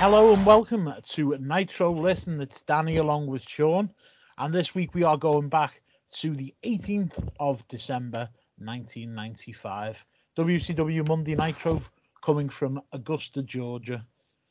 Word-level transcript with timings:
Hello 0.00 0.32
and 0.32 0.46
welcome 0.46 0.90
to 1.10 1.36
Nitro 1.38 1.92
Listen. 1.92 2.40
It's 2.40 2.62
Danny 2.62 2.96
along 2.96 3.26
with 3.26 3.42
Sean, 3.42 3.92
and 4.38 4.54
this 4.54 4.74
week 4.74 4.94
we 4.94 5.02
are 5.02 5.18
going 5.18 5.50
back 5.50 5.82
to 6.14 6.34
the 6.34 6.54
18th 6.64 7.28
of 7.38 7.68
December 7.68 8.30
1995. 8.56 10.02
WCW 10.38 11.06
Monday 11.06 11.34
Nitro 11.34 11.82
coming 12.24 12.48
from 12.48 12.80
Augusta, 12.92 13.42
Georgia. 13.42 14.02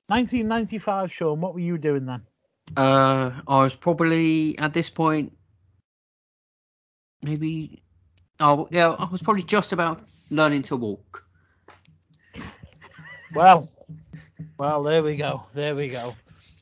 1995, 0.05 1.12
Sean, 1.12 1.41
what 1.41 1.55
were 1.55 1.62
you 1.62 1.79
doing 1.79 2.05
then? 2.05 2.21
Uh, 2.77 3.31
I 3.48 3.63
was 3.63 3.73
probably 3.73 4.55
at 4.59 4.71
this 4.71 4.91
point, 4.91 5.35
maybe. 7.23 7.81
Oh 8.40 8.68
yeah, 8.70 8.90
I 8.91 9.09
was 9.09 9.23
probably 9.23 9.41
just 9.41 9.71
about 9.71 10.04
learning 10.29 10.62
to 10.62 10.76
walk. 10.76 11.23
Well, 13.34 13.68
well, 14.57 14.84
there 14.84 15.03
we 15.03 15.16
go. 15.16 15.43
There 15.53 15.75
we 15.75 15.89
go. 15.89 16.16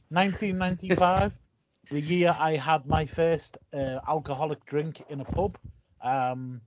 1995, 0.10 1.34
the 1.92 2.02
year 2.02 2.36
I 2.38 2.56
had 2.56 2.86
my 2.86 3.06
first 3.06 3.58
uh, 3.74 4.00
alcoholic 4.08 4.66
drink 4.66 5.04
in 5.10 5.22
a 5.22 5.26
pub. 5.26 5.58
Um, 6.02 6.62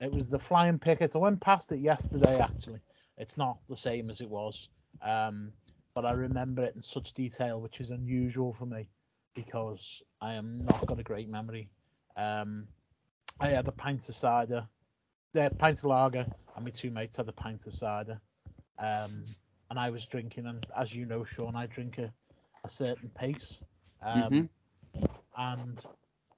it 0.00 0.12
was 0.12 0.28
the 0.28 0.38
Flying 0.38 0.78
Pickets. 0.78 1.14
I 1.14 1.18
went 1.18 1.40
past 1.40 1.72
it 1.72 1.80
yesterday, 1.80 2.40
actually. 2.40 2.80
It's 3.16 3.36
not 3.36 3.58
the 3.68 3.76
same 3.76 4.10
as 4.10 4.20
it 4.20 4.28
was. 4.28 4.68
Um, 5.02 5.52
but 5.94 6.04
I 6.04 6.12
remember 6.12 6.64
it 6.64 6.74
in 6.74 6.82
such 6.82 7.14
detail, 7.14 7.60
which 7.60 7.80
is 7.80 7.90
unusual 7.90 8.52
for 8.52 8.66
me 8.66 8.88
because 9.34 10.02
I 10.20 10.34
am 10.34 10.64
not 10.64 10.86
got 10.86 10.98
a 10.98 11.04
great 11.04 11.28
memory. 11.28 11.68
Um, 12.16 12.66
I 13.40 13.50
had 13.50 13.66
a 13.68 13.72
pint 13.72 14.08
of 14.08 14.14
cider, 14.14 14.68
yeah, 15.32 15.48
pint 15.50 15.78
of 15.78 15.84
lager, 15.84 16.26
and 16.56 16.64
my 16.64 16.70
two 16.70 16.90
mates 16.90 17.16
had 17.16 17.28
a 17.28 17.32
pint 17.32 17.66
of 17.66 17.74
cider. 17.74 18.20
Um, 18.78 19.24
and 19.74 19.82
I 19.86 19.92
was 19.92 20.06
drinking, 20.06 20.46
and 20.46 20.66
as 20.78 20.94
you 20.94 21.06
know, 21.06 21.24
Sean, 21.24 21.56
I 21.56 21.66
drink 21.66 21.98
a, 21.98 22.14
a 22.64 22.70
certain 22.70 23.10
pace. 23.16 23.62
Um, 24.02 24.46
Mhm. 24.46 24.64
And 25.36 25.84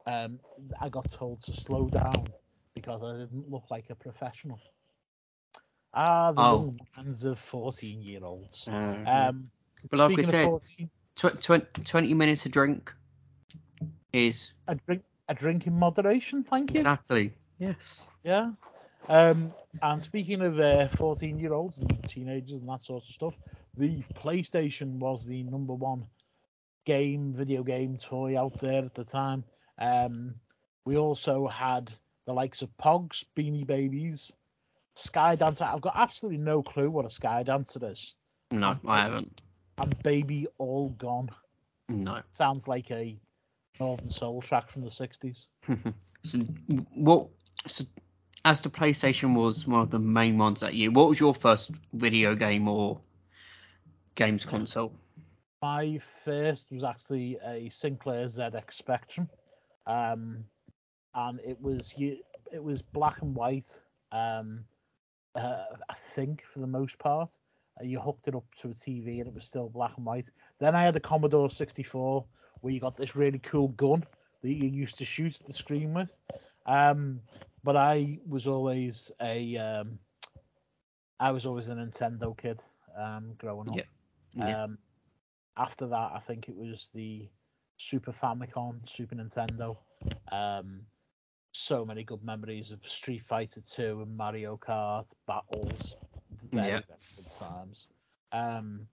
um, 0.06 0.41
I 0.81 0.89
got 0.89 1.11
told 1.12 1.42
to 1.42 1.53
slow 1.53 1.89
down 1.89 2.34
because 2.75 3.03
I 3.03 3.19
didn't 3.19 3.51
look 3.51 3.70
like 3.70 3.91
a 3.91 3.97
professional. 3.97 4.61
Ah, 5.95 6.33
the 6.33 6.45
Oh. 6.45 6.67
young 6.67 6.79
minds 6.97 7.25
of 7.25 7.39
14 7.39 8.03
year 8.03 8.25
olds. 8.25 8.70
Uh, 8.70 9.07
Um, 9.07 9.51
but 9.91 9.98
like 10.01 10.19
I 10.19 10.23
said, 10.23 10.61
14, 10.61 10.91
tw- 11.17 11.41
tw- 11.41 11.84
20 11.84 12.14
minutes 12.14 12.47
a 12.47 12.51
drink 12.51 12.95
is 14.12 14.53
a 14.69 14.75
drink, 14.75 15.03
a 15.29 15.34
drink 15.34 15.67
in 15.67 15.79
moderation, 15.79 16.45
thank 16.45 16.75
you. 16.75 16.89
exactly 16.89 17.34
yes. 17.59 18.09
Yeah. 18.23 18.53
Um, 19.09 19.53
and 19.83 20.03
speaking 20.03 20.41
of 20.43 20.59
uh, 20.59 20.89
14 20.89 21.39
year 21.39 21.53
olds 21.53 21.79
and 21.79 22.09
teenagers 22.09 22.61
and 22.61 22.69
that 22.69 22.83
sort 22.83 23.05
of 23.05 23.11
stuff, 23.11 23.35
the 23.77 24.03
PlayStation 24.15 24.98
was 24.98 25.25
the 25.27 25.43
number 25.45 25.75
one 25.75 26.07
game, 26.85 27.35
video 27.35 27.63
game 27.63 27.98
toy 27.98 28.39
out 28.39 28.59
there 28.61 28.85
at 28.85 28.95
the 28.95 29.05
time. 29.05 29.45
Um, 29.79 30.35
we 30.85 30.97
also 30.97 31.47
had 31.47 31.93
the 32.27 32.33
likes 32.33 32.63
of 32.63 32.71
Pogs, 32.79 33.25
Beanie 33.37 33.67
Babies, 33.67 34.33
Sky 34.95 35.37
Dancer. 35.37 35.65
I've 35.65 35.81
got 35.81 35.95
absolutely 35.97 36.39
no 36.39 36.63
clue 36.63 36.91
what 36.91 37.05
a 37.05 37.11
Sky 37.11 37.43
Dancer 37.43 37.91
is. 37.91 38.15
No, 38.51 38.79
I 38.87 39.01
haven't. 39.01 39.42
And 39.79 40.03
Baby 40.03 40.47
All 40.59 40.91
Gone. 40.91 41.29
No. 41.89 42.23
Sounds 42.33 42.67
like 42.67 42.91
a 42.91 43.19
Northern 43.79 44.09
Soul 44.09 44.41
track 44.41 44.70
from 44.70 44.83
the 44.83 44.91
60s. 44.91 45.47
So 46.25 46.39
what? 46.95 47.29
So 47.69 47.85
as 48.46 48.61
the 48.61 48.70
PlayStation 48.70 49.34
was 49.34 49.67
one 49.67 49.80
of 49.80 49.90
the 49.90 49.98
main 49.98 50.39
ones 50.39 50.61
that 50.61 50.74
year, 50.74 50.92
what 50.92 51.08
was 51.08 51.18
your 51.18 51.34
first 51.34 51.73
video 51.95 52.36
game 52.36 52.68
or 52.68 53.01
games 54.14 54.45
console? 54.45 54.92
My 55.62 55.98
first 56.24 56.67
was 56.70 56.85
actually 56.85 57.39
a 57.45 57.68
Sinclair 57.68 58.27
ZX 58.27 58.73
Spectrum, 58.73 59.29
um, 59.89 60.45
and 61.17 61.40
it 61.45 61.61
was 61.61 61.92
it 61.98 62.62
was 62.62 62.83
black 62.83 63.20
and 63.20 63.35
white. 63.35 63.83
Um, 64.12 64.64
uh, 65.35 65.64
I 65.89 65.95
think 66.14 66.45
for 66.45 66.61
the 66.61 66.68
most 66.68 67.01
part, 67.01 67.30
uh, 67.80 67.85
you 67.85 67.98
hooked 67.98 68.29
it 68.29 68.36
up 68.36 68.45
to 68.61 68.68
a 68.68 68.74
TV 68.74 69.18
and 69.18 69.27
it 69.27 69.35
was 69.35 69.45
still 69.45 69.68
black 69.68 69.95
and 69.96 70.06
white. 70.06 70.30
Then 70.61 70.77
I 70.77 70.85
had 70.85 70.95
a 70.95 71.01
Commodore 71.01 71.51
64 71.51 72.24
where 72.61 72.73
you 72.73 72.79
got 72.79 72.96
this 72.96 73.17
really 73.17 73.40
cool 73.40 73.68
gun 73.68 74.05
that 74.42 74.52
you 74.52 74.68
used 74.68 74.98
to 74.98 75.05
shoot 75.05 75.40
at 75.40 75.46
the 75.48 75.52
screen 75.52 75.92
with. 75.92 76.17
Um, 76.67 77.20
but 77.67 77.75
I 77.77 78.21
was 78.29 78.47
always 78.47 79.11
a 79.21 79.57
um, 79.57 79.99
I 81.19 81.33
was 81.33 81.45
always 81.47 81.69
a 81.69 81.75
Nintendo 81.75 82.39
kid 82.39 82.63
um, 82.97 83.33
growing 83.39 83.69
up. 83.69 83.77
Yeah. 83.77 83.83
Yeah. 84.35 84.63
Um, 84.63 84.79
after 85.57 85.89
that, 85.89 86.13
I 86.15 86.21
think 86.25 86.49
it 86.49 86.55
was 86.55 86.91
the 86.95 87.29
Super 87.77 88.13
Famicom, 88.13 88.89
Super 88.89 89.17
Nintendo. 89.17 89.77
Um, 90.31 90.83
so 91.51 91.85
many 91.85 92.05
good 92.05 92.23
memories 92.23 92.71
of 92.71 92.79
Street 92.87 93.23
Fighter 93.27 93.61
2 93.69 94.03
and 94.03 94.17
Mario 94.17 94.57
Kart 94.57 95.07
battles. 95.27 95.97
Very, 96.53 96.69
Yeah. 96.69 96.81
very 96.87 97.01
good 97.17 97.33
times. 97.33 97.89
Um, 98.31 98.87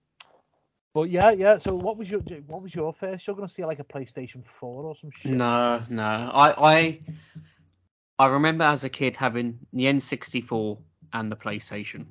but 0.94 1.10
yeah, 1.10 1.30
yeah. 1.30 1.58
So 1.58 1.76
what 1.76 1.96
was 1.96 2.10
your 2.10 2.20
what 2.48 2.62
was 2.62 2.74
your 2.74 2.92
first? 2.92 3.24
You're 3.26 3.36
gonna 3.36 3.48
see 3.48 3.64
like 3.64 3.78
a 3.78 3.84
PlayStation 3.84 4.42
4 4.58 4.84
or 4.84 4.96
some 4.96 5.10
shit. 5.12 5.32
No, 5.32 5.80
no. 5.88 6.30
I, 6.32 6.74
I 6.74 7.00
I 8.18 8.26
remember 8.26 8.64
as 8.64 8.84
a 8.84 8.88
kid 8.88 9.16
having 9.16 9.58
the 9.72 9.84
N64 9.84 10.78
and 11.12 11.28
the 11.28 11.36
PlayStation. 11.36 12.06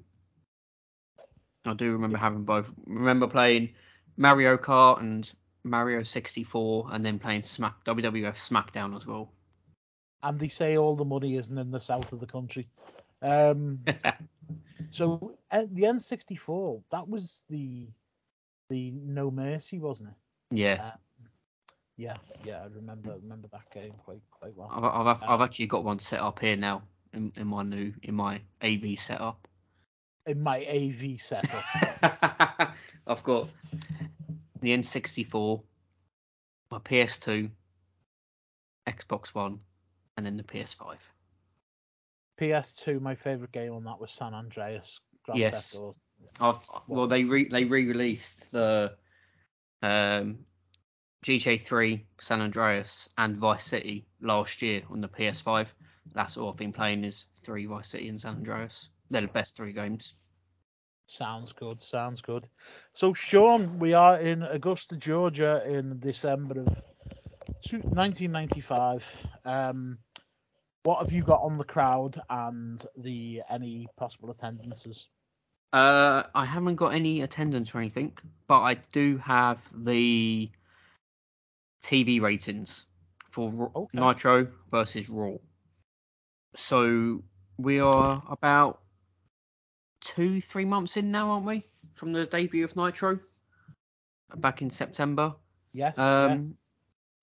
I 1.66 1.74
do 1.74 1.92
remember 1.94 2.18
having 2.18 2.44
both. 2.44 2.72
Remember 2.86 3.28
playing 3.28 3.70
Mario 4.18 4.58
Kart 4.58 5.00
and 5.00 5.32
Mario 5.64 6.04
64, 6.04 6.88
and 6.92 7.06
then 7.06 7.20
playing 7.20 7.42
Smack 7.42 7.86
WWF 7.86 8.36
SmackDown 8.36 8.96
as 8.96 9.06
well. 9.06 9.32
And 10.22 10.40
they 10.40 10.50
say 10.50 10.78
all 10.78 10.96
the 10.96 11.06
money 11.06 11.36
isn't 11.36 11.58
in 11.58 11.72
the 11.72 11.80
south 11.80 12.12
of 12.12 12.20
the 12.20 12.26
country. 12.26 12.68
Um, 13.22 13.80
so 14.92 15.38
uh, 15.52 15.64
the 15.72 15.84
N64, 15.84 16.84
that 16.92 17.08
was 17.08 17.44
the 17.50 17.88
the 18.70 18.92
No 18.92 19.32
Mercy, 19.32 19.80
wasn't 19.80 20.10
it? 20.10 20.16
yeah, 20.58 20.82
Uh, 20.82 20.92
yeah, 21.98 22.18
yeah, 22.44 22.62
I 22.64 22.68
remember 22.76 23.16
remember 23.22 23.48
that 23.52 23.70
game 23.72 23.94
quite 24.04 24.22
quite 24.32 24.56
well. 24.56 24.70
I've, 24.72 24.84
I've, 24.84 25.24
I've 25.24 25.42
actually 25.42 25.68
got 25.68 25.84
one 25.84 26.00
set 26.00 26.20
up 26.20 26.40
here 26.40 26.56
now 26.56 26.84
in, 27.14 27.32
in 27.38 27.48
my 27.48 27.64
new 27.64 27.94
in 28.04 28.16
my 28.16 28.42
AV 28.62 28.98
setup. 28.98 29.48
In 30.26 30.42
my 30.42 30.66
AV 30.66 31.20
setup. 31.20 31.64
I've 33.08 33.24
got 33.24 33.50
the 34.62 34.70
N64, 34.70 35.62
my 36.72 36.80
PS2, 36.80 37.50
Xbox 38.88 39.36
One, 39.36 39.60
and 40.16 40.26
then 40.26 40.38
the 40.38 40.44
PS5. 40.44 40.96
PS2, 42.40 43.02
my 43.02 43.16
favorite 43.16 43.52
game 43.52 43.74
on 43.74 43.84
that 43.84 44.00
was 44.00 44.12
San 44.12 44.34
Andreas. 44.34 45.00
Grand 45.26 45.40
Yes. 45.40 45.72
Theft 45.72 46.00
I've, 46.40 46.60
well, 46.88 47.08
they 47.08 47.24
re 47.24 47.48
they 47.48 47.66
re-released 47.66 48.52
the 48.52 48.96
um, 49.82 50.40
GTA 51.24 51.60
3, 51.62 52.06
San 52.20 52.42
Andreas, 52.42 53.10
and 53.18 53.38
Vice 53.38 53.64
City 53.64 54.06
last 54.22 54.62
year 54.62 54.82
on 54.90 55.00
the 55.00 55.08
PS5. 55.08 55.68
That's 56.14 56.36
all 56.36 56.50
I've 56.50 56.58
been 56.58 56.74
playing 56.74 57.06
is 57.06 57.26
three 57.44 57.66
Vice 57.66 57.90
City 57.90 58.10
and 58.10 58.20
San 58.20 58.36
Andreas. 58.36 58.90
They're 59.10 59.22
the 59.22 59.28
best 59.28 59.56
three 59.56 59.72
games. 59.72 60.16
Sounds 61.06 61.54
good. 61.54 61.82
Sounds 61.82 62.22
good. 62.22 62.48
So, 62.94 63.14
Sean, 63.14 63.80
we 63.80 63.94
are 63.94 64.20
in 64.20 64.44
Augusta, 64.44 64.98
Georgia, 64.98 65.64
in 65.66 66.00
December 66.00 66.60
of 66.60 66.68
1995. 67.72 69.04
Um, 69.46 70.00
what 70.84 71.00
have 71.00 71.12
you 71.14 71.24
got 71.24 71.42
on 71.42 71.58
the 71.58 71.64
crowd 71.64 72.20
and 72.30 72.86
the 72.98 73.44
any 73.50 73.88
possible 73.96 74.30
attendances? 74.30 75.08
Uh, 75.72 76.24
I 76.36 76.46
haven't 76.46 76.76
got 76.76 76.94
any 76.94 77.22
attendance 77.22 77.74
or 77.74 77.80
anything, 77.80 78.18
but 78.48 78.62
I 78.62 78.76
do 78.92 79.18
have 79.18 79.60
the 79.74 80.52
TV 81.84 82.22
ratings 82.22 82.86
for 83.30 83.72
Okay. 83.76 84.00
Nitro 84.00 84.48
versus 84.72 85.10
Raw. 85.10 85.36
So 86.56 87.24
we 87.58 87.80
are 87.80 88.24
about 88.30 88.82
two, 90.02 90.40
three 90.42 90.66
months 90.66 90.98
in 90.98 91.12
now, 91.12 91.32
aren't 91.32 91.46
we, 91.46 91.66
from 91.96 92.14
the 92.14 92.26
debut 92.26 92.64
of 92.64 92.76
Nitro 92.76 93.20
back 94.36 94.62
in 94.62 94.70
September? 94.70 95.36
Yes. 95.74 95.96
yes. 95.98 96.00
Um, 96.00 96.58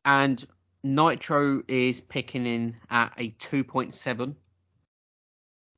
and 0.05 0.45
Nitro 0.83 1.63
is 1.69 2.01
picking 2.01 2.47
in 2.47 2.77
at 2.91 3.13
a 3.19 3.31
2.7, 3.39 4.35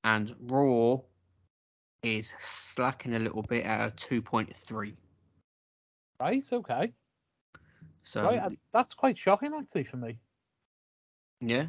and 0.04 0.34
Raw 0.40 0.98
is 2.02 2.32
slacking 2.40 3.14
a 3.14 3.18
little 3.18 3.42
bit 3.42 3.64
at 3.64 3.88
a 3.88 3.90
2.3. 3.92 4.94
Right. 6.20 6.44
Okay. 6.52 6.92
So 8.04 8.24
right. 8.24 8.58
That's 8.72 8.94
quite 8.94 9.16
shocking, 9.16 9.52
actually, 9.54 9.84
for 9.84 9.96
me. 9.96 10.18
yeah, 11.40 11.66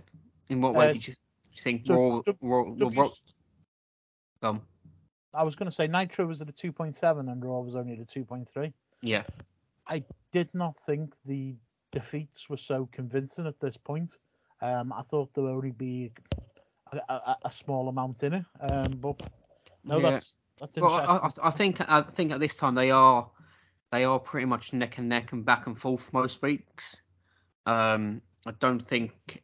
in 0.49 0.61
what 0.61 0.73
way 0.75 0.89
Uh, 0.89 0.93
did 0.93 1.07
you 1.07 1.13
think 1.57 1.87
Raw? 1.87 2.21
W- 2.21 2.23
Raw, 2.41 2.63
W- 2.65 2.99
Raw 2.99 3.09
um, 4.49 4.61
I 5.33 5.43
was 5.43 5.55
going 5.55 5.69
to 5.69 5.75
say 5.75 5.87
Nitro 5.87 6.25
was 6.25 6.41
at 6.41 6.49
a 6.49 6.53
2.7 6.53 7.31
and 7.31 7.43
Raw 7.43 7.59
was 7.59 7.75
only 7.75 7.93
at 7.93 7.99
a 7.99 8.05
2.3. 8.05 8.73
Yeah. 9.01 9.23
I 9.87 10.03
did 10.31 10.53
not 10.53 10.77
think 10.85 11.15
the 11.25 11.55
defeats 11.91 12.49
were 12.49 12.57
so 12.57 12.87
convincing 12.91 13.47
at 13.47 13.59
this 13.59 13.77
point. 13.77 14.17
Um, 14.61 14.91
I 14.93 15.01
thought 15.01 15.33
there 15.33 15.43
would 15.43 15.51
only 15.51 15.71
be 15.71 16.11
a, 16.91 17.13
a, 17.13 17.37
a 17.45 17.51
small 17.51 17.89
amount 17.89 18.23
in 18.23 18.33
it. 18.33 18.45
Um, 18.61 18.93
but 19.01 19.21
no, 19.83 19.99
Yeah. 19.99 20.11
that's 20.11 20.37
that's 20.59 20.77
Well, 20.77 20.93
I, 20.93 21.29
I 21.43 21.51
think 21.51 21.81
I 21.89 22.01
think 22.01 22.31
at 22.31 22.39
this 22.39 22.55
time 22.55 22.75
they 22.75 22.91
are 22.91 23.29
they 23.93 24.05
are 24.05 24.17
pretty 24.17 24.47
much 24.47 24.73
neck 24.73 24.97
and 24.97 25.07
neck 25.07 25.33
and 25.33 25.45
back 25.45 25.67
and 25.67 25.79
forth 25.79 26.11
most 26.11 26.41
weeks. 26.41 26.97
Um, 27.67 28.23
I 28.43 28.51
don't 28.59 28.79
think 28.79 29.43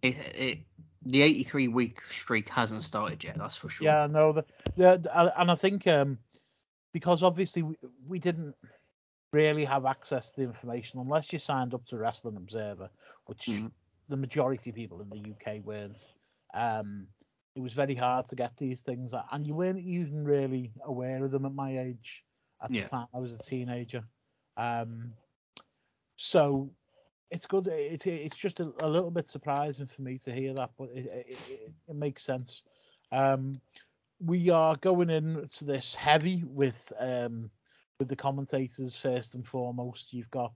it, 0.00 0.16
it 0.34 0.58
the 1.04 1.20
83 1.20 1.68
week 1.68 2.00
streak 2.08 2.48
hasn't 2.48 2.84
started 2.84 3.22
yet. 3.22 3.36
That's 3.36 3.54
for 3.54 3.68
sure. 3.68 3.86
Yeah, 3.86 4.06
no, 4.06 4.32
the, 4.32 4.46
the 4.78 5.30
and 5.36 5.50
I 5.50 5.54
think 5.54 5.86
um, 5.86 6.16
because 6.94 7.22
obviously 7.22 7.64
we, 7.64 7.76
we 8.08 8.18
didn't 8.18 8.54
really 9.30 9.66
have 9.66 9.84
access 9.84 10.30
to 10.30 10.36
the 10.40 10.46
information 10.46 10.98
unless 10.98 11.30
you 11.30 11.38
signed 11.38 11.74
up 11.74 11.84
to 11.88 11.98
Wrestling 11.98 12.36
Observer, 12.36 12.88
which 13.26 13.44
Mhm. 13.46 13.70
the 14.08 14.16
majority 14.16 14.70
of 14.70 14.76
people 14.76 15.02
in 15.02 15.10
the 15.10 15.32
UK 15.32 15.62
weren't. 15.62 16.08
Um, 16.54 17.08
it 17.54 17.60
was 17.60 17.74
very 17.74 17.94
hard 17.94 18.26
to 18.28 18.36
get 18.36 18.56
these 18.56 18.80
things, 18.80 19.12
and 19.30 19.46
you 19.46 19.54
weren't 19.54 19.80
even 19.80 20.24
really 20.24 20.72
aware 20.82 21.22
of 21.22 21.30
them 21.30 21.44
at 21.44 21.52
my 21.52 21.78
age. 21.78 22.24
At 22.62 22.70
Yeah. 22.70 22.84
the 22.84 22.88
time, 22.90 23.06
I 23.14 23.18
was 23.18 23.34
a 23.34 23.42
teenager. 23.42 24.04
Um, 24.56 25.12
so 26.16 26.70
it's 27.30 27.46
good. 27.46 27.66
It's 27.68 28.06
it's 28.06 28.36
just 28.36 28.60
a, 28.60 28.72
a 28.80 28.88
little 28.88 29.10
bit 29.10 29.26
surprising 29.26 29.86
for 29.86 30.02
me 30.02 30.18
to 30.18 30.32
hear 30.32 30.54
that, 30.54 30.70
but 30.78 30.90
it 30.94 31.06
it, 31.06 31.72
it, 31.88 31.94
makes 31.94 32.24
sense. 32.24 32.62
Um, 33.10 33.60
we 34.24 34.50
are 34.50 34.76
going 34.76 35.10
into 35.10 35.64
this 35.64 35.94
heavy 35.94 36.44
with 36.46 36.92
um 37.00 37.50
with 37.98 38.08
the 38.08 38.16
commentators 38.16 38.94
first 38.94 39.34
and 39.34 39.46
foremost. 39.46 40.12
You've 40.12 40.30
got 40.30 40.52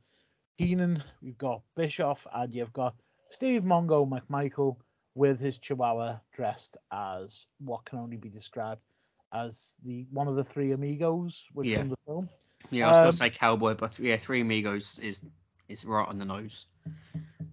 Heenan, 0.58 1.02
you've 1.20 1.38
got 1.38 1.62
Bischoff, 1.74 2.26
and 2.34 2.54
you've 2.54 2.72
got 2.72 2.94
Steve 3.30 3.62
Mongo 3.62 4.08
McMichael 4.08 4.76
with 5.14 5.40
his 5.40 5.58
Chihuahua 5.58 6.20
dressed 6.34 6.76
as 6.92 7.46
what 7.58 7.84
can 7.86 7.98
only 7.98 8.18
be 8.18 8.28
described 8.28 8.82
as 9.32 9.76
the 9.82 10.06
one 10.10 10.28
of 10.28 10.36
the 10.36 10.44
three 10.44 10.72
amigos 10.72 11.46
which 11.52 11.72
Yeah. 11.72 11.76
from 11.76 11.88
the 11.88 11.96
film. 12.06 12.28
Yeah, 12.70 12.86
I 12.86 12.88
was 12.88 12.98
Um, 12.98 13.10
gonna 13.10 13.12
say 13.12 13.30
cowboy, 13.30 13.74
but 13.74 13.98
yeah, 13.98 14.16
Three 14.16 14.40
Amigos 14.42 14.98
is 14.98 15.22
is 15.68 15.84
right 15.84 16.08
on 16.08 16.18
the 16.18 16.24
nose. 16.24 16.66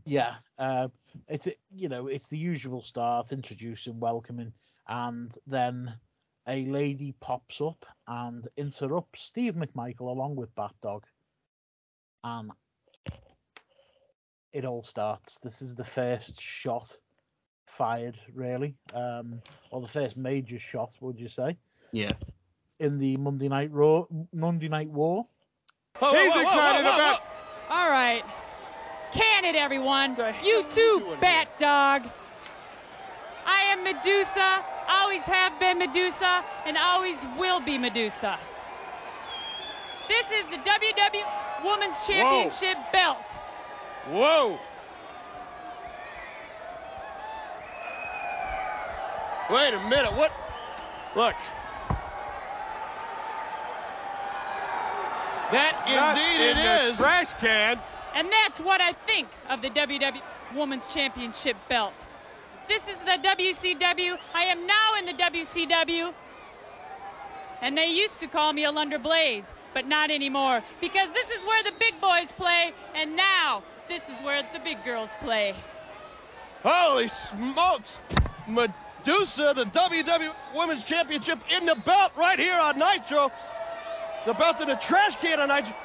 Yeah, 0.05 0.35
uh, 0.57 0.89
it's 1.27 1.47
you 1.71 1.89
know 1.89 2.07
it's 2.07 2.27
the 2.27 2.37
usual 2.37 2.81
start, 2.83 3.31
introducing, 3.31 3.99
welcoming, 3.99 4.53
and 4.87 5.31
then 5.47 5.99
a 6.47 6.65
lady 6.65 7.13
pops 7.19 7.61
up 7.61 7.85
and 8.07 8.47
interrupts 8.57 9.21
Steve 9.23 9.55
McMichael 9.55 10.09
along 10.09 10.35
with 10.35 10.53
Bat 10.55 10.73
Dog, 10.81 11.05
and 12.23 12.51
it 14.53 14.65
all 14.65 14.83
starts. 14.83 15.39
This 15.39 15.61
is 15.61 15.75
the 15.75 15.85
first 15.85 16.39
shot 16.41 16.97
fired, 17.77 18.17
really, 18.33 18.75
um, 18.93 19.41
or 19.71 19.81
the 19.81 19.87
first 19.87 20.17
major 20.17 20.59
shot, 20.59 20.95
would 21.01 21.19
you 21.19 21.27
say, 21.27 21.57
Yeah. 21.91 22.11
in 22.79 22.99
the 22.99 23.17
Monday 23.17 23.47
Night 23.49 23.71
Raw, 23.71 24.05
Monday 24.33 24.67
Night 24.67 24.89
War? 24.89 25.25
He's 25.99 26.35
excited 26.35 26.81
about. 26.81 27.19
All 27.69 27.89
right. 27.89 28.23
Can 29.13 29.45
it, 29.45 29.55
everyone? 29.55 30.15
The 30.15 30.31
hell 30.31 30.45
You 30.47 30.57
you 30.57 30.63
too, 30.63 30.99
doing 31.05 31.19
bat 31.19 31.47
dog. 31.59 32.03
I 33.45 33.61
am 33.71 33.83
Medusa, 33.83 34.63
always 34.89 35.21
have 35.23 35.59
been 35.59 35.77
Medusa, 35.77 36.43
and 36.65 36.77
always 36.77 37.17
will 37.37 37.59
be 37.59 37.77
Medusa. 37.77 38.39
This 40.07 40.25
is 40.31 40.45
the 40.47 40.57
WWE 40.57 41.23
Women's 41.63 41.99
Championship 42.07 42.77
belt. 42.91 43.17
Whoa. 44.09 44.59
Wait 49.49 49.73
a 49.73 49.79
minute. 49.89 50.13
What? 50.13 50.31
Look. 51.15 51.35
That 55.51 55.83
Not 55.87 56.17
indeed 56.17 56.51
in 56.51 56.57
it 56.57 56.63
the 56.63 56.89
is. 56.89 56.97
Trash 56.97 57.27
can. 57.39 57.79
And 58.15 58.31
that's 58.31 58.59
what 58.59 58.81
I 58.81 58.93
think 58.93 59.27
of 59.49 59.61
the 59.61 59.69
WWE 59.69 60.21
Women's 60.55 60.87
Championship 60.87 61.57
belt. 61.67 61.93
This 62.67 62.87
is 62.87 62.97
the 62.99 63.17
WCW. 63.21 64.17
I 64.33 64.43
am 64.45 64.65
now 64.65 64.95
in 64.97 65.05
the 65.05 65.13
WCW. 65.13 66.13
And 67.61 67.77
they 67.77 67.87
used 67.87 68.19
to 68.19 68.27
call 68.27 68.53
me 68.53 68.63
Alundra 68.63 69.01
Blaze, 69.01 69.53
but 69.73 69.87
not 69.87 70.11
anymore 70.11 70.63
because 70.81 71.11
this 71.11 71.29
is 71.29 71.45
where 71.45 71.63
the 71.63 71.71
big 71.79 71.99
boys 72.01 72.31
play, 72.31 72.73
and 72.95 73.15
now 73.15 73.63
this 73.87 74.09
is 74.09 74.19
where 74.19 74.43
the 74.53 74.59
big 74.59 74.83
girls 74.83 75.11
play. 75.21 75.55
Holy 76.63 77.07
smokes. 77.07 77.99
Medusa, 79.05 79.53
the 79.55 79.65
WWE 79.65 80.33
Women's 80.55 80.83
Championship 80.83 81.39
in 81.57 81.65
the 81.65 81.75
belt 81.75 82.13
right 82.15 82.39
here 82.39 82.57
on 82.57 82.77
Nitro. 82.79 83.31
The 84.25 84.33
belt 84.33 84.61
in 84.61 84.69
the 84.69 84.75
trash 84.75 85.15
can 85.17 85.39
on 85.41 85.49
Nitro. 85.49 85.75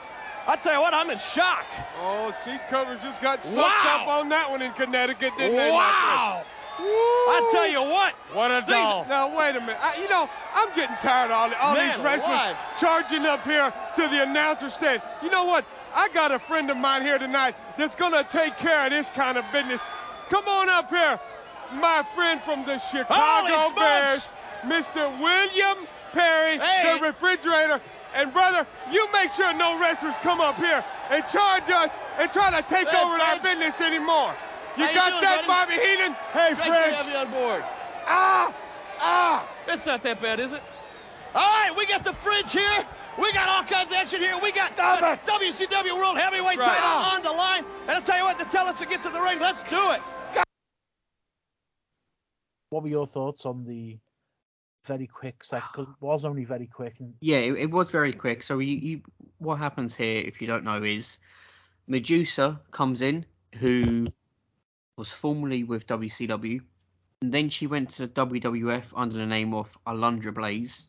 I 0.46 0.54
tell 0.56 0.74
you 0.74 0.80
what, 0.80 0.94
I'm 0.94 1.10
in 1.10 1.18
shock. 1.18 1.64
Oh, 2.00 2.32
seat 2.44 2.60
covers 2.70 3.00
just 3.02 3.20
got 3.20 3.42
sucked 3.42 3.56
Wow. 3.56 3.98
up 4.02 4.08
on 4.08 4.28
that 4.30 4.48
one 4.50 4.62
in 4.62 4.72
Connecticut, 4.72 5.32
didn't 5.36 5.56
they? 5.56 5.70
Wow. 5.70 6.44
I 6.80 7.48
tell 7.50 7.66
you 7.68 7.82
what. 7.82 8.14
What 8.32 8.50
a 8.52 8.60
These- 8.64 8.76
doll. 8.76 9.04
Now, 9.08 9.36
wait 9.36 9.56
a 9.56 9.60
minute. 9.60 9.78
I, 9.82 9.96
you 9.96 10.08
know, 10.08 10.30
I'm 10.54 10.68
getting 10.76 10.94
tired 11.02 11.32
of 11.32 11.52
all, 11.52 11.54
all 11.60 11.74
Man 11.74 11.90
these 11.90 12.00
wrestlers 12.04 12.28
alive. 12.28 12.56
charging 12.80 13.26
up 13.26 13.42
here 13.44 13.72
to 13.96 14.02
the 14.08 14.22
announcer 14.22 14.70
stand. 14.70 15.02
You 15.22 15.30
know 15.30 15.44
what? 15.44 15.64
I 15.92 16.08
got 16.10 16.30
a 16.30 16.38
friend 16.38 16.70
of 16.70 16.76
mine 16.76 17.02
here 17.02 17.18
tonight 17.18 17.56
that's 17.76 17.96
going 17.96 18.12
to 18.12 18.24
take 18.30 18.56
care 18.58 18.84
of 18.86 18.90
this 18.90 19.08
kind 19.10 19.36
of 19.36 19.44
business. 19.52 19.80
Come 20.30 20.46
on 20.46 20.68
up 20.68 20.88
here, 20.88 21.18
my 21.74 22.04
friend 22.14 22.40
from 22.42 22.64
the 22.64 22.78
Chicago 22.78 23.74
Bears. 23.74 24.28
Mr. 24.64 25.20
William 25.20 25.86
Perry, 26.12 26.58
Hey. 26.58 26.98
the 26.98 27.06
refrigerator. 27.06 27.80
And 28.14 28.32
brother, 28.32 28.66
you 28.90 29.06
make 29.12 29.30
sure 29.32 29.52
no 29.54 29.78
wrestlers 29.78 30.14
come 30.22 30.40
up 30.40 30.56
here 30.56 30.82
and 31.10 31.24
charge 31.26 31.70
us 31.70 31.92
and 32.18 32.32
try 32.32 32.50
to 32.50 32.66
take 32.68 32.88
over 32.92 33.14
our 33.20 33.38
business 33.40 33.80
anymore. 33.80 34.34
You 34.76 34.84
How 34.84 34.90
you 34.90 34.96
got 34.96 35.10
doing, 35.10 35.22
that, 35.22 35.46
buddy? 35.46 35.76
Bobby 35.76 35.86
Heenan? 35.86 36.12
Hey, 36.32 36.54
Great 36.54 36.56
to 36.56 36.70
French. 36.70 36.96
have 36.96 37.08
you 37.08 37.16
on 37.16 37.30
board. 37.30 37.64
Ah! 38.06 38.54
Ah! 39.00 39.46
It's 39.68 39.86
not 39.86 40.02
that 40.02 40.20
bad, 40.22 40.40
is 40.40 40.52
it? 40.52 40.62
All 41.34 41.42
right, 41.42 41.76
we 41.76 41.86
got 41.86 42.02
the 42.04 42.12
fridge 42.14 42.52
here. 42.52 42.84
We 43.18 43.32
got 43.32 43.48
all 43.48 43.62
kinds 43.64 43.90
of 43.92 43.96
action 43.98 44.20
here. 44.20 44.34
We 44.42 44.50
got 44.52 44.74
the 44.76 44.82
WCW 45.30 45.94
World 45.94 46.16
Heavyweight 46.16 46.58
right. 46.58 46.78
title 46.78 46.88
on 47.14 47.22
the 47.22 47.30
line. 47.30 47.64
And 47.82 47.90
I'll 47.90 48.02
tell 48.02 48.16
you 48.18 48.24
what, 48.24 48.38
to 48.38 48.44
tell 48.46 48.66
us 48.66 48.78
to 48.80 48.86
get 48.86 49.02
to 49.02 49.10
the 49.10 49.20
ring, 49.20 49.38
let's 49.38 49.62
do 49.64 49.90
it. 49.92 50.00
What 52.70 52.82
were 52.82 52.88
your 52.88 53.06
thoughts 53.06 53.46
on 53.46 53.64
the 53.64 53.98
very 54.84 55.06
quick? 55.06 55.38
'cause 55.38 55.60
it 55.78 55.88
was 56.00 56.24
only 56.24 56.44
very 56.44 56.66
quick, 56.66 57.00
and 57.00 57.14
Yeah, 57.20 57.38
it, 57.38 57.52
it 57.54 57.70
was 57.70 57.90
very 57.90 58.12
quick. 58.12 58.42
So 58.42 58.58
you, 58.58 58.76
you, 58.76 59.02
what 59.38 59.56
happens 59.58 59.94
here, 59.94 60.20
if 60.20 60.40
you 60.40 60.46
don't 60.46 60.64
know, 60.64 60.82
is 60.82 61.18
Medusa 61.86 62.60
comes 62.70 63.02
in, 63.02 63.24
who 63.54 64.06
was 64.96 65.10
formerly 65.10 65.64
with 65.64 65.86
WCW, 65.86 66.60
and 67.22 67.32
then 67.32 67.48
she 67.48 67.66
went 67.66 67.90
to 67.90 68.06
the 68.06 68.08
WWF 68.08 68.84
under 68.94 69.16
the 69.16 69.26
name 69.26 69.54
of 69.54 69.70
Alundra 69.86 70.34
Blaze, 70.34 70.86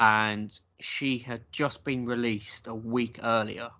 and 0.00 0.58
she 0.80 1.18
had 1.18 1.50
just 1.50 1.82
been 1.84 2.04
released 2.06 2.66
a 2.66 2.74
week 2.74 3.18
earlier, 3.22 3.70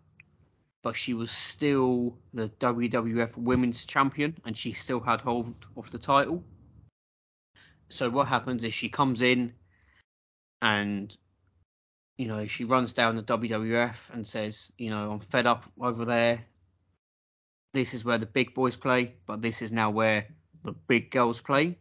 but 0.83 0.97
she 0.97 1.13
was 1.15 1.31
still 1.31 2.17
the 2.33 2.49
WWF 2.61 3.37
Women's 3.37 3.85
Champion, 3.85 4.37
and 4.47 4.57
she 4.57 4.73
still 4.73 5.01
had 5.01 5.21
hold 5.21 5.55
of 5.77 5.91
the 5.91 5.99
title. 5.99 6.43
So 7.91 8.11
what 8.11 8.29
happens 8.29 8.65
is 8.65 8.75
she 8.75 8.89
comes 8.89 9.23
in 9.23 9.55
and 10.61 11.17
you 12.17 12.27
know 12.27 12.47
she 12.47 12.65
runs 12.65 12.93
down 12.93 13.17
the 13.17 13.23
WWF 13.23 13.95
and 14.13 14.27
says, 14.27 14.71
you 14.77 14.91
know, 14.91 15.11
I'm 15.13 15.21
fed 15.21 15.47
up 15.47 15.65
over 15.81 16.05
there. 16.05 16.45
This 17.75 17.95
is 17.95 18.05
where 18.05 18.19
the 18.19 18.27
big 18.27 18.55
boys 18.55 18.77
play, 18.77 19.15
but 19.27 19.43
this 19.43 19.63
is 19.63 19.71
now 19.71 19.91
where 19.91 20.27
the 20.65 20.73
big 20.73 21.11
girls 21.11 21.41
play. 21.41 21.79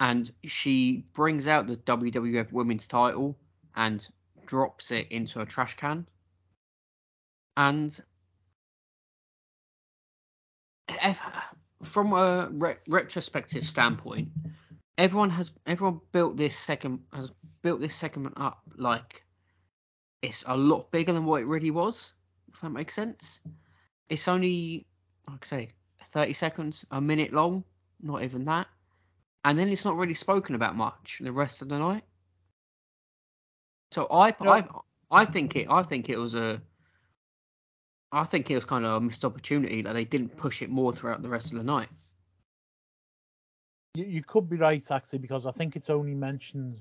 And 0.00 0.30
she 0.44 1.06
brings 1.12 1.46
out 1.46 1.66
the 1.66 1.76
WWF 1.76 2.52
Women's 2.52 2.86
title 2.86 3.36
and 3.76 4.06
drops 4.46 4.90
it 4.90 5.08
into 5.10 5.40
a 5.40 5.46
trash 5.46 5.76
can. 5.76 6.06
And 7.56 7.98
if, 10.88 11.20
from 11.82 12.12
a 12.12 12.48
re- 12.50 12.76
retrospective 12.88 13.66
standpoint, 13.66 14.28
everyone 14.98 15.30
has 15.30 15.52
everyone 15.66 16.00
built 16.12 16.36
this 16.36 16.56
second 16.56 17.00
has 17.12 17.30
built 17.62 17.80
this 17.80 17.94
segment 17.94 18.34
up 18.36 18.62
like 18.76 19.24
it's 20.22 20.42
a 20.46 20.56
lot 20.56 20.90
bigger 20.90 21.12
than 21.12 21.26
what 21.26 21.42
it 21.42 21.46
really 21.46 21.70
was. 21.70 22.12
If 22.52 22.60
that 22.62 22.70
makes 22.70 22.94
sense. 22.94 23.40
It's 24.08 24.26
only 24.26 24.86
like 25.28 25.44
I 25.44 25.46
say 25.46 25.68
30 26.12 26.32
seconds, 26.32 26.84
a 26.90 27.00
minute 27.00 27.32
long, 27.32 27.64
not 28.02 28.22
even 28.22 28.44
that. 28.46 28.68
And 29.44 29.58
then 29.58 29.68
it's 29.68 29.84
not 29.84 29.96
really 29.96 30.14
spoken 30.14 30.54
about 30.54 30.76
much 30.76 31.18
the 31.20 31.32
rest 31.32 31.60
of 31.60 31.68
the 31.68 31.78
night. 31.78 32.04
So 33.90 34.06
I 34.10 34.34
No. 34.40 34.50
I 34.50 34.64
I 35.10 35.24
think 35.26 35.56
it. 35.56 35.68
I 35.70 35.82
think 35.82 36.08
it 36.08 36.16
was 36.16 36.34
a. 36.34 36.60
I 38.10 38.24
think 38.24 38.50
it 38.50 38.54
was 38.54 38.64
kind 38.64 38.84
of 38.86 38.92
a 38.92 39.00
missed 39.00 39.24
opportunity 39.24 39.82
that 39.82 39.92
they 39.92 40.04
didn't 40.04 40.36
push 40.36 40.62
it 40.62 40.70
more 40.70 40.92
throughout 40.92 41.22
the 41.22 41.28
rest 41.28 41.52
of 41.52 41.58
the 41.58 41.64
night. 41.64 41.88
You, 43.94 44.04
you 44.04 44.22
could 44.22 44.48
be 44.48 44.56
right 44.56 44.84
actually 44.90 45.20
because 45.20 45.46
I 45.46 45.52
think 45.52 45.76
it's 45.76 45.90
only 45.90 46.14
mentioned 46.14 46.80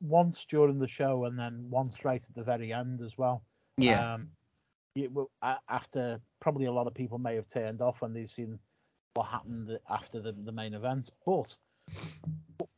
once 0.00 0.44
during 0.48 0.78
the 0.78 0.88
show 0.88 1.24
and 1.24 1.38
then 1.38 1.66
once 1.70 2.04
right 2.04 2.22
at 2.22 2.34
the 2.34 2.42
very 2.42 2.72
end 2.72 3.00
as 3.00 3.16
well. 3.16 3.42
Yeah. 3.76 4.14
Um, 4.14 4.28
it, 4.94 5.10
after 5.68 6.20
probably 6.40 6.66
a 6.66 6.72
lot 6.72 6.86
of 6.86 6.94
people 6.94 7.18
may 7.18 7.36
have 7.36 7.48
turned 7.48 7.80
off 7.80 8.00
when 8.00 8.12
they've 8.12 8.30
seen 8.30 8.58
what 9.14 9.26
happened 9.26 9.78
after 9.88 10.20
the, 10.20 10.32
the 10.32 10.52
main 10.52 10.74
event. 10.74 11.10
But 11.24 11.56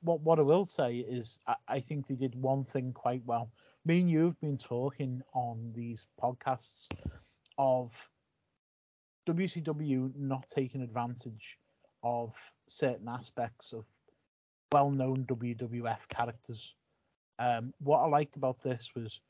what 0.02 0.20
what 0.20 0.38
I 0.38 0.42
will 0.42 0.66
say 0.66 0.96
is 0.96 1.38
I, 1.46 1.56
I 1.68 1.80
think 1.80 2.06
they 2.06 2.14
did 2.14 2.34
one 2.34 2.64
thing 2.64 2.92
quite 2.92 3.22
well. 3.24 3.50
Me 3.84 4.00
and 4.00 4.10
you've 4.10 4.40
been 4.40 4.58
talking 4.58 5.22
on 5.32 5.72
these 5.74 6.06
podcasts 6.22 6.86
of 7.58 7.92
WCW 9.26 10.12
not 10.16 10.46
taking 10.54 10.82
advantage 10.82 11.58
of 12.02 12.32
certain 12.66 13.08
aspects 13.08 13.72
of 13.72 13.84
well-known 14.72 15.24
WWF 15.28 15.98
characters. 16.08 16.74
Um, 17.38 17.72
what 17.80 17.98
I 17.98 18.06
liked 18.06 18.36
about 18.36 18.62
this 18.62 18.90
was 18.94 19.20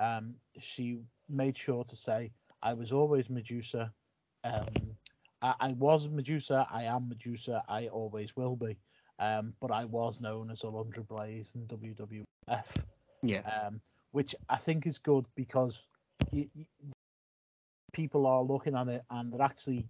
um, 0.00 0.34
she 0.58 0.98
made 1.28 1.56
sure 1.56 1.84
to 1.84 1.96
say, 1.96 2.30
"I 2.62 2.72
was 2.72 2.92
always 2.92 3.28
Medusa. 3.28 3.92
Um, 4.44 4.66
I, 5.42 5.54
I 5.60 5.72
was 5.72 6.08
Medusa. 6.08 6.66
I 6.70 6.84
am 6.84 7.08
Medusa. 7.08 7.62
I 7.68 7.88
always 7.88 8.36
will 8.36 8.56
be. 8.56 8.76
Um, 9.18 9.52
but 9.60 9.72
I 9.72 9.84
was 9.84 10.20
known 10.20 10.50
as 10.50 10.62
Alundra 10.62 11.06
Blaze 11.06 11.52
in 11.54 11.66
WWF." 11.66 12.64
yeah. 13.22 13.40
um, 13.40 13.80
which 14.12 14.34
I 14.48 14.56
think 14.56 14.86
is 14.86 14.98
good 14.98 15.26
because 15.34 15.84
y 16.32 16.48
y 16.56 16.66
people 17.92 18.26
are 18.26 18.42
looking 18.42 18.76
at 18.76 18.88
it 18.88 19.02
and 19.10 19.32
they're 19.32 19.42
actually 19.42 19.86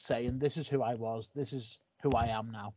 saying, 0.00 0.38
"This 0.38 0.56
is 0.56 0.68
who 0.68 0.82
I 0.82 0.94
was. 0.94 1.30
This 1.34 1.52
is 1.52 1.78
who 2.02 2.10
I 2.12 2.26
am 2.26 2.50
now." 2.50 2.74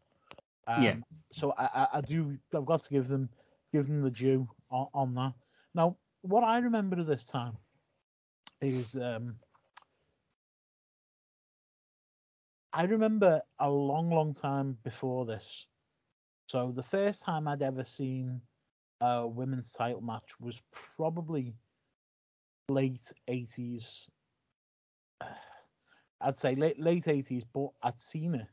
Um, 0.68 0.84
Yeah. 0.84 0.96
So 1.32 1.54
I, 1.58 1.88
I, 1.94 2.02
do. 2.02 2.38
I've 2.56 2.66
got 2.66 2.84
to 2.84 2.90
give 2.90 3.08
them 3.08 3.30
give 3.72 3.88
them 3.88 4.02
the 4.02 4.12
due 4.12 4.48
on, 4.70 4.88
on 4.94 5.16
that. 5.16 5.34
Now, 5.74 5.98
what 6.22 6.44
I 6.44 6.60
remember 6.60 6.98
of 7.00 7.08
this 7.08 7.26
time 7.26 7.58
is 8.62 8.96
um, 8.96 9.36
I 12.74 12.84
remember 12.84 13.42
a 13.60 13.70
long, 13.70 14.10
long 14.10 14.34
time 14.34 14.78
before 14.84 15.26
this. 15.26 15.66
So 16.48 16.72
the 16.76 16.84
first 16.84 17.24
time 17.24 17.48
I'd 17.48 17.62
ever 17.62 17.84
seen 17.84 18.42
a 19.02 19.28
women's 19.28 19.72
title 19.74 20.02
match 20.02 20.40
was 20.40 20.62
probably 20.96 21.54
late 22.70 23.12
80s. 23.30 24.10
I'd 26.24 26.38
say 26.38 26.56
late 26.56 26.80
late 26.80 27.08
80s, 27.08 27.46
but 27.54 27.70
I'd 27.84 28.00
seen 28.02 28.36
it 28.36 28.48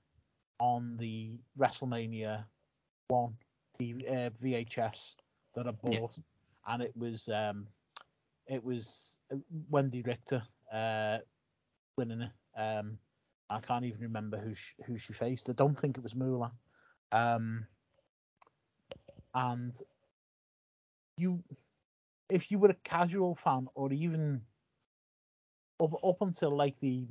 on 0.60 0.96
the 0.98 1.38
WrestleMania 1.58 2.44
one 3.08 3.36
the 3.78 3.94
uh, 4.08 4.30
VHS 4.30 5.16
that 5.54 5.66
I 5.66 5.72
Yeah. 5.84 5.98
bought, 5.98 6.18
and 6.66 6.82
it 6.82 6.96
was 6.96 7.28
um, 7.28 7.68
it 8.46 8.62
was 8.64 9.18
uh, 9.32 9.36
Wendi 9.70 10.06
Richter 10.06 10.42
uh, 10.72 11.18
winning 11.96 12.22
it. 12.22 12.60
Um, 12.60 12.98
I 13.50 13.60
can't 13.60 13.84
even 13.84 14.00
remember 14.00 14.38
who 14.38 14.54
she, 14.54 14.82
who 14.86 14.98
she 14.98 15.12
faced. 15.12 15.48
I 15.50 15.52
don't 15.52 15.78
think 15.78 15.96
it 15.98 16.02
was 16.02 16.14
Moolah. 16.16 16.52
Um, 17.12 17.66
and 19.34 19.74
you, 21.16 21.42
if 22.30 22.50
you 22.50 22.58
were 22.58 22.68
a 22.70 22.74
casual 22.74 23.34
fan 23.34 23.68
or 23.74 23.92
even 23.92 24.42
up 25.80 25.92
up 26.04 26.20
until 26.20 26.56
like 26.56 26.78
the 26.80 27.08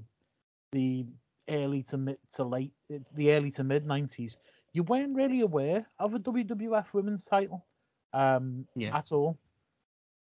the 0.72 1.06
early 1.50 1.84
to 1.84 1.98
mid 1.98 2.18
to 2.36 2.44
late 2.44 2.74
the 3.16 3.32
early 3.32 3.52
to 3.52 3.64
mid 3.64 3.86
nineties, 3.86 4.38
you 4.74 4.84
weren't 4.84 5.16
really 5.16 5.42
aware 5.42 5.86
of 6.00 6.14
a 6.14 6.20
WWF 6.20 6.94
women's 6.94 7.26
title 7.26 7.66
um, 8.14 8.66
Yeah. 8.76 8.96
at 8.96 9.12
all. 9.12 9.38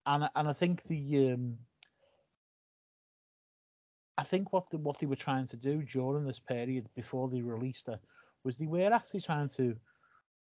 And 0.06 0.28
and 0.34 0.48
I 0.48 0.52
think 0.52 0.82
the 0.84 1.32
um, 1.32 1.58
I 4.18 4.24
think 4.24 4.52
what 4.52 4.70
the, 4.70 4.78
what 4.78 4.98
they 4.98 5.06
were 5.06 5.16
trying 5.16 5.46
to 5.48 5.56
do 5.56 5.82
during 5.82 6.26
this 6.26 6.38
period 6.38 6.88
before 6.94 7.28
they 7.28 7.40
released 7.42 7.86
her 7.86 7.98
was 8.44 8.56
they 8.56 8.66
were 8.66 8.92
actually 8.92 9.20
trying 9.20 9.48
to, 9.50 9.76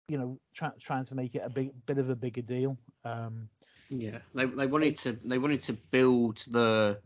you 0.10 0.18
know, 0.18 0.40
try, 0.54 0.70
trying 0.80 1.06
to 1.06 1.16
make 1.16 1.36
it 1.36 1.42
a 1.44 1.50
big 1.50 1.72
bit 1.86 1.98
of 1.98 2.10
a 2.10 2.16
bigger 2.16 2.42
deal. 2.42 2.78
Um, 3.06 3.50
Yeah, 3.90 4.20
they 4.34 4.46
they 4.46 4.68
wanted 4.68 4.98
to 4.98 5.18
they 5.26 5.38
wanted 5.38 5.62
to 5.64 5.74
build 5.92 6.44
the 6.52 7.00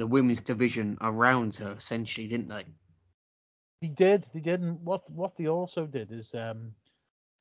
the 0.00 0.06
women's 0.06 0.40
division 0.40 0.96
around 1.02 1.54
her 1.56 1.72
essentially, 1.78 2.26
didn't 2.26 2.48
they? 2.48 2.64
They 3.82 3.88
did, 3.88 4.26
they 4.32 4.40
did, 4.40 4.62
and 4.62 4.80
what 4.82 5.08
what 5.10 5.36
they 5.36 5.46
also 5.46 5.86
did 5.86 6.10
is 6.10 6.34
um, 6.34 6.72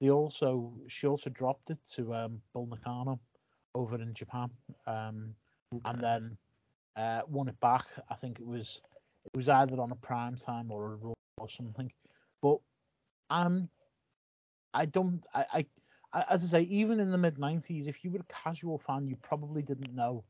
they 0.02 0.10
also 0.10 0.74
she 0.90 1.08
also 1.08 1.30
dropped 1.30 1.70
it 1.70 1.80
to 1.96 2.14
um, 2.14 2.42
Bull 2.54 2.68
Nakano 2.68 3.20
over 3.76 3.96
in 3.96 4.14
Japan, 4.14 4.50
um, 4.88 5.34
and 5.86 6.02
then 6.02 6.38
uh, 6.98 7.22
won 7.30 7.48
it 7.48 7.60
back. 7.62 7.86
I 8.10 8.16
think 8.16 8.40
it 8.40 8.46
was 8.46 8.82
it 9.26 9.38
was 9.38 9.48
either 9.48 9.80
on 9.80 9.92
a 9.92 9.96
prime 9.96 10.36
time 10.36 10.70
or 10.70 10.94
a 10.94 10.96
Raw 10.98 11.14
or 11.38 11.50
something, 11.50 11.90
but 12.42 12.58
um, 13.30 13.70
I 14.74 14.86
don't 14.86 15.24
I, 15.34 15.46
I 15.54 15.66
I 16.14 16.26
as 16.30 16.44
I 16.44 16.48
say 16.48 16.62
even 16.64 17.00
in 17.00 17.12
the 17.12 17.18
mid 17.18 17.38
'90s, 17.38 17.88
if 17.88 18.04
you 18.04 18.12
were 18.12 18.20
a 18.20 18.34
casual 18.44 18.80
fan, 18.80 19.08
you 19.08 19.16
probably 19.16 19.62
didn't 19.62 19.96
know 19.96 20.26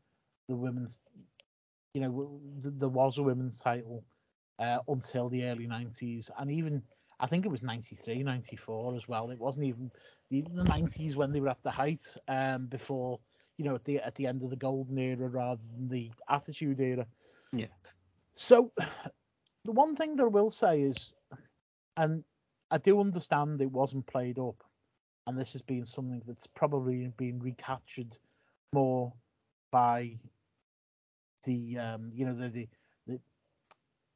the 0.48 0.56
women's, 0.56 1.00
you 1.94 2.02
know, 2.02 2.40
th- 2.62 2.76
there 2.78 2.90
was 2.90 3.18
a 3.18 3.24
women's 3.24 3.60
title 3.60 4.04
uh, 4.60 4.80
until 4.88 5.30
the 5.30 5.44
early 5.46 5.68
90s 5.68 6.30
and 6.38 6.52
even 6.52 6.82
I 7.20 7.28
think 7.28 7.46
it 7.46 7.52
was 7.52 7.64
93 7.64 8.24
94 8.24 8.96
as 8.96 9.08
well 9.08 9.30
it 9.32 9.40
wasn't 9.40 9.66
even 9.66 9.92
the, 10.30 10.42
the 10.54 10.64
90s 10.64 11.16
when 11.16 11.32
they 11.32 11.40
were 11.42 11.50
at 11.50 11.64
the 11.64 11.72
height 11.72 12.02
um 12.28 12.68
before 12.68 13.20
you 13.58 13.66
know 13.66 13.76
at 13.76 13.86
the 13.86 14.00
at 14.00 14.16
the 14.16 14.28
end 14.28 14.44
of 14.44 14.50
the 14.50 14.56
golden 14.58 14.98
era 14.98 15.28
rather 15.30 15.62
than 15.76 15.90
the 15.90 16.12
attitude 16.30 16.80
era 16.80 17.06
Yeah. 17.52 17.68
so 18.36 18.72
the 19.66 19.72
one 19.72 19.96
thing 19.96 20.16
that 20.16 20.24
I 20.24 20.28
will 20.28 20.52
say 20.52 20.82
is 20.82 21.14
and 21.98 22.24
I 22.72 22.78
do 22.78 23.00
understand 23.00 23.62
it 23.62 23.72
wasn't 23.72 24.08
played 24.08 24.40
up 24.40 24.64
and 25.28 25.38
this 25.38 25.54
has 25.54 25.62
been 25.62 25.86
something 25.86 26.22
that's 26.26 26.48
probably 26.48 27.08
been 27.18 27.40
recaptured 27.40 28.18
more 28.74 29.14
by 29.72 30.18
the 31.44 31.78
um 31.78 32.12
you 32.14 32.26
know 32.26 32.34
the 32.34 32.50
the 32.50 33.20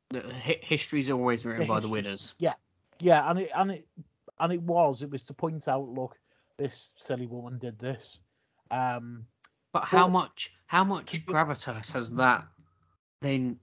The 0.10 0.22
hi- 0.34 0.60
history's 0.62 1.10
always 1.10 1.46
written 1.46 1.62
The 1.64 1.68
by 1.68 1.80
the 1.80 1.88
winners. 1.90 2.34
Yeah, 2.40 2.54
yeah, 3.00 3.30
and 3.30 3.40
it 3.40 3.52
and 3.56 3.72
it 3.72 3.88
and 4.40 4.54
it 4.54 4.62
was. 4.62 5.02
It 5.02 5.10
was 5.10 5.24
to 5.24 5.34
point 5.34 5.68
out, 5.68 5.88
look, 5.90 6.18
this 6.58 6.94
silly 6.98 7.26
woman 7.26 7.58
did 7.60 7.80
this. 7.80 8.20
Um, 8.72 9.26
But 9.72 9.86
how 9.86 10.08
Well, 10.08 10.10
much 10.10 10.54
how 10.68 10.84
much 10.84 11.26
gravitas 11.26 11.92
has 11.92 12.12
that? 12.12 12.46
Then 13.22 13.60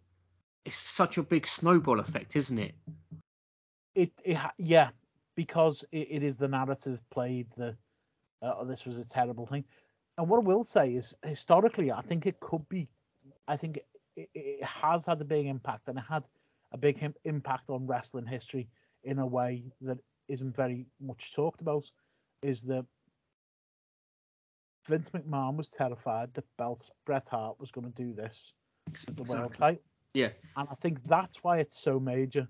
it's 0.64 0.76
such 0.76 1.18
a 1.18 1.22
big 1.22 1.46
snowball 1.46 2.00
effect, 2.00 2.36
isn't 2.36 2.58
it? 2.58 2.74
it, 3.94 4.12
it 4.24 4.38
yeah, 4.58 4.90
because 5.36 5.84
it, 5.92 6.08
it 6.10 6.22
is 6.22 6.36
the 6.36 6.48
narrative 6.48 7.00
played. 7.10 7.48
The 7.56 7.76
uh, 8.42 8.64
this 8.64 8.84
was 8.84 8.98
a 8.98 9.08
terrible 9.08 9.46
thing. 9.46 9.64
And 10.18 10.28
what 10.28 10.38
I 10.38 10.42
will 10.44 10.64
say 10.64 10.94
is, 10.94 11.14
historically, 11.24 11.92
I 11.92 12.02
think 12.02 12.26
it 12.26 12.40
could 12.40 12.68
be. 12.68 12.88
I 13.48 13.56
think 13.56 13.80
it, 14.16 14.28
it 14.34 14.64
has 14.64 15.06
had 15.06 15.20
a 15.20 15.24
big 15.24 15.46
impact, 15.46 15.88
and 15.88 15.98
it 15.98 16.04
had 16.08 16.26
a 16.72 16.78
big 16.78 17.02
im- 17.02 17.14
impact 17.24 17.70
on 17.70 17.86
wrestling 17.86 18.26
history 18.26 18.68
in 19.04 19.18
a 19.18 19.26
way 19.26 19.64
that 19.80 19.98
isn't 20.28 20.54
very 20.54 20.86
much 21.00 21.32
talked 21.34 21.60
about. 21.60 21.84
Is 22.42 22.62
that 22.62 22.86
Vince 24.88 25.10
McMahon 25.10 25.56
was 25.56 25.68
terrified 25.68 26.32
that 26.34 26.44
Belt 26.56 26.90
Bret 27.06 27.28
Hart 27.28 27.58
was 27.60 27.70
going 27.70 27.90
to 27.90 28.02
do 28.02 28.14
this 28.14 28.52
with 29.06 29.16
the 29.16 29.22
world 29.24 29.54
title, 29.54 29.82
Yeah, 30.14 30.30
and 30.56 30.68
I 30.70 30.74
think 30.74 30.98
that's 31.06 31.42
why 31.42 31.58
it's 31.58 31.80
so 31.80 32.00
major. 32.00 32.48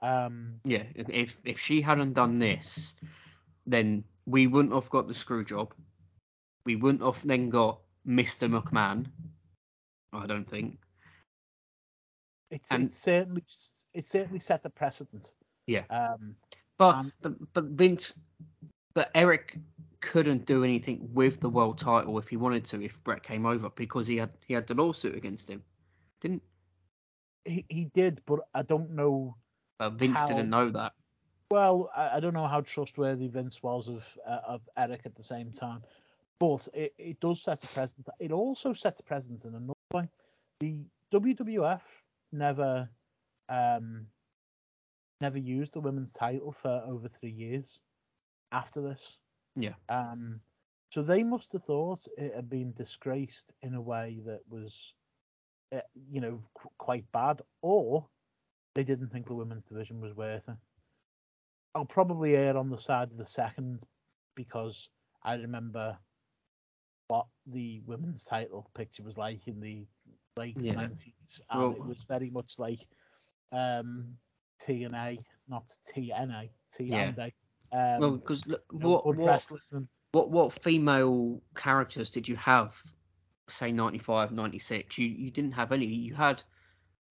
Um, 0.00 0.60
yeah. 0.64 0.84
If 0.94 1.36
if 1.44 1.58
she 1.58 1.80
hadn't 1.80 2.14
done 2.14 2.38
this, 2.38 2.94
then 3.66 4.04
we 4.26 4.46
wouldn't 4.46 4.74
have 4.74 4.90
got 4.90 5.06
the 5.06 5.14
screw 5.14 5.44
job. 5.44 5.74
We 6.64 6.76
wouldn't 6.76 7.02
have 7.02 7.24
then 7.26 7.50
got 7.50 7.80
Mr. 8.06 8.48
McMahon. 8.48 9.06
I 10.12 10.26
don't 10.26 10.48
think. 10.48 10.78
it's 12.50 12.70
And- 12.70 12.84
it 12.84 12.92
certainly 12.92 13.42
it 13.94 14.04
certainly 14.04 14.38
set 14.38 14.64
a 14.64 14.70
precedent. 14.70 15.32
Yeah. 15.66 15.84
Um, 15.90 16.36
But 16.78 16.94
Um, 16.96 17.12
but 17.22 17.52
but 17.52 17.64
Vince, 17.64 18.14
but 18.94 19.10
Eric 19.14 19.58
couldn't 20.00 20.46
do 20.46 20.64
anything 20.64 21.08
with 21.14 21.40
the 21.40 21.48
world 21.48 21.78
title 21.78 22.18
if 22.18 22.28
he 22.28 22.36
wanted 22.36 22.64
to 22.66 22.82
if 22.82 23.02
Bret 23.04 23.22
came 23.22 23.46
over 23.46 23.70
because 23.70 24.06
he 24.06 24.16
had 24.16 24.34
he 24.46 24.54
had 24.54 24.66
the 24.66 24.74
lawsuit 24.74 25.14
against 25.14 25.48
him. 25.48 25.62
Didn't 26.20 26.42
he 27.44 27.64
he 27.68 27.84
did, 27.86 28.22
but 28.26 28.40
I 28.54 28.62
don't 28.62 28.90
know. 28.90 29.36
uh, 29.80 29.90
Vince 29.90 30.16
How- 30.18 30.26
didn't 30.26 30.50
know 30.50 30.70
that. 30.70 30.92
Well, 31.50 31.90
I, 31.94 32.16
I 32.16 32.20
don't 32.20 32.32
know 32.34 32.46
how 32.46 32.62
trustworthy 32.62 33.28
Vince 33.28 33.62
was 33.62 33.86
of 33.88 34.04
uh, 34.26 34.40
of 34.46 34.62
Eric 34.76 35.02
at 35.04 35.14
the 35.14 35.22
same 35.22 35.52
time, 35.52 35.82
but 36.38 36.66
it, 36.72 36.94
it 36.98 37.20
does 37.20 37.42
set 37.42 37.62
a 37.62 37.68
precedent. 37.68 38.08
It 38.18 38.32
also 38.32 38.72
sets 38.72 39.00
a 39.00 39.02
precedent 39.02 39.44
in 39.44 39.54
another 39.54 39.74
way. 39.92 40.08
The 40.60 40.76
WWF 41.12 41.80
never 42.32 42.88
um, 43.48 44.06
never 45.20 45.38
used 45.38 45.72
the 45.72 45.80
women's 45.80 46.12
title 46.12 46.54
for 46.62 46.82
over 46.86 47.08
three 47.08 47.30
years 47.30 47.78
after 48.50 48.80
this. 48.80 49.18
Yeah. 49.56 49.74
Um, 49.88 50.40
so 50.90 51.02
they 51.02 51.22
must 51.22 51.52
have 51.52 51.62
thought 51.62 52.00
it 52.18 52.34
had 52.34 52.50
been 52.50 52.72
disgraced 52.72 53.52
in 53.62 53.74
a 53.74 53.80
way 53.80 54.20
that 54.26 54.40
was, 54.48 54.92
uh, 55.74 55.80
you 56.10 56.20
know, 56.20 56.42
qu- 56.54 56.68
quite 56.78 57.10
bad, 57.12 57.40
or 57.62 58.06
they 58.74 58.84
didn't 58.84 59.08
think 59.08 59.26
the 59.26 59.34
women's 59.34 59.64
division 59.64 60.00
was 60.00 60.14
worth 60.14 60.48
it. 60.48 60.56
I'll 61.74 61.86
probably 61.86 62.36
err 62.36 62.56
on 62.58 62.68
the 62.68 62.78
side 62.78 63.10
of 63.10 63.16
the 63.16 63.24
second 63.24 63.84
because 64.34 64.88
I 65.22 65.34
remember 65.34 65.96
what 67.12 67.26
the 67.46 67.82
women's 67.86 68.22
title 68.24 68.70
picture 68.74 69.02
was 69.02 69.18
like 69.18 69.46
in 69.46 69.60
the 69.60 69.86
late 70.38 70.56
Yeah. 70.56 70.74
90s, 70.74 71.40
and 71.50 71.60
Well- 71.60 71.72
it 71.72 71.84
was 71.84 72.02
very 72.08 72.30
much 72.30 72.58
like 72.58 72.86
um, 73.52 74.16
TNA, 74.62 75.22
not 75.46 75.66
TNA, 75.94 76.48
TNA. 76.74 77.32
Um, 77.70 78.00
well, 78.00 78.16
because 78.16 78.46
know, 78.46 78.56
what 78.70 79.04
what, 79.04 79.50
what 80.12 80.30
what 80.30 80.62
female 80.62 81.42
characters 81.54 82.08
did 82.10 82.26
you 82.26 82.36
have? 82.36 82.82
Say 83.50 83.72
95, 83.72 84.32
96. 84.32 84.96
You 84.96 85.06
you 85.08 85.30
didn't 85.30 85.52
have 85.52 85.70
any. 85.72 85.84
You 85.84 86.14
had 86.14 86.42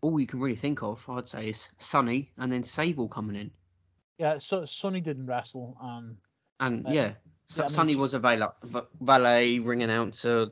all 0.02 0.20
you 0.20 0.26
can 0.26 0.40
really 0.40 0.56
think 0.56 0.82
of. 0.82 1.04
I'd 1.08 1.28
say 1.28 1.50
is 1.50 1.70
Sunny 1.78 2.32
and 2.38 2.52
then 2.52 2.64
Sable 2.64 3.08
coming 3.08 3.36
in. 3.36 3.52
yeah, 4.18 4.40
so 4.40 4.66
Sunny 4.66 5.02
didn't 5.02 5.28
wrestle, 5.28 5.78
and 5.80 6.18
And 6.60 6.88
Uh, 6.88 6.92
yeah, 6.92 7.14
so 7.52 7.64
yeah, 7.64 7.68
Sunny 7.68 7.96
was 7.96 8.14
a 8.14 8.20
valet, 8.20 8.48
va- 8.64 8.88
valet, 9.02 9.60
ring 9.60 9.84
announcer, 9.84 10.48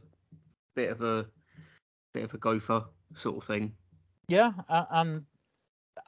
bit 0.75 0.89
of 0.91 1.01
a 1.01 1.25
bit 2.13 2.23
of 2.23 2.33
a 2.33 2.37
gopher 2.37 2.83
sort 3.15 3.37
of 3.37 3.43
thing. 3.45 3.73
yeah, 4.27 4.51
and 4.69 5.25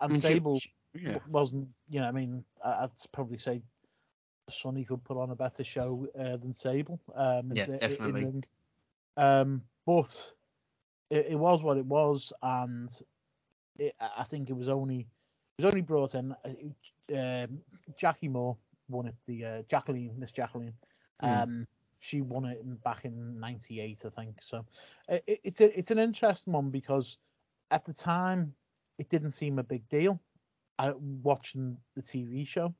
and 0.01 0.13
And 0.13 0.21
Sable 0.21 0.59
she- 0.59 0.73
yeah, 0.93 1.19
wasn't, 1.29 1.69
you 1.89 2.01
know, 2.01 2.07
I 2.07 2.11
mean, 2.11 2.43
I'd 2.65 2.89
probably 3.13 3.37
say 3.37 3.61
Sunny 4.49 4.83
could 4.83 5.03
put 5.05 5.17
on 5.17 5.29
a 5.31 5.35
better 5.35 5.63
show 5.63 6.07
uh, 6.19 6.35
than 6.37 6.53
Sable. 6.53 6.99
Um, 7.15 7.51
Yeah, 7.53 7.65
in- 7.65 7.71
in 7.73 7.79
definitely. 7.79 8.23
ring. 8.25 8.43
Um, 9.17 9.63
but 9.85 10.33
it, 11.09 11.27
it 11.29 11.35
was 11.39 11.63
what 11.63 11.77
it 11.77 11.85
was, 11.85 12.33
and 12.41 12.89
it, 13.77 13.95
I 14.01 14.09
I 14.19 14.23
think 14.25 14.49
it 14.49 14.53
was 14.57 14.67
only 14.67 15.07
it 15.57 15.63
was 15.63 15.71
only 15.73 15.81
brought 15.81 16.15
in. 16.15 16.33
uh, 16.33 16.49
Um, 17.13 17.61
Jackie 17.97 18.29
Moore 18.29 18.55
won 18.91 19.07
it. 19.07 19.15
The 19.25 19.45
uh, 19.45 19.61
Jacqueline, 19.69 20.13
Miss 20.17 20.31
Jacqueline. 20.31 20.73
Mm. 21.23 21.43
Um, 21.43 21.67
she 21.99 22.21
won 22.21 22.45
it 22.45 22.59
in, 22.63 22.75
back 22.83 23.05
in 23.05 23.39
'98, 23.39 23.99
I 24.05 24.09
think. 24.09 24.35
So 24.41 24.65
it, 25.07 25.23
it, 25.27 25.39
it's 25.43 25.61
a, 25.61 25.77
it's 25.77 25.91
an 25.91 25.99
interesting 25.99 26.53
one 26.53 26.69
because 26.69 27.17
at 27.69 27.85
the 27.85 27.93
time 27.93 28.53
it 28.97 29.09
didn't 29.09 29.31
seem 29.31 29.59
a 29.59 29.63
big 29.63 29.87
deal. 29.89 30.19
I, 30.77 30.93
watching 31.23 31.77
the 31.95 32.01
TV 32.01 32.47
show, 32.47 32.73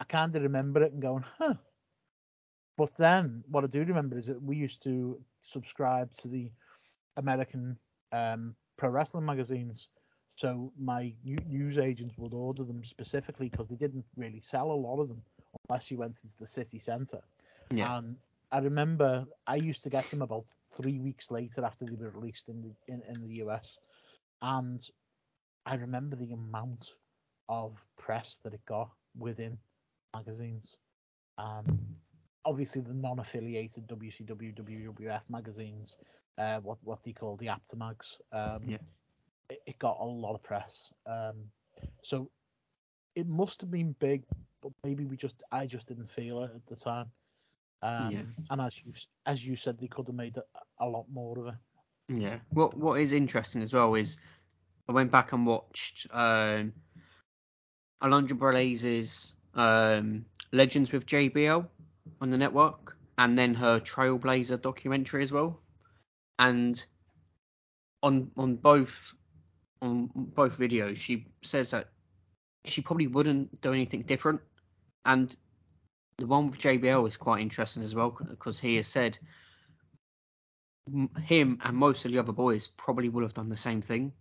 I 0.00 0.04
kind 0.04 0.34
of 0.34 0.42
remember 0.42 0.82
it 0.82 0.92
and 0.92 1.02
going, 1.02 1.24
huh. 1.38 1.54
But 2.76 2.94
then 2.96 3.42
what 3.50 3.64
I 3.64 3.66
do 3.66 3.80
remember 3.80 4.16
is 4.16 4.26
that 4.26 4.40
we 4.40 4.56
used 4.56 4.82
to 4.84 5.20
subscribe 5.42 6.12
to 6.18 6.28
the 6.28 6.50
American 7.16 7.76
um, 8.12 8.54
pro 8.76 8.88
wrestling 8.88 9.26
magazines. 9.26 9.88
So 10.38 10.72
my 10.78 11.12
news 11.24 11.78
agents 11.78 12.16
would 12.16 12.32
order 12.32 12.62
them 12.62 12.84
specifically 12.84 13.48
because 13.48 13.66
they 13.68 13.74
didn't 13.74 14.04
really 14.16 14.40
sell 14.40 14.70
a 14.70 14.82
lot 14.86 15.00
of 15.00 15.08
them 15.08 15.20
unless 15.68 15.90
you 15.90 15.98
went 15.98 16.22
into 16.22 16.36
the 16.38 16.46
city 16.46 16.78
centre. 16.78 17.20
yeah, 17.72 17.90
And 17.96 18.16
I 18.52 18.60
remember 18.60 19.26
I 19.48 19.56
used 19.56 19.82
to 19.82 19.90
get 19.90 20.08
them 20.10 20.22
about 20.22 20.44
three 20.76 21.00
weeks 21.00 21.32
later 21.32 21.64
after 21.64 21.86
they 21.86 21.96
were 21.96 22.12
released 22.12 22.48
in 22.48 22.62
the 22.62 22.72
in, 22.86 23.02
in 23.08 23.20
the 23.20 23.34
US. 23.46 23.78
And 24.40 24.80
I 25.66 25.74
remember 25.74 26.14
the 26.16 26.32
amount 26.32 26.92
of 27.48 27.72
press 27.96 28.38
that 28.44 28.54
it 28.54 28.64
got 28.64 28.90
within 29.18 29.58
magazines. 30.14 30.76
Um, 31.36 31.96
obviously 32.44 32.82
the 32.82 32.94
non-affiliated 32.94 33.88
WCW, 33.88 34.54
WWF 34.54 35.22
magazines, 35.28 35.96
uh, 36.38 36.60
what 36.60 36.78
what 36.84 37.02
they 37.02 37.12
call 37.12 37.36
the 37.36 37.48
Apter 37.48 37.76
mags. 37.76 38.18
Um, 38.32 38.62
Yeah. 38.68 38.78
It, 39.50 39.60
it 39.66 39.78
got 39.78 39.98
a 40.00 40.04
lot 40.04 40.34
of 40.34 40.42
press. 40.42 40.92
Um, 41.06 41.50
so 42.02 42.30
it 43.14 43.26
must 43.26 43.60
have 43.60 43.70
been 43.70 43.94
big, 43.98 44.24
but 44.62 44.72
maybe 44.84 45.04
we 45.04 45.16
just 45.16 45.42
I 45.52 45.66
just 45.66 45.88
didn't 45.88 46.10
feel 46.10 46.42
it 46.44 46.50
at 46.54 46.66
the 46.66 46.76
time. 46.76 47.06
Um, 47.82 48.10
Yeah. 48.10 48.22
And 48.50 48.60
as 48.60 48.74
you 48.84 48.92
as 49.26 49.44
you 49.44 49.56
said, 49.56 49.78
they 49.78 49.88
could 49.88 50.06
have 50.06 50.16
made 50.16 50.36
a, 50.36 50.84
a 50.84 50.86
lot 50.86 51.06
more 51.12 51.38
of 51.38 51.46
it. 51.48 51.54
yeah. 52.08 52.38
What 52.50 52.76
what 52.76 53.00
is 53.00 53.12
interesting 53.12 53.62
as 53.62 53.72
well 53.74 53.94
is 53.94 54.18
I 54.88 54.92
went 54.92 55.10
back 55.10 55.32
and 55.32 55.46
watched 55.46 56.06
um, 56.12 56.72
Alundra 58.02 58.38
Blaze's 58.38 59.34
um, 59.54 60.24
Legends 60.52 60.92
with 60.92 61.06
JBL 61.06 61.66
on 62.20 62.30
the 62.30 62.38
network, 62.38 62.96
and 63.18 63.36
then 63.36 63.54
her 63.54 63.80
Trailblazer 63.80 64.60
documentary 64.60 65.22
as 65.22 65.32
well. 65.32 65.60
And 66.38 66.82
on 68.02 68.30
on 68.36 68.56
both 68.56 69.14
on 69.82 70.10
both 70.14 70.58
videos, 70.58 70.96
she 70.96 71.26
says 71.42 71.70
that 71.70 71.88
she 72.64 72.80
probably 72.80 73.06
wouldn't 73.06 73.60
do 73.60 73.72
anything 73.72 74.02
different. 74.02 74.40
And 75.04 75.34
the 76.18 76.26
one 76.26 76.50
with 76.50 76.58
JBL 76.58 77.06
is 77.08 77.16
quite 77.16 77.40
interesting 77.40 77.82
as 77.82 77.94
well 77.94 78.16
because 78.28 78.58
he 78.58 78.76
has 78.76 78.86
said 78.86 79.18
him 81.22 81.58
and 81.64 81.76
most 81.76 82.04
of 82.04 82.12
the 82.12 82.18
other 82.18 82.32
boys 82.32 82.66
probably 82.66 83.08
would 83.08 83.22
have 83.22 83.34
done 83.34 83.48
the 83.48 83.56
same 83.56 83.82
thing 83.82 84.12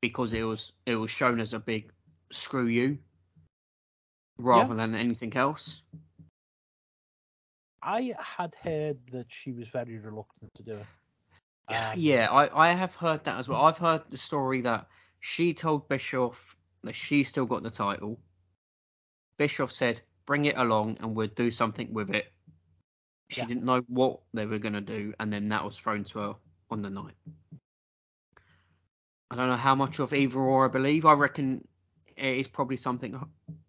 because 0.00 0.34
it 0.34 0.42
was 0.42 0.72
it 0.84 0.96
was 0.96 1.10
shown 1.10 1.40
as 1.40 1.54
a 1.54 1.58
big 1.58 1.90
screw 2.30 2.66
you 2.66 2.98
rather 4.38 4.74
than 4.74 4.94
anything 4.94 5.34
else. 5.36 5.82
I 7.82 8.14
had 8.18 8.54
heard 8.62 8.98
that 9.12 9.26
she 9.28 9.52
was 9.52 9.68
very 9.68 9.98
reluctant 9.98 10.54
to 10.54 10.62
do 10.62 10.74
it. 10.74 10.86
Um, 11.68 11.98
yeah, 11.98 12.30
I, 12.30 12.68
I 12.68 12.72
have 12.72 12.94
heard 12.94 13.24
that 13.24 13.38
as 13.38 13.48
well. 13.48 13.62
I've 13.64 13.78
heard 13.78 14.02
the 14.10 14.18
story 14.18 14.60
that 14.62 14.88
she 15.20 15.54
told 15.54 15.88
Bischoff 15.88 16.56
that 16.84 16.94
she 16.94 17.22
still 17.24 17.46
got 17.46 17.62
the 17.62 17.70
title. 17.70 18.18
Bischoff 19.38 19.72
said, 19.72 20.02
"Bring 20.26 20.46
it 20.46 20.56
along, 20.56 20.98
and 21.00 21.14
we'll 21.14 21.28
do 21.28 21.50
something 21.50 21.92
with 21.92 22.10
it." 22.10 22.32
She 23.28 23.40
Yeah. 23.40 23.46
didn't 23.46 23.64
know 23.64 23.80
what 23.88 24.20
they 24.34 24.46
were 24.46 24.58
gonna 24.58 24.80
do, 24.80 25.14
and 25.18 25.32
then 25.32 25.48
that 25.48 25.64
was 25.64 25.78
thrown 25.78 26.04
to 26.04 26.18
her 26.18 26.36
on 26.70 26.82
the 26.82 26.90
night. 26.90 27.14
I 29.30 29.36
don't 29.36 29.48
know 29.48 29.56
how 29.56 29.74
much 29.74 29.98
of 30.00 30.12
either 30.12 30.38
or 30.38 30.66
I 30.66 30.68
believe. 30.68 31.04
I 31.06 31.12
reckon 31.14 31.66
it 32.16 32.38
is 32.38 32.48
probably 32.48 32.76
something 32.76 33.18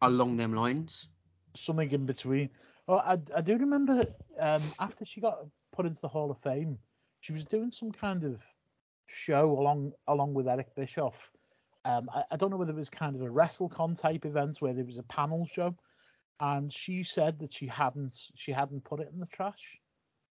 along 0.02 0.38
them 0.38 0.54
lines. 0.54 1.08
something 1.56 1.92
in 1.92 2.06
between. 2.06 2.50
Oh, 2.88 2.98
I, 2.98 3.18
I 3.36 3.42
do 3.42 3.58
remember 3.58 4.06
um, 4.40 4.74
after 4.80 5.06
she 5.06 5.22
got 5.22 5.46
put 5.72 5.86
into 5.86 6.02
the 6.02 6.08
Hall 6.08 6.32
of 6.32 6.38
Fame, 6.40 6.78
she 7.24 7.32
was 7.32 7.46
doing 7.46 7.72
some 7.72 7.92
kind 7.92 8.26
of 8.26 8.42
show 9.08 9.58
along 9.58 9.94
along 10.10 10.34
with 10.34 10.46
Eric 10.46 10.76
Bischoff. 10.76 11.16
Um, 11.86 12.10
I, 12.14 12.24
I 12.32 12.36
don't 12.36 12.52
know 12.52 12.58
whether 12.58 12.74
it 12.74 12.76
was 12.76 12.90
kind 12.90 13.16
of 13.16 13.22
a 13.22 13.30
WrestleCon 13.30 13.98
type 14.00 14.26
event 14.26 14.58
where 14.60 14.74
there 14.74 14.84
was 14.84 14.98
a 14.98 15.04
panel 15.04 15.48
show, 15.50 15.74
and 16.42 16.72
she 16.72 17.02
said 17.02 17.40
that 17.40 17.54
she 17.54 17.66
hadn't 17.66 18.14
she 18.36 18.52
hadn't 18.52 18.84
put 18.84 19.00
it 19.00 19.10
in 19.14 19.20
the 19.22 19.26
trash. 19.28 19.80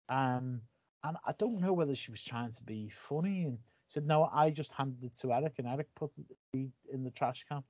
Um, 0.08 0.62
and 1.04 1.16
I 1.24 1.32
don't 1.38 1.60
know 1.60 1.72
whether 1.72 1.94
she 1.94 2.10
was 2.10 2.24
trying 2.24 2.52
to 2.52 2.62
be 2.64 2.90
funny 3.08 3.44
and 3.44 3.58
said 3.88 4.04
no, 4.04 4.24
I 4.24 4.50
just 4.50 4.72
handed 4.72 5.04
it 5.04 5.16
to 5.20 5.32
Eric 5.32 5.54
and 5.58 5.68
Eric 5.68 5.86
put 5.94 6.10
it 6.52 6.66
in 6.92 7.04
the 7.04 7.10
trash 7.12 7.44
can. 7.48 7.62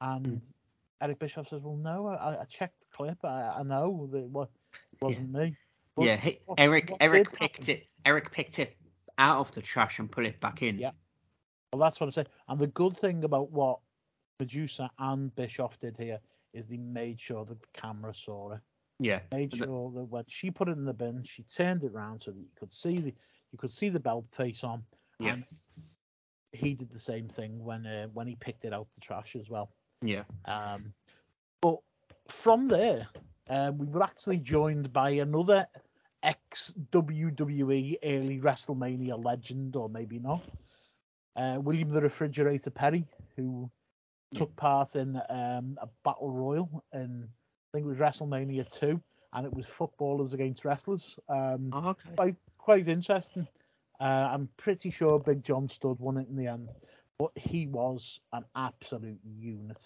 And 0.00 0.24
Mm. 0.26 0.40
Eric 1.02 1.18
Bischoff 1.18 1.48
says, 1.48 1.60
"Well, 1.62 1.76
no, 1.76 2.06
I, 2.06 2.40
I 2.40 2.44
checked 2.46 2.80
the 2.80 2.96
clip. 2.96 3.22
I, 3.24 3.58
I 3.58 3.62
know 3.62 4.08
that 4.10 4.24
it 4.24 4.30
wasn't 5.02 5.32
me." 5.34 5.54
Yeah, 6.06 6.16
he, 6.16 6.40
what- 6.46 6.60
Eric 6.60 6.90
what 6.90 6.98
Eric 7.02 7.32
picked 7.32 7.66
happen- 7.66 7.82
it. 7.82 7.86
Eric 8.04 8.30
picked 8.30 8.58
it 8.58 8.76
out 9.18 9.40
of 9.40 9.52
the 9.54 9.62
trash 9.62 9.98
and 9.98 10.10
put 10.10 10.24
it 10.24 10.40
back 10.40 10.62
in. 10.62 10.78
Yeah. 10.78 10.92
Well, 11.72 11.80
that's 11.80 12.00
what 12.00 12.06
I 12.06 12.10
say. 12.10 12.24
And 12.48 12.58
the 12.58 12.68
good 12.68 12.96
thing 12.96 13.24
about 13.24 13.50
what 13.50 13.80
Medusa 14.40 14.90
and 14.98 15.34
Bischoff 15.34 15.78
did 15.80 15.96
here 15.96 16.18
is 16.54 16.66
they 16.66 16.76
made 16.78 17.20
sure 17.20 17.44
that 17.44 17.60
the 17.60 17.66
camera 17.74 18.14
saw 18.14 18.52
it. 18.52 18.60
Yeah. 19.00 19.20
Made 19.32 19.54
sure 19.54 19.90
that 19.92 20.04
when 20.04 20.24
she 20.28 20.50
put 20.50 20.68
it 20.68 20.72
in 20.78 20.84
the 20.84 20.94
bin, 20.94 21.22
she 21.24 21.42
turned 21.44 21.84
it 21.84 21.92
round 21.92 22.22
so 22.22 22.30
that 22.30 22.38
you 22.38 22.48
could 22.58 22.72
see 22.72 22.98
the 22.98 23.14
you 23.52 23.58
could 23.58 23.70
see 23.70 23.88
the 23.88 24.00
belt 24.00 24.24
face 24.36 24.64
on. 24.64 24.82
Yeah. 25.20 25.34
And 25.34 25.44
he 26.52 26.74
did 26.74 26.90
the 26.90 26.98
same 26.98 27.28
thing 27.28 27.62
when 27.62 27.86
uh, 27.86 28.06
when 28.14 28.26
he 28.26 28.36
picked 28.36 28.64
it 28.64 28.72
out 28.72 28.86
the 28.94 29.00
trash 29.00 29.36
as 29.38 29.48
well. 29.50 29.70
Yeah. 30.00 30.22
Um, 30.46 30.92
but 31.60 31.78
from 32.28 32.68
there, 32.68 33.08
uh, 33.50 33.72
we 33.76 33.86
were 33.86 34.02
actually 34.02 34.38
joined 34.38 34.92
by 34.92 35.10
another 35.10 35.66
ex 36.22 36.72
WWE 36.92 37.96
early 38.04 38.40
WrestleMania 38.40 39.22
legend, 39.22 39.76
or 39.76 39.88
maybe 39.88 40.18
not, 40.18 40.42
uh, 41.36 41.58
William 41.60 41.90
the 41.90 42.00
Refrigerator 42.00 42.70
Perry, 42.70 43.04
who 43.36 43.70
took 44.34 44.54
part 44.56 44.94
in 44.96 45.16
um, 45.30 45.78
a 45.80 45.88
battle 46.04 46.30
royal 46.30 46.84
in 46.92 47.26
I 47.26 47.76
think 47.78 47.86
it 47.86 47.88
was 47.88 47.98
WrestleMania 47.98 48.70
two, 48.78 49.00
and 49.32 49.46
it 49.46 49.52
was 49.52 49.66
footballers 49.66 50.32
against 50.32 50.64
wrestlers. 50.64 51.18
Um, 51.28 51.70
Oh, 51.72 51.88
okay. 51.90 52.10
quite 52.16 52.36
quite 52.58 52.88
interesting. 52.88 53.46
Uh, 54.00 54.28
I'm 54.32 54.48
pretty 54.56 54.90
sure 54.90 55.18
Big 55.18 55.42
John 55.42 55.68
Studd 55.68 55.98
won 55.98 56.18
it 56.18 56.28
in 56.28 56.36
the 56.36 56.46
end, 56.46 56.68
but 57.18 57.30
he 57.36 57.66
was 57.66 58.20
an 58.32 58.44
absolute 58.54 59.18
unit. 59.24 59.78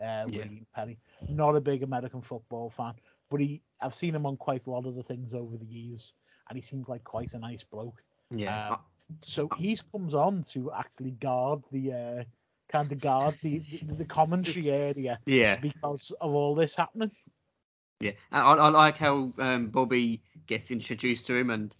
Uh, 0.00 0.26
Yeah. 0.28 0.38
William 0.38 0.66
Perry, 0.74 0.98
not 1.30 1.54
a 1.56 1.60
big 1.60 1.82
American 1.82 2.20
football 2.22 2.70
fan, 2.70 2.94
but 3.30 3.40
he 3.40 3.62
I've 3.80 3.94
seen 3.94 4.14
him 4.14 4.26
on 4.26 4.36
quite 4.36 4.66
a 4.66 4.70
lot 4.70 4.86
of 4.86 4.94
the 4.94 5.02
things 5.02 5.32
over 5.32 5.56
the 5.56 5.64
years, 5.64 6.12
and 6.48 6.56
he 6.56 6.62
seems 6.62 6.88
like 6.88 7.04
quite 7.04 7.32
a 7.32 7.38
nice 7.38 7.64
bloke. 7.64 8.02
Yeah. 8.30 8.70
Um, 8.70 8.78
so 9.24 9.48
he 9.56 9.78
comes 9.92 10.14
on 10.14 10.44
to 10.52 10.70
actually 10.72 11.12
guard 11.12 11.62
the 11.72 11.92
uh, 11.92 12.24
kind 12.70 12.92
of 12.92 13.00
guard 13.00 13.36
the, 13.42 13.58
the 13.58 13.94
the 13.94 14.04
commentary 14.04 14.70
area 14.70 15.18
yeah. 15.26 15.56
because 15.56 16.12
of 16.20 16.32
all 16.32 16.54
this 16.54 16.74
happening. 16.74 17.10
Yeah, 18.00 18.12
I, 18.32 18.40
I 18.40 18.68
like 18.70 18.96
how 18.96 19.32
um, 19.38 19.68
Bobby 19.68 20.22
gets 20.46 20.70
introduced 20.70 21.26
to 21.26 21.36
him 21.36 21.50
and 21.50 21.74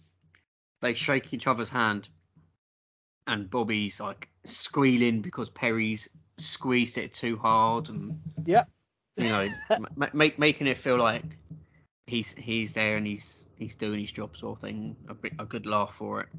they 0.81 0.93
shake 0.93 1.33
each 1.33 1.47
other's 1.47 1.69
hand, 1.69 2.09
and 3.27 3.49
Bobby's 3.49 3.99
like 3.99 4.29
squealing 4.43 5.21
because 5.21 5.49
Perry's 5.49 6.09
squeezed 6.37 6.97
it 6.97 7.13
too 7.13 7.37
hard, 7.37 7.89
and 7.89 8.19
Yep. 8.45 8.69
You 9.17 9.29
know, 9.29 9.49
ma- 9.95 10.07
make, 10.13 10.39
making 10.39 10.67
it 10.67 10.77
feel 10.77 10.97
like 10.97 11.23
he's 12.07 12.33
he's 12.33 12.73
there 12.73 12.97
and 12.97 13.05
he's 13.07 13.47
he's 13.57 13.75
doing 13.75 13.99
his 13.99 14.11
job 14.11 14.35
sort 14.35 14.57
of 14.57 14.61
thing. 14.61 14.95
A 15.07 15.13
bit 15.13 15.33
a 15.39 15.45
good 15.45 15.65
laugh 15.65 15.95
for 15.95 16.21
it. 16.21 16.29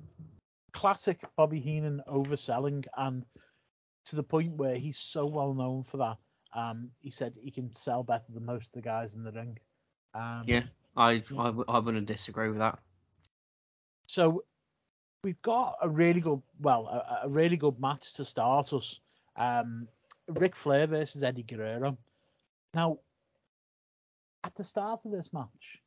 classic 0.73 1.21
Bobby 1.37 1.61
Heenan 1.61 2.03
overselling 2.09 2.85
and 2.97 3.25
to 4.07 4.17
the 4.17 4.23
point 4.23 4.53
where 4.57 4.77
he's 4.77 4.99
so 4.99 5.25
well 5.27 5.55
known 5.55 5.85
for 5.85 5.97
that. 5.99 6.17
Um, 6.55 6.91
he 7.01 7.11
said 7.11 7.37
he 7.41 7.51
can 7.51 7.73
sell 7.75 8.03
better 8.03 8.33
than 8.33 8.45
most 8.45 8.67
of 8.69 8.73
the 8.73 8.83
guys 8.83 9.15
in 9.15 9.23
the 9.25 9.33
ring. 9.33 9.59
Um, 10.15 10.43
Yeah. 10.47 10.63
I 10.97 11.23
I, 11.39 11.45
w- 11.47 11.65
I 11.69 11.79
wouldn't 11.79 12.07
disagree 12.07 12.49
with 12.49 12.59
that. 12.59 12.79
So 14.07 14.45
we've 15.23 15.41
got 15.43 15.77
a 15.81 15.89
really 15.89 16.21
good, 16.21 16.43
well, 16.61 16.87
a, 16.89 17.27
a 17.27 17.29
really 17.29 17.57
good 17.57 17.81
match 17.81 18.13
to 18.15 18.25
start 18.25 18.73
us. 18.73 19.01
Um, 19.37 19.89
Ric 20.29 20.55
Flair 20.55 20.87
versus 20.87 21.23
Eddie 21.23 21.45
Guerrero. 21.45 21.97
Now, 22.75 22.99
at 24.45 24.55
the 24.55 24.65
start 24.65 25.05
of 25.05 25.13
this 25.13 25.31
match, 25.33 25.81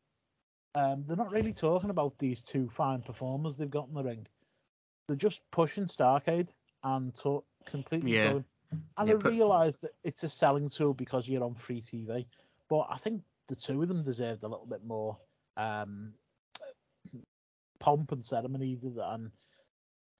um, 0.75 1.03
they're 1.07 1.17
not 1.17 1.31
really 1.31 1.53
talking 1.53 1.89
about 1.89 2.17
these 2.19 2.41
two 2.41 2.69
fine 2.75 3.01
performers 3.01 3.55
they've 3.57 3.69
got 3.69 3.87
in 3.87 3.93
the 3.95 4.03
ring. 4.03 4.27
They're 5.07 5.17
just 5.17 5.39
pushing 5.51 5.85
Starcade 5.85 6.49
and 6.83 7.13
to- 7.19 7.43
completely 7.65 8.13
Yeah. 8.13 8.39
And 8.97 9.07
Yeah, 9.07 9.15
I 9.15 9.17
but- 9.17 9.31
realise 9.31 9.77
that 9.79 9.91
it's 10.03 10.23
a 10.23 10.29
selling 10.29 10.69
tool 10.69 10.93
because 10.93 11.27
you're 11.27 11.43
on 11.43 11.55
free 11.55 11.81
TV, 11.81 12.25
but 12.69 12.87
I 12.89 12.97
think 12.97 13.23
the 13.47 13.55
two 13.55 13.81
of 13.81 13.87
them 13.87 14.03
deserved 14.03 14.43
a 14.43 14.47
little 14.47 14.65
bit 14.65 14.83
more 14.83 15.17
um, 15.57 16.13
pomp 17.79 18.11
and 18.11 18.25
ceremony 18.25 18.75
than 18.75 19.31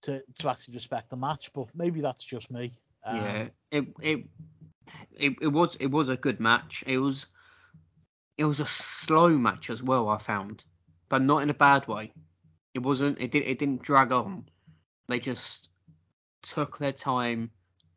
to 0.04 0.24
to 0.40 0.50
actually 0.50 0.76
respect 0.76 1.10
the 1.10 1.18
match. 1.18 1.52
But 1.54 1.68
maybe 1.76 2.00
that's 2.02 2.24
just 2.24 2.50
me. 2.52 2.78
Um, 3.04 3.16
yeah, 3.18 3.48
it, 3.72 3.86
it 4.02 4.26
it 5.12 5.34
it 5.42 5.48
was 5.48 5.76
it 5.76 5.88
was 5.88 6.10
a 6.10 6.18
good 6.18 6.40
match. 6.40 6.84
It 6.88 6.98
was 6.98 7.28
it 8.38 8.46
was 8.46 8.60
a 8.60 8.66
slow 8.66 9.30
match 9.30 9.70
as 9.70 9.82
well. 9.82 10.10
I 10.10 10.18
found, 10.18 10.64
but 11.10 11.22
not 11.22 11.44
in 11.44 11.50
a 11.50 11.54
bad 11.54 11.88
way. 11.88 12.14
It 12.74 12.80
wasn't. 12.80 13.20
It 13.20 13.32
did. 13.32 13.44
It 13.44 13.60
didn't 13.60 13.82
drag 13.82 14.12
on. 14.12 14.46
They 15.08 15.20
just 15.20 15.70
took 16.42 16.78
their 16.78 16.92
time. 16.92 17.52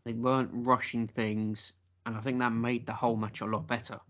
They 0.05 0.13
weren't 0.13 0.51
rushing 0.53 1.07
things, 1.07 1.73
and 2.07 2.17
I 2.17 2.21
think 2.21 2.39
that 2.39 2.53
made 2.53 2.87
the 2.87 2.93
whole 2.93 3.17
match 3.17 3.41
a 3.41 3.47
lot 3.47 3.67
better. 3.67 4.01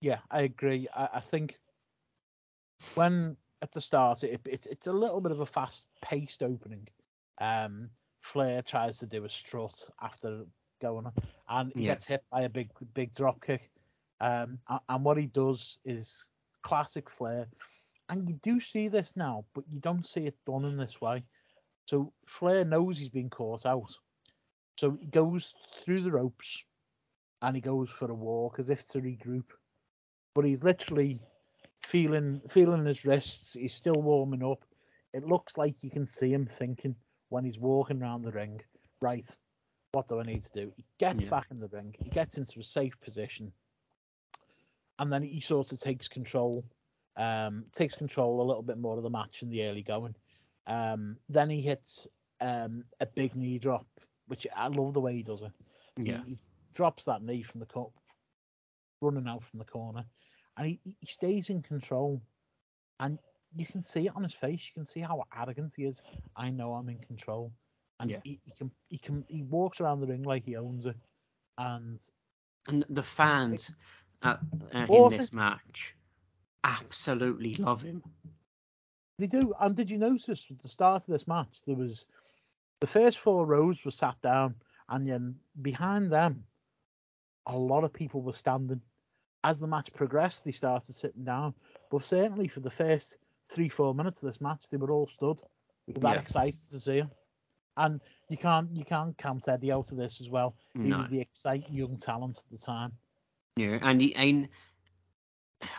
Yeah, 0.00 0.18
I 0.30 0.42
agree. 0.42 0.88
I, 0.94 1.08
I 1.14 1.20
think 1.20 1.58
when 2.94 3.36
at 3.60 3.72
the 3.72 3.80
start 3.80 4.22
it, 4.22 4.40
it 4.44 4.66
it's 4.70 4.86
a 4.86 4.92
little 4.92 5.20
bit 5.20 5.32
of 5.32 5.40
a 5.40 5.46
fast-paced 5.46 6.42
opening. 6.42 6.88
Um, 7.40 7.90
Flair 8.20 8.62
tries 8.62 8.96
to 8.98 9.06
do 9.06 9.24
a 9.24 9.28
strut 9.28 9.86
after 10.00 10.44
going 10.80 11.06
on, 11.06 11.12
and 11.48 11.72
he 11.74 11.84
Yeah. 11.84 11.92
gets 11.92 12.04
hit 12.04 12.24
by 12.30 12.42
a 12.42 12.48
big 12.48 12.70
big 12.94 13.14
drop 13.14 13.40
kick. 13.42 13.70
Um, 14.20 14.58
and 14.88 15.04
what 15.04 15.18
he 15.18 15.26
does 15.26 15.78
is 15.84 16.28
classic 16.62 17.10
Flair, 17.10 17.46
and 18.08 18.28
you 18.28 18.34
do 18.42 18.60
see 18.60 18.88
this 18.88 19.12
now, 19.16 19.44
but 19.54 19.64
you 19.70 19.80
don't 19.80 20.06
see 20.06 20.26
it 20.26 20.36
done 20.46 20.64
in 20.64 20.76
this 20.76 21.00
way. 21.00 21.22
So 21.86 22.12
Flair 22.26 22.64
knows 22.64 22.98
he's 22.98 23.08
been 23.08 23.30
caught 23.30 23.66
out, 23.66 23.96
so 24.78 24.96
he 25.00 25.06
goes 25.06 25.54
through 25.80 26.02
the 26.02 26.12
ropes, 26.12 26.64
and 27.42 27.54
he 27.56 27.60
goes 27.60 27.88
for 27.90 28.10
a 28.10 28.14
walk 28.14 28.58
as 28.58 28.70
if 28.70 28.86
to 28.88 29.00
regroup 29.00 29.44
but 30.34 30.44
he's 30.44 30.62
literally 30.62 31.20
feeling 31.82 32.40
feeling 32.48 32.84
his 32.84 33.04
wrists. 33.04 33.54
He's 33.54 33.74
still 33.74 34.00
warming 34.00 34.44
up. 34.44 34.64
It 35.12 35.24
looks 35.24 35.56
like 35.56 35.74
you 35.82 35.90
can 35.90 36.06
see 36.06 36.32
him 36.32 36.46
thinking 36.46 36.94
when 37.30 37.44
he's 37.44 37.58
walking 37.58 38.02
around 38.02 38.22
the 38.22 38.32
ring. 38.32 38.60
Right, 39.00 39.24
what 39.92 40.08
do 40.08 40.20
I 40.20 40.22
need 40.22 40.44
to 40.44 40.52
do? 40.52 40.72
He 40.76 40.84
gets 40.98 41.20
Yeah. 41.20 41.30
back 41.30 41.50
in 41.50 41.60
the 41.60 41.68
ring. 41.68 41.94
He 41.98 42.10
gets 42.10 42.38
into 42.38 42.60
a 42.60 42.64
safe 42.64 42.98
position, 43.00 43.52
and 44.98 45.12
then 45.12 45.22
he 45.22 45.40
sort 45.40 45.72
of 45.72 45.80
takes 45.80 46.08
control. 46.08 46.64
Um, 47.16 47.66
takes 47.72 47.96
control 47.96 48.40
a 48.40 48.46
little 48.46 48.62
bit 48.62 48.78
more 48.78 48.96
of 48.96 49.02
the 49.02 49.10
match 49.10 49.42
in 49.42 49.48
the 49.48 49.64
early 49.64 49.82
going. 49.82 50.14
Um, 50.68 51.18
then 51.28 51.50
he 51.50 51.60
hits 51.60 52.06
um, 52.40 52.84
a 53.00 53.06
big 53.06 53.34
knee 53.34 53.58
drop, 53.58 53.86
which 54.28 54.46
I 54.54 54.68
love 54.68 54.94
the 54.94 55.00
way 55.00 55.14
he 55.14 55.22
does 55.24 55.42
it. 55.42 55.52
He- 55.96 56.04
Yeah, 56.10 56.22
He, 56.24 56.38
drops 56.74 57.06
that 57.06 57.22
knee 57.22 57.42
from 57.42 57.58
the 57.58 57.66
cup, 57.66 57.90
running 59.00 59.26
out 59.26 59.42
from 59.42 59.58
the 59.58 59.64
corner, 59.64 60.04
and 60.56 60.68
he, 60.68 60.80
he 61.00 61.06
stays 61.06 61.50
in 61.50 61.60
control. 61.60 62.22
And 63.00 63.18
you 63.56 63.66
can 63.66 63.82
see 63.82 64.06
it 64.06 64.14
on 64.14 64.22
his 64.22 64.34
face. 64.34 64.64
You 64.68 64.74
can 64.74 64.86
see 64.86 65.00
how 65.00 65.24
arrogant 65.36 65.74
he 65.74 65.86
is. 65.86 66.00
I 66.36 66.50
know 66.50 66.74
I'm 66.74 66.88
in 66.88 66.98
control. 66.98 67.52
And 68.00 68.10
Yeah. 68.10 68.20
he, 68.22 68.40
he 68.44 68.52
can 68.52 68.70
he 68.88 68.98
can 68.98 69.24
he 69.28 69.42
walks 69.42 69.80
around 69.80 70.00
the 70.00 70.06
ring 70.06 70.22
like 70.22 70.44
he 70.44 70.56
owns 70.56 70.86
it. 70.86 70.96
And 71.58 72.00
and 72.68 72.84
the 72.88 73.02
fans 73.02 73.70
at, 74.22 74.40
uh, 74.74 74.86
in 74.88 75.08
this 75.08 75.32
match 75.32 75.94
absolutely 76.64 77.54
love 77.56 77.82
him. 77.82 78.02
they 79.18 79.26
do. 79.26 79.52
And 79.60 79.74
did 79.74 79.90
you 79.90 79.98
notice 79.98 80.46
at 80.50 80.60
the 80.62 80.68
start 80.68 81.02
of 81.02 81.08
this 81.08 81.26
match 81.26 81.62
there 81.66 81.76
was 81.76 82.04
the 82.80 82.86
first 82.86 83.18
four 83.18 83.46
rows 83.46 83.84
were 83.84 83.90
sat 83.90 84.20
down, 84.22 84.54
and 84.88 85.08
then 85.08 85.34
behind 85.62 86.12
them, 86.12 86.44
a 87.46 87.56
lot 87.56 87.84
of 87.84 87.92
people 87.92 88.22
were 88.22 88.34
standing. 88.34 88.80
As 89.44 89.58
the 89.58 89.66
match 89.66 89.92
progressed, 89.94 90.44
they 90.44 90.52
started 90.52 90.94
sitting 90.94 91.24
down. 91.24 91.54
But 91.90 92.04
certainly 92.04 92.48
for 92.48 92.60
the 92.60 92.70
first 92.70 93.18
three, 93.48 93.68
four 93.68 93.94
minutes 93.94 94.22
of 94.22 94.28
this 94.28 94.40
match, 94.40 94.68
they 94.70 94.76
were 94.76 94.90
all 94.90 95.06
stood. 95.06 95.40
They 95.86 95.92
were 95.94 96.00
that 96.00 96.16
Yeah. 96.16 96.20
excited 96.20 96.68
to 96.70 96.80
see 96.80 96.98
him. 96.98 97.10
And 97.78 98.00
you 98.28 98.36
can't 98.36 98.68
you 98.76 98.84
can't 98.84 99.16
count 99.16 99.48
Eddie 99.48 99.72
out 99.72 99.90
of 99.92 99.96
this 99.98 100.20
as 100.20 100.28
well. 100.28 100.54
He 100.74 100.90
No. 100.90 100.98
was 100.98 101.08
the 101.08 101.20
exciting 101.20 101.74
young 101.74 101.96
talent 101.96 102.38
at 102.38 102.50
the 102.50 102.58
time. 102.58 102.92
Yeah, 103.56 103.78
and 103.80 104.00
he 104.00 104.14
and 104.14 104.48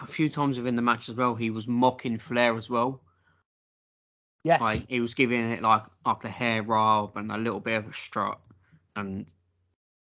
a 0.02 0.08
few 0.08 0.30
times 0.30 0.58
within 0.58 0.76
the 0.76 0.82
match 0.82 1.10
as 1.10 1.16
well, 1.16 1.36
he 1.36 1.50
was 1.50 1.68
mocking 1.68 2.18
Flair 2.18 2.56
as 2.56 2.70
well. 2.70 3.02
Yes. 4.44 4.62
Like 4.62 4.88
he 4.88 5.02
was 5.02 5.14
giving 5.14 5.52
it 5.52 5.62
like 5.62 5.84
like 6.06 6.24
a 6.24 6.30
hair 6.30 6.64
rub 6.64 7.18
and 7.18 7.32
a 7.32 7.38
little 7.38 7.60
bit 7.60 7.76
of 7.76 7.90
a 7.90 7.94
strut, 7.94 8.40
and 8.96 9.26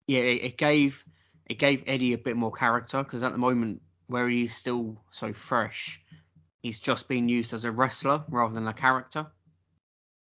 yeah, 0.08 0.22
it, 0.22 0.44
it 0.44 0.58
gave 0.58 1.04
it 1.46 1.60
gave 1.60 1.84
Eddie 1.88 2.14
a 2.14 2.18
bit 2.18 2.38
more 2.38 2.52
character 2.52 3.04
because 3.04 3.24
at 3.24 3.34
the 3.34 3.38
moment 3.38 3.82
where 4.08 4.30
he's 4.30 4.56
still 4.56 4.98
so 5.12 5.34
fresh, 5.34 6.02
he's 6.64 6.80
just 6.80 7.10
being 7.10 7.28
used 7.28 7.54
as 7.54 7.66
a 7.66 7.72
wrestler 7.72 8.24
rather 8.30 8.54
than 8.54 8.68
a 8.68 8.74
character. 8.74 9.28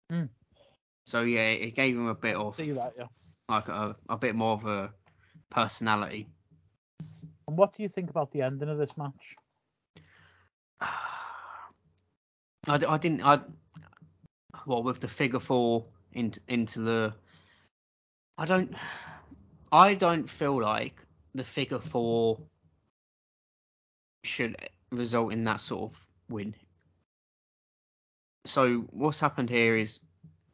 Hmm. 0.09 0.25
So 1.07 1.21
yeah, 1.21 1.51
it 1.51 1.73
gave 1.73 1.95
him 1.95 2.07
a 2.07 2.13
bit 2.13 2.35
of 2.35 2.53
see 2.53 2.71
that, 2.71 2.93
yeah. 2.97 3.05
like 3.47 3.69
a, 3.69 3.95
a 4.09 4.17
bit 4.17 4.35
more 4.35 4.51
of 4.51 4.65
a 4.65 4.91
personality. 5.49 6.27
And 7.47 7.57
what 7.57 7.73
do 7.73 7.81
you 7.81 7.87
think 7.87 8.09
about 8.09 8.29
the 8.31 8.41
ending 8.41 8.67
of 8.67 8.77
this 8.77 8.97
match? 8.97 9.37
I, 10.81 10.91
I 12.67 12.97
didn't 12.97 13.21
I 13.23 13.39
well 14.65 14.83
with 14.83 14.99
the 14.99 15.07
figure 15.07 15.39
four 15.39 15.85
into 16.11 16.41
into 16.49 16.81
the 16.81 17.13
I 18.37 18.45
don't 18.45 18.75
I 19.71 19.93
don't 19.93 20.29
feel 20.29 20.61
like 20.61 21.01
the 21.33 21.45
figure 21.45 21.79
four 21.79 22.37
should 24.25 24.57
result 24.91 25.31
in 25.31 25.43
that 25.43 25.61
sort 25.61 25.93
of 25.93 25.97
win. 26.29 26.53
So 28.45 28.79
what's 28.91 29.21
happened 29.21 29.49
here 29.49 29.77
is 29.77 30.01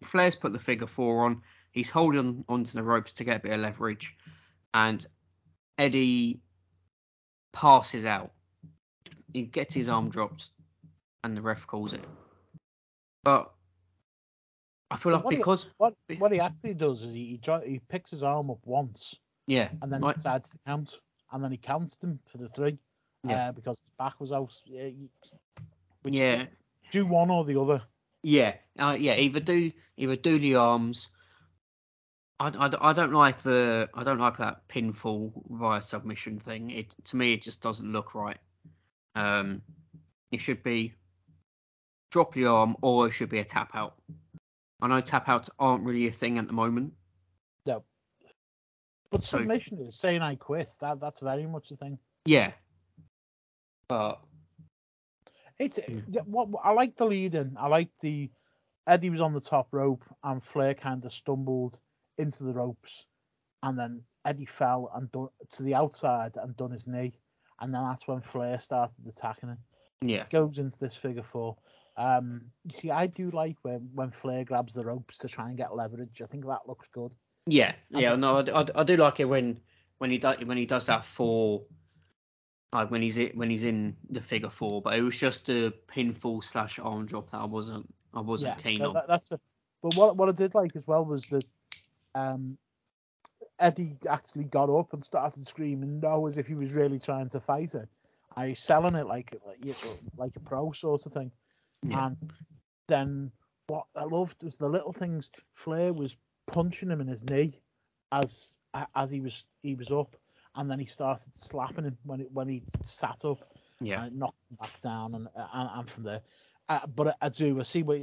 Flair's 0.04 0.36
put 0.36 0.54
the 0.54 0.60
figure 0.60 0.88
four 0.88 1.26
on. 1.26 1.42
He's 1.72 1.90
holding 1.90 2.46
onto 2.50 2.74
the 2.74 2.84
ropes 2.84 3.12
to 3.14 3.24
get 3.24 3.38
a 3.38 3.40
bit 3.40 3.54
of 3.54 3.60
leverage, 3.62 4.16
and 4.74 5.06
Eddie 5.78 6.40
passes 7.52 8.06
out. 8.06 8.32
He 9.34 9.44
gets 9.44 9.74
his 9.74 9.90
arm 9.90 10.10
dropped, 10.10 10.52
and 11.24 11.36
the 11.36 11.42
ref 11.42 11.66
calls 11.66 11.94
it. 11.94 12.04
But 13.24 13.52
I 14.92 14.98
feel 14.98 15.14
But 15.14 15.16
like 15.18 15.24
what 15.26 15.34
he- 15.34 15.38
because 15.38 15.66
What 15.78 15.94
what 16.20 16.32
he 16.32 16.40
actually 16.40 16.76
does 16.76 17.02
is 17.02 17.14
he 17.14 17.40
he, 17.44 17.70
he 17.72 17.80
picks 17.90 18.12
his 18.12 18.22
arm 18.22 18.52
up 18.52 18.60
once 18.66 19.16
yeah, 19.48 19.70
and 19.82 19.92
then 19.92 20.02
like- 20.02 20.18
decides 20.18 20.50
to 20.50 20.58
count, 20.68 21.00
and 21.32 21.44
then 21.44 21.50
he 21.52 21.58
counts 21.58 21.96
them 21.96 22.20
for 22.28 22.38
the 22.38 22.50
three, 22.50 22.78
Yeah. 23.24 23.50
uh, 23.50 23.52
because 23.54 23.80
his 23.80 23.90
back 23.98 24.20
was 24.20 24.32
out. 24.32 24.54
Uh, 24.70 24.92
which- 26.04 26.14
Yeah, 26.14 26.46
Do 26.92 27.08
one 27.08 27.32
or 27.32 27.44
the 27.46 27.60
other. 27.60 27.82
Yeah, 28.24 28.56
uh, 28.80 28.96
yeah. 29.00 29.16
Either 29.16 29.40
do 29.40 29.72
either 29.98 30.16
do 30.16 30.40
the 30.40 30.56
arms. 30.56 31.10
I, 32.40 32.48
I, 32.48 32.90
I 32.90 32.94
don't 32.94 33.14
like 33.14 33.44
the 33.44 33.90
I 33.94 34.04
don't 34.04 34.18
like 34.20 34.38
that 34.38 34.68
pinfall 34.68 35.32
via 35.50 35.82
submission 35.82 36.40
thing. 36.40 36.72
It 36.72 36.96
to 37.06 37.16
me 37.16 37.34
it 37.34 37.42
just 37.44 37.62
doesn't 37.62 37.92
look 37.92 38.16
right. 38.16 38.40
Um, 39.16 39.62
it 40.32 40.42
should 40.42 40.64
be 40.64 40.94
drop 42.12 42.34
the 42.34 42.46
arm 42.46 42.76
or 42.82 43.08
it 43.08 43.12
should 43.12 43.30
be 43.30 43.40
a 43.40 43.46
tap 43.46 43.72
out. 43.76 43.96
I 44.82 44.88
know 44.88 45.02
tap 45.02 45.30
outs 45.30 45.50
aren't 45.60 45.84
really 45.84 46.08
a 46.08 46.12
thing 46.12 46.38
at 46.38 46.48
the 46.48 46.54
moment. 46.54 46.94
No. 47.66 47.84
But 49.12 49.24
So- 49.24 49.38
submission 49.38 49.80
is 49.80 49.98
saying 50.00 50.22
I 50.22 50.36
quit. 50.36 50.72
That 50.82 51.00
that's 51.00 51.20
very 51.20 51.46
much 51.46 51.72
a 51.72 51.76
thing. 51.76 52.00
Yeah, 52.26 52.52
but 53.88 54.20
It's 55.66 55.80
yeah, 56.10 56.22
what 56.26 56.50
I 56.64 56.72
like 56.72 56.96
the 56.96 57.06
lead 57.06 57.36
in. 57.36 57.56
I 57.60 57.68
like 57.68 57.90
the 58.02 58.30
Eddie 58.88 59.10
was 59.10 59.22
on 59.22 59.34
the 59.34 59.42
top 59.42 59.68
rope 59.72 60.04
and 60.24 60.44
Flair 60.44 60.74
kind 60.74 61.06
of 61.06 61.14
stumbled 61.14 61.78
into 62.18 62.44
the 62.44 62.54
ropes, 62.54 63.06
and 63.62 63.78
then 63.78 64.02
Eddie 64.26 64.46
fell 64.46 64.92
and 64.94 65.12
done, 65.12 65.30
to 65.54 65.64
the 65.64 65.76
outside 65.76 66.34
and 66.36 66.56
done 66.58 66.72
his 66.72 66.88
knee, 66.88 67.14
and 67.60 67.74
then 67.74 67.84
that's 67.84 68.08
when 68.08 68.22
Flair 68.22 68.60
started 68.60 68.96
attacking 69.08 69.50
him. 69.50 69.58
yeah, 70.02 70.26
Goes 70.32 70.60
into 70.60 70.78
this 70.80 70.96
figure 70.96 71.24
four. 71.24 71.58
Um, 71.96 72.42
you 72.66 72.72
see, 72.74 72.92
I 72.92 73.08
do 73.08 73.30
like 73.32 73.58
when 73.62 73.90
when 73.94 74.12
Flair 74.12 74.44
grabs 74.44 74.74
the 74.74 74.84
ropes 74.84 75.18
to 75.20 75.28
try 75.28 75.48
and 75.48 75.58
get 75.58 75.76
leverage. 75.76 76.22
I 76.22 76.26
think 76.26 76.46
that 76.46 76.68
looks 76.68 76.88
good. 76.94 77.16
Yeah, 77.46 77.74
yeah, 77.90 78.12
think- 78.12 78.22
no, 78.22 78.38
I, 78.38 78.62
I, 78.62 78.66
I 78.76 78.84
do 78.84 78.98
like 78.98 79.20
it 79.20 79.26
when 79.26 79.60
when 80.00 80.10
he 80.12 80.18
does 80.18 80.38
when 80.44 80.58
he 80.58 80.66
does 80.66 80.88
that 80.88 81.06
for 81.06 81.62
like 82.74 82.92
when 82.92 83.02
he's 83.02 83.18
in, 83.18 83.32
when 83.36 83.50
he's 83.50 83.64
in 83.64 83.96
the 84.10 84.22
figure 84.22 84.50
four, 84.50 84.82
but 84.82 84.98
it 84.98 85.02
was 85.02 85.18
just 85.18 85.50
a 85.50 85.74
pinfall 85.88 86.44
slash 86.44 86.80
arm 86.80 87.06
drop 87.06 87.30
that 87.32 87.38
I 87.42 87.46
wasn't 87.46 87.88
I 88.14 88.22
wasn't 88.22 88.58
keen 88.64 88.80
that- 88.80 88.88
on. 88.88 88.94
that- 88.96 89.08
that's 89.08 89.32
a, 89.32 89.40
but 89.82 89.96
what 89.96 90.16
what 90.18 90.30
I 90.30 90.32
did 90.32 90.56
like 90.56 90.76
as 90.76 90.88
well 90.88 91.04
was 91.06 91.26
that 91.28 91.44
um, 92.16 92.58
Eddie 93.60 93.98
actually 94.10 94.46
got 94.46 94.70
up 94.70 94.94
and 94.94 95.04
started 95.04 95.48
screaming 95.48 96.00
no 96.00 96.26
as 96.28 96.38
if 96.38 96.48
he 96.48 96.54
was 96.56 96.72
really 96.72 97.00
trying 97.00 97.30
to 97.30 97.40
fight 97.40 97.76
it. 97.76 97.88
I 98.36 98.50
was 98.50 98.60
selling 98.60 98.96
it 98.96 99.08
like 99.08 99.36
like, 99.46 99.76
like 100.18 100.36
a 100.36 100.40
pro 100.40 100.72
sort 100.72 101.06
of 101.06 101.14
thing. 101.14 101.32
Yeah. 101.84 102.08
And 102.08 102.32
then 102.88 103.32
what 103.68 103.86
I 103.96 104.04
loved 104.06 104.42
was 104.44 104.58
the 104.58 104.70
little 104.70 104.94
things. 104.94 105.30
Flair 105.54 105.92
was 105.94 106.16
punching 106.48 106.90
him 106.90 107.02
in 107.02 107.08
his 107.08 107.24
knee 107.30 107.60
as 108.12 108.58
as 108.96 109.12
he 109.12 109.20
was 109.22 109.44
he 109.62 109.76
was 109.76 109.92
up, 109.92 110.16
and 110.56 110.70
then 110.70 110.80
he 110.80 110.86
started 110.86 111.34
slapping 111.34 111.86
him 111.86 111.98
when 112.04 112.22
it, 112.22 112.32
when 112.32 112.48
he 112.48 112.64
sat 112.84 113.24
up 113.26 113.44
Yeah, 113.80 114.04
and 114.04 114.20
knocked 114.20 114.42
him 114.50 114.58
back 114.60 114.80
down, 114.82 115.16
and 115.16 115.28
and, 115.36 115.70
and 115.76 115.90
from 115.90 116.04
there. 116.04 116.22
Uh, 116.70 116.86
but 116.88 117.08
I, 117.22 117.26
I 117.26 117.30
do 117.30 117.60
I 117.60 117.64
see 117.64 117.84
where 117.84 118.00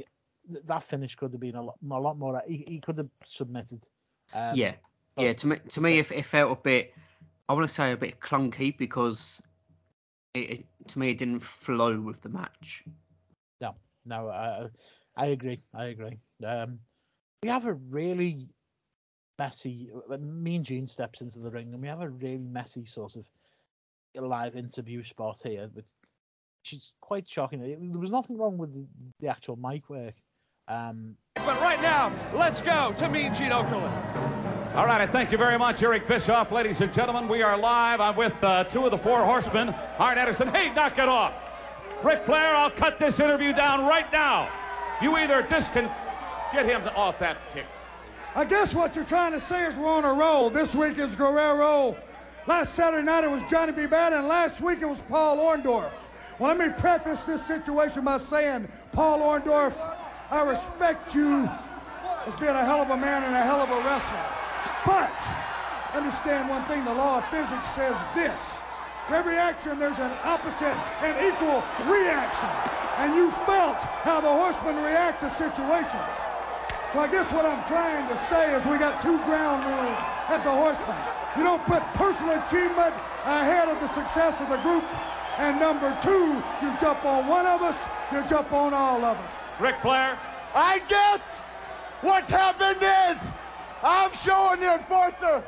th- 0.51 0.65
that 0.65 0.83
finish 0.83 1.15
could 1.15 1.31
have 1.31 1.41
been 1.41 1.55
a 1.55 1.61
lot, 1.63 1.77
a 1.89 1.99
lot 1.99 2.17
more. 2.17 2.41
He, 2.47 2.63
he 2.67 2.79
could 2.79 2.97
have 2.97 3.09
submitted. 3.25 3.87
Um, 4.33 4.55
yeah, 4.55 4.73
yeah. 5.17 5.33
To 5.33 5.47
me, 5.47 5.57
to 5.69 5.81
me, 5.81 5.99
it, 5.99 6.11
it 6.11 6.25
felt 6.25 6.51
a 6.51 6.61
bit. 6.61 6.93
I 7.49 7.53
want 7.53 7.67
to 7.67 7.73
say 7.73 7.91
a 7.91 7.97
bit 7.97 8.19
clunky 8.19 8.77
because 8.77 9.41
it, 10.33 10.51
it 10.51 10.65
to 10.89 10.99
me 10.99 11.11
it 11.11 11.17
didn't 11.17 11.41
flow 11.41 11.99
with 11.99 12.21
the 12.21 12.29
match. 12.29 12.83
No, 14.05 14.29
I 14.29 14.69
I 15.15 15.27
agree. 15.27 15.61
I 15.73 15.85
agree. 15.85 16.19
Um, 16.45 16.79
we 17.43 17.49
have 17.49 17.65
a 17.65 17.73
really 17.73 18.49
messy. 19.41 19.89
uh, 20.11 20.17
Mean 20.17 20.63
Gene 20.63 20.87
steps 20.87 21.21
into 21.21 21.39
the 21.39 21.49
ring, 21.49 21.73
and 21.73 21.81
we 21.81 21.87
have 21.87 22.01
a 22.01 22.09
really 22.09 22.37
messy 22.37 22.85
sort 22.85 23.15
of 23.15 23.25
live 24.13 24.55
interview 24.55 25.03
spot 25.03 25.39
here, 25.43 25.67
which 25.73 25.85
is 26.71 26.91
quite 27.01 27.27
shocking. 27.27 27.59
There 27.91 27.99
was 27.99 28.11
nothing 28.11 28.37
wrong 28.37 28.57
with 28.57 28.73
the, 28.73 28.85
the 29.19 29.29
actual 29.29 29.55
mic 29.55 29.89
work. 29.89 30.13
Um, 30.67 31.15
But 31.35 31.59
right 31.59 31.81
now, 31.81 32.11
let's 32.33 32.61
go 32.61 32.93
to 32.97 33.09
Mean 33.09 33.33
Gene 33.33 33.49
Okerlund. 33.49 34.75
All 34.75 34.85
right, 34.85 35.01
I 35.01 35.07
thank 35.07 35.31
you 35.31 35.37
very 35.37 35.57
much, 35.57 35.81
Eric 35.81 36.07
Bischoff. 36.07 36.51
Ladies 36.51 36.79
and 36.79 36.93
gentlemen, 36.93 37.27
we 37.27 37.41
are 37.41 37.57
live. 37.57 37.99
I'm 37.99 38.15
with 38.15 38.35
uh, 38.43 38.65
two 38.65 38.85
of 38.85 38.91
the 38.91 38.97
four 38.97 39.25
horsemen. 39.25 39.69
Arn 39.97 40.17
Anderson, 40.17 40.49
hey, 40.49 40.71
knock 40.73 40.97
it 40.99 41.09
off. 41.09 41.33
Ric 42.03 42.23
Flair, 42.25 42.55
I'll 42.55 42.71
cut 42.71 42.99
this 42.99 43.19
interview 43.19 43.53
down 43.53 43.85
right 43.85 44.09
now. 44.11 44.49
You 45.01 45.17
either 45.17 45.41
discon... 45.43 45.93
Get 46.53 46.65
him 46.65 46.81
off 46.95 47.17
that 47.19 47.37
kick. 47.53 47.65
I 48.33 48.45
guess 48.45 48.73
what 48.73 48.95
you're 48.95 49.03
trying 49.03 49.33
to 49.33 49.41
say 49.41 49.65
is 49.65 49.75
we're 49.75 49.91
on 49.91 50.05
a 50.05 50.13
roll. 50.13 50.49
This 50.49 50.73
week 50.73 50.97
is 50.97 51.13
Guerrero. 51.15 51.97
Last 52.47 52.75
Saturday 52.75 53.03
night 53.03 53.25
it 53.25 53.29
was 53.29 53.43
Johnny 53.43 53.73
B. 53.73 53.87
Bad, 53.87 54.13
and 54.13 54.25
last 54.27 54.61
week 54.61 54.81
it 54.81 54.85
was 54.85 55.01
Paul 55.09 55.37
Orndorff. 55.37 55.91
Well, 56.39 56.47
let 56.47 56.57
me 56.57 56.73
preface 56.73 57.21
this 57.25 57.45
situation 57.45 58.05
by 58.05 58.19
saying, 58.19 58.69
Paul 58.93 59.19
Orndorff, 59.19 59.75
I 60.31 60.43
respect 60.43 61.13
you 61.13 61.49
as 62.25 62.33
being 62.35 62.55
a 62.55 62.63
hell 62.63 62.81
of 62.81 62.89
a 62.89 62.95
man 62.95 63.23
and 63.23 63.35
a 63.35 63.43
hell 63.43 63.59
of 63.59 63.69
a 63.69 63.79
wrestler. 63.83 64.25
But 64.85 65.11
understand 65.93 66.49
one 66.49 66.63
thing: 66.65 66.85
the 66.85 66.93
law 66.93 67.17
of 67.17 67.25
physics 67.25 67.67
says 67.75 67.97
this. 68.15 68.57
For 69.07 69.15
every 69.15 69.35
action, 69.35 69.77
there's 69.77 69.99
an 69.99 70.11
opposite 70.23 70.77
and 71.03 71.17
equal 71.27 71.61
reaction. 71.91 72.49
And 72.97 73.13
you 73.13 73.29
felt 73.29 73.75
how 74.07 74.21
the 74.21 74.29
horsemen 74.29 74.77
react 74.77 75.19
to 75.19 75.29
situations. 75.31 76.20
So 76.93 76.99
I 76.99 77.07
guess 77.07 77.31
what 77.31 77.45
I'm 77.45 77.63
trying 77.63 78.05
to 78.05 78.17
say 78.27 78.53
is 78.53 78.65
we 78.65 78.77
got 78.77 79.01
two 79.01 79.17
ground 79.19 79.63
rules 79.63 79.97
as 80.27 80.45
a 80.45 80.51
horseback. 80.51 81.37
You 81.37 81.43
don't 81.43 81.65
put 81.65 81.81
personal 81.93 82.33
achievement 82.33 82.93
ahead 83.23 83.69
of 83.69 83.79
the 83.79 83.87
success 83.87 84.41
of 84.41 84.49
the 84.49 84.57
group. 84.57 84.83
And 85.37 85.57
number 85.57 85.97
two, 86.01 86.43
you 86.61 86.77
jump 86.81 87.05
on 87.05 87.27
one 87.27 87.45
of 87.45 87.61
us, 87.61 87.77
you 88.11 88.21
jump 88.25 88.51
on 88.51 88.73
all 88.73 89.05
of 89.05 89.17
us. 89.17 89.31
Ric 89.61 89.75
Flair, 89.81 90.19
I 90.53 90.79
guess 90.89 91.21
what 92.01 92.29
happened 92.29 92.81
is 92.81 93.31
I'm 93.81 94.11
showing 94.11 94.59
the 94.59 94.73
enforcer. 94.73 95.43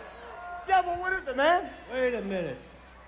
Yeah, 0.69 0.81
but 0.81 0.97
what 0.97 1.11
is 1.11 1.27
it, 1.27 1.35
man? 1.35 1.69
Wait 1.91 2.13
a 2.13 2.21
minute. 2.21 2.57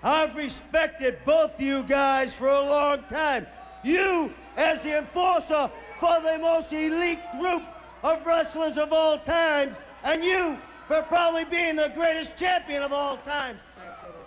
I've 0.02 0.36
respected 0.36 1.18
both 1.24 1.58
you 1.58 1.84
guys 1.84 2.36
for 2.36 2.48
a 2.48 2.60
long 2.60 3.02
time. 3.04 3.46
You 3.82 4.30
as 4.58 4.82
the 4.82 4.98
enforcer 4.98 5.70
for 5.98 6.20
the 6.20 6.38
most 6.38 6.70
elite 6.74 7.18
group 7.32 7.62
of 8.02 8.24
wrestlers 8.26 8.78
of 8.78 8.92
all 8.92 9.18
times, 9.18 9.76
and 10.04 10.22
you 10.22 10.58
for 10.86 11.02
probably 11.02 11.44
being 11.44 11.76
the 11.76 11.90
greatest 11.94 12.36
champion 12.36 12.82
of 12.82 12.92
all 12.92 13.16
times. 13.18 13.58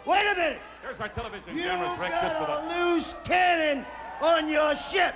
Wait 0.06 0.26
a 0.32 0.36
minute. 0.36 0.60
there's 0.82 1.00
our 1.00 1.10
television 1.10 1.56
You 1.56 1.64
cameras, 1.64 1.98
Ric. 2.00 2.12
Just 2.12 2.38
for 2.38 2.46
got 2.46 2.70
the... 2.70 2.78
a 2.78 2.94
loose 2.94 3.16
cannon 3.24 3.86
on 4.22 4.50
your 4.50 4.76
ship. 4.76 5.16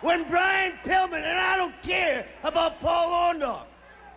When 0.00 0.28
Brian 0.28 0.74
Pillman, 0.84 1.22
and 1.24 1.38
I 1.38 1.56
don't 1.56 1.80
care 1.82 2.26
about 2.42 2.80
Paul 2.80 3.34
Orndorff, 3.34 3.64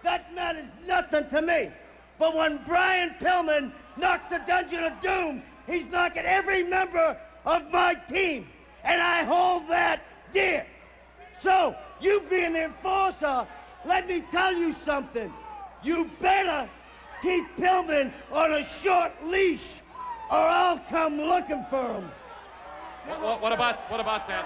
that 0.03 0.33
matters 0.35 0.65
nothing 0.85 1.29
to 1.29 1.41
me. 1.41 1.71
But 2.19 2.35
when 2.35 2.59
Brian 2.65 3.15
Pillman 3.19 3.71
knocks 3.95 4.25
the 4.25 4.39
Dungeon 4.39 4.83
of 4.83 4.99
Doom, 5.01 5.43
he's 5.65 5.87
knocking 5.87 6.25
every 6.25 6.63
member 6.63 7.17
of 7.45 7.71
my 7.71 7.93
team. 7.93 8.47
And 8.83 9.01
I 9.01 9.23
hold 9.23 9.67
that 9.69 10.01
dear. 10.33 10.65
So, 11.41 11.75
you 11.99 12.21
being 12.29 12.53
the 12.53 12.65
enforcer, 12.65 13.47
let 13.85 14.07
me 14.07 14.21
tell 14.31 14.53
you 14.53 14.73
something. 14.73 15.31
You 15.83 16.09
better 16.19 16.69
keep 17.21 17.55
Pillman 17.55 18.11
on 18.31 18.53
a 18.53 18.63
short 18.63 19.11
leash, 19.23 19.81
or 20.29 20.37
I'll 20.37 20.79
come 20.89 21.17
looking 21.21 21.65
for 21.69 21.93
him. 21.93 22.11
What, 23.07 23.21
what, 23.21 23.41
what 23.41 23.51
about 23.53 23.89
what 23.89 23.99
about 23.99 24.27
that? 24.27 24.45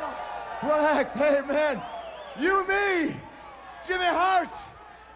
Relax, 0.64 1.14
hey 1.16 1.42
man. 1.48 1.82
You, 2.40 2.66
me, 2.68 3.16
Jimmy 3.88 4.06
Hart, 4.06 4.54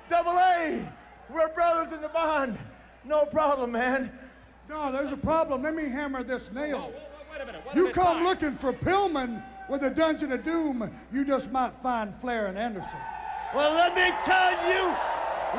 Double 0.10 0.32
A. 0.38 0.82
We're 1.30 1.48
brothers 1.50 1.94
in 1.94 2.02
the 2.02 2.10
bond. 2.10 2.58
No 3.04 3.26
problem, 3.26 3.72
man. 3.72 4.12
No, 4.68 4.92
there's 4.92 5.12
a 5.12 5.18
problem. 5.18 5.64
Let 5.64 5.76
me 5.76 5.88
hammer 5.88 6.24
this 6.24 6.52
nail. 6.52 6.80
whoa, 6.80 6.88
whoa, 6.88 6.92
wait 7.32 7.42
a 7.42 7.46
minute. 7.46 7.62
What 7.66 7.76
You 7.76 7.90
come 7.92 8.18
find? 8.18 8.26
looking 8.26 8.52
for 8.54 8.74
Pillman 8.74 9.44
with 9.68 9.82
the 9.82 9.90
Dungeon 9.90 10.32
of 10.32 10.44
Doom, 10.44 10.90
you 11.14 11.26
just 11.26 11.52
might 11.52 11.74
find 11.74 12.14
Flair 12.14 12.48
and 12.48 12.58
Anderson. 12.58 13.00
Well, 13.54 13.74
let 13.74 13.96
me 13.96 14.12
tell 14.24 14.52
you, 14.70 14.96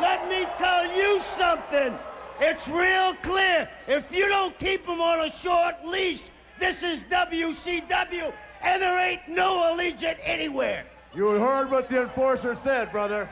let 0.00 0.28
me 0.28 0.46
tell 0.58 0.86
you 0.96 1.18
something. 1.18 1.98
It's 2.40 2.68
real 2.68 3.14
clear. 3.22 3.68
If 3.88 4.14
you 4.16 4.28
don't 4.28 4.56
keep 4.58 4.86
him 4.86 5.00
on 5.00 5.26
a 5.26 5.32
short 5.32 5.74
leash, 5.86 6.22
this 6.58 6.82
is 6.82 7.02
WCW, 7.04 8.32
and 8.62 8.82
there 8.82 9.10
ain't 9.10 9.26
no 9.28 9.72
Allegiant 9.74 10.18
anywhere. 10.22 10.84
You 11.14 11.28
heard 11.30 11.70
what 11.70 11.88
the 11.88 12.02
enforcer 12.02 12.54
said, 12.54 12.92
brother. 12.92 13.28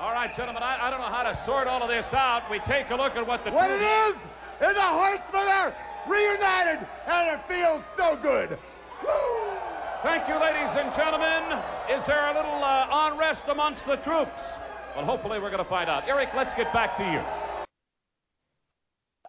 All 0.00 0.12
right, 0.12 0.34
gentlemen, 0.34 0.62
I, 0.62 0.78
I 0.86 0.90
don't 0.90 1.00
know 1.00 1.06
how 1.06 1.24
to 1.24 1.36
sort 1.36 1.66
all 1.66 1.82
of 1.82 1.88
this 1.88 2.14
out. 2.14 2.48
We 2.50 2.60
take 2.60 2.88
a 2.90 2.96
look 2.96 3.16
at 3.16 3.26
what 3.26 3.44
the 3.44 3.50
What 3.50 3.66
two- 3.66 3.74
it 3.74 3.82
is, 3.82 4.14
is 4.14 4.74
the 4.74 4.80
horsemen 4.80 5.48
are 5.48 5.74
reunited, 6.06 6.86
and 7.06 7.28
it 7.38 7.44
feels 7.46 7.82
so 7.96 8.16
good. 8.16 8.58
Woo! 9.06 9.58
Thank 10.02 10.28
you, 10.28 10.38
ladies 10.40 10.74
and 10.76 10.94
gentlemen. 10.94 11.58
Is 11.90 12.06
there 12.06 12.30
a 12.30 12.34
little 12.34 12.62
uh, 12.62 12.86
unrest 12.90 13.48
amongst 13.48 13.86
the 13.86 13.96
troops? 13.96 14.56
Well, 14.94 15.04
hopefully 15.04 15.38
we're 15.38 15.50
going 15.50 15.62
to 15.62 15.68
find 15.68 15.88
out. 15.90 16.08
Eric, 16.08 16.30
let's 16.34 16.54
get 16.54 16.72
back 16.72 16.96
to 16.96 17.04
you. 17.04 17.20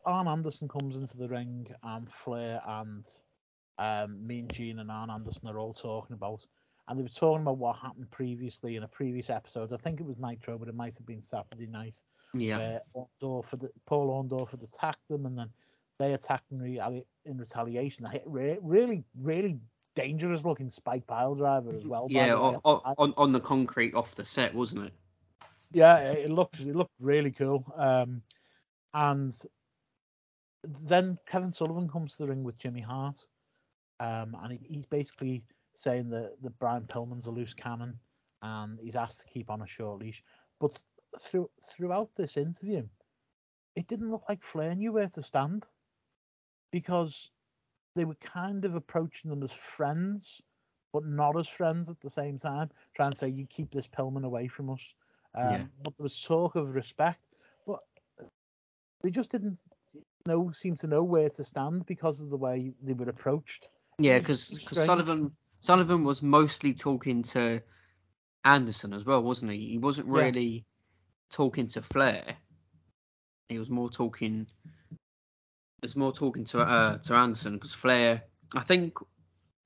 Arn 0.05 0.27
Anderson 0.27 0.67
comes 0.67 0.97
into 0.97 1.17
the 1.17 1.27
ring, 1.27 1.67
and 1.83 2.11
Flair 2.11 2.61
and 2.67 3.05
um, 3.77 4.25
Mean 4.25 4.47
Gene 4.51 4.79
and 4.79 4.91
Arn 4.91 5.09
Anderson 5.09 5.47
are 5.47 5.59
all 5.59 5.73
talking 5.73 6.13
about, 6.13 6.45
and 6.87 6.97
they 6.97 7.03
were 7.03 7.09
talking 7.09 7.41
about 7.41 7.57
what 7.57 7.77
happened 7.77 8.09
previously 8.11 8.75
in 8.75 8.83
a 8.83 8.87
previous 8.87 9.29
episode. 9.29 9.73
I 9.73 9.77
think 9.77 9.99
it 9.99 10.05
was 10.05 10.17
Nitro, 10.17 10.57
but 10.57 10.67
it 10.67 10.75
might 10.75 10.95
have 10.95 11.05
been 11.05 11.21
Saturday 11.21 11.67
night. 11.67 12.01
Yeah. 12.33 12.57
Where 12.57 13.07
Orndorff 13.21 13.49
had, 13.49 13.69
Paul 13.85 14.09
Orndorff 14.23 14.51
had 14.51 14.61
attacked 14.63 15.07
them, 15.09 15.25
and 15.25 15.37
then 15.37 15.49
they 15.99 16.13
attacked 16.13 16.51
in, 16.51 16.59
reali- 16.59 17.05
in 17.29 17.37
retaliation. 17.37 18.05
Hit 18.05 18.23
re- 18.25 18.57
really, 18.61 19.03
really 19.21 19.59
dangerous 19.95 20.43
looking 20.43 20.69
spike 20.69 21.05
pile 21.07 21.35
driver 21.35 21.73
as 21.75 21.85
well. 21.85 22.07
Yeah, 22.09 22.35
on, 22.35 22.59
on 22.65 23.13
on 23.17 23.31
the 23.31 23.39
concrete 23.39 23.93
off 23.93 24.15
the 24.15 24.25
set, 24.25 24.53
wasn't 24.53 24.87
it? 24.87 24.93
Yeah, 25.71 25.97
it 25.97 26.25
it 26.25 26.31
looked 26.31 26.59
it 26.59 26.75
looked 26.75 26.93
really 26.99 27.31
cool. 27.31 27.65
Um, 27.75 28.21
and 28.93 29.33
then 30.63 31.17
Kevin 31.27 31.51
Sullivan 31.51 31.87
comes 31.87 32.13
to 32.13 32.23
the 32.23 32.27
ring 32.27 32.43
with 32.43 32.57
Jimmy 32.57 32.81
Hart, 32.81 33.17
um, 33.99 34.35
and 34.43 34.53
he, 34.53 34.59
he's 34.67 34.85
basically 34.85 35.43
saying 35.73 36.09
that 36.09 36.33
that 36.41 36.59
Brian 36.59 36.83
Pillman's 36.83 37.27
a 37.27 37.31
loose 37.31 37.53
cannon, 37.53 37.99
and 38.41 38.79
he's 38.79 38.95
asked 38.95 39.21
to 39.21 39.27
keep 39.27 39.49
on 39.49 39.61
a 39.61 39.67
short 39.67 39.99
leash. 39.99 40.23
But 40.59 40.77
through 41.19 41.49
throughout 41.63 42.09
this 42.15 42.37
interview, 42.37 42.83
it 43.75 43.87
didn't 43.87 44.11
look 44.11 44.23
like 44.27 44.43
Flair 44.43 44.75
knew 44.75 44.93
where 44.93 45.07
to 45.09 45.23
stand, 45.23 45.65
because 46.71 47.31
they 47.95 48.05
were 48.05 48.15
kind 48.15 48.65
of 48.65 48.75
approaching 48.75 49.29
them 49.29 49.43
as 49.43 49.51
friends, 49.51 50.41
but 50.93 51.05
not 51.05 51.37
as 51.37 51.47
friends 51.47 51.89
at 51.89 51.99
the 52.01 52.09
same 52.09 52.37
time, 52.37 52.69
trying 52.95 53.11
to 53.11 53.17
say 53.17 53.27
you 53.27 53.45
keep 53.47 53.71
this 53.71 53.87
Pillman 53.87 54.25
away 54.25 54.47
from 54.47 54.69
us. 54.69 54.93
Um, 55.35 55.49
Yeah. 55.49 55.63
But 55.83 55.97
there 55.97 56.03
was 56.03 56.21
talk 56.21 56.55
of 56.55 56.73
respect, 56.75 57.21
but 57.65 57.79
they 59.01 59.11
just 59.11 59.31
didn't 59.31 59.61
know 60.25 60.51
seem 60.51 60.75
to 60.77 60.87
know 60.87 61.03
where 61.03 61.29
to 61.29 61.43
stand 61.43 61.85
because 61.85 62.19
of 62.21 62.29
the 62.29 62.37
way 62.37 62.73
they 62.81 62.93
were 62.93 63.09
approached. 63.09 63.69
Yeah, 63.99 64.19
because. 64.19 64.59
Sullivan 64.71 65.35
Sullivan 65.61 66.03
was 66.03 66.21
mostly 66.21 66.73
talking 66.73 67.23
to 67.23 67.61
Anderson 68.45 68.93
as 68.93 69.05
well, 69.05 69.21
wasn't 69.23 69.51
he? 69.51 69.69
He 69.69 69.77
wasn't 69.77 70.07
Yeah. 70.13 70.31
really 70.31 70.65
talking 71.31 71.67
to 71.69 71.81
Flair. 71.81 72.37
He 73.49 73.59
was 73.59 73.69
more 73.69 73.89
talking. 73.89 74.47
There's 75.81 75.95
more 75.95 76.11
talking 76.11 76.45
to 76.45 76.61
uh 76.61 76.97
to 76.99 77.13
Anderson 77.13 77.53
because 77.53 77.73
Flair. 77.73 78.23
I 78.55 78.61
think 78.61 78.97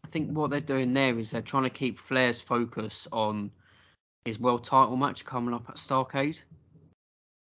I 0.03 0.07
think 0.09 0.35
what 0.37 0.49
they're 0.51 0.59
doing 0.61 0.93
there 0.93 1.17
is 1.17 1.31
they're 1.31 1.41
trying 1.41 1.63
to 1.63 1.69
keep 1.69 1.97
Flair's 1.97 2.41
focus 2.41 3.07
on 3.11 3.51
his 4.25 4.39
world 4.39 4.63
title 4.63 4.95
match 4.95 5.25
coming 5.25 5.53
up 5.53 5.69
at 5.69 5.75
Starcade. 5.75 6.39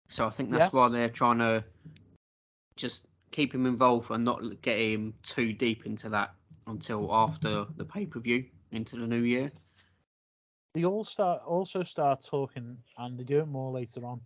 So 0.08 0.26
I 0.26 0.30
think 0.30 0.50
that's 0.50 0.72
Yes. 0.72 0.72
why 0.72 0.88
they're 0.88 1.08
trying 1.08 1.38
to 1.38 1.64
just 2.76 3.06
keep 3.30 3.54
him 3.54 3.66
involved 3.66 4.10
and 4.10 4.24
not 4.24 4.42
get 4.62 4.78
him 4.78 5.14
too 5.22 5.52
deep 5.52 5.86
into 5.86 6.08
that 6.10 6.34
until 6.66 7.12
after 7.12 7.66
the 7.76 7.84
pay 7.84 8.06
per 8.06 8.20
view 8.20 8.44
into 8.70 8.96
the 8.96 9.06
new 9.06 9.22
year. 9.22 9.50
They 10.74 10.84
all 10.84 11.04
start 11.04 11.42
also 11.44 11.82
start 11.84 12.24
talking, 12.24 12.78
and 12.98 13.18
they 13.18 13.24
do 13.24 13.40
it 13.40 13.46
more 13.46 13.72
later 13.72 14.04
on. 14.06 14.20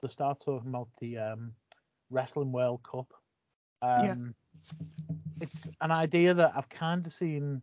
They 0.00 0.08
start 0.08 0.40
talking 0.44 0.70
about 0.70 0.88
the 1.00 1.18
um, 1.18 1.54
Wrestling 2.10 2.52
World 2.52 2.82
Cup. 2.82 3.12
Yeah. 3.82 4.12
Um, 4.12 4.34
It's 5.40 5.70
an 5.80 5.90
idea 5.90 6.34
that 6.34 6.52
I've 6.54 6.68
kind 6.68 7.06
of 7.06 7.12
seen 7.12 7.62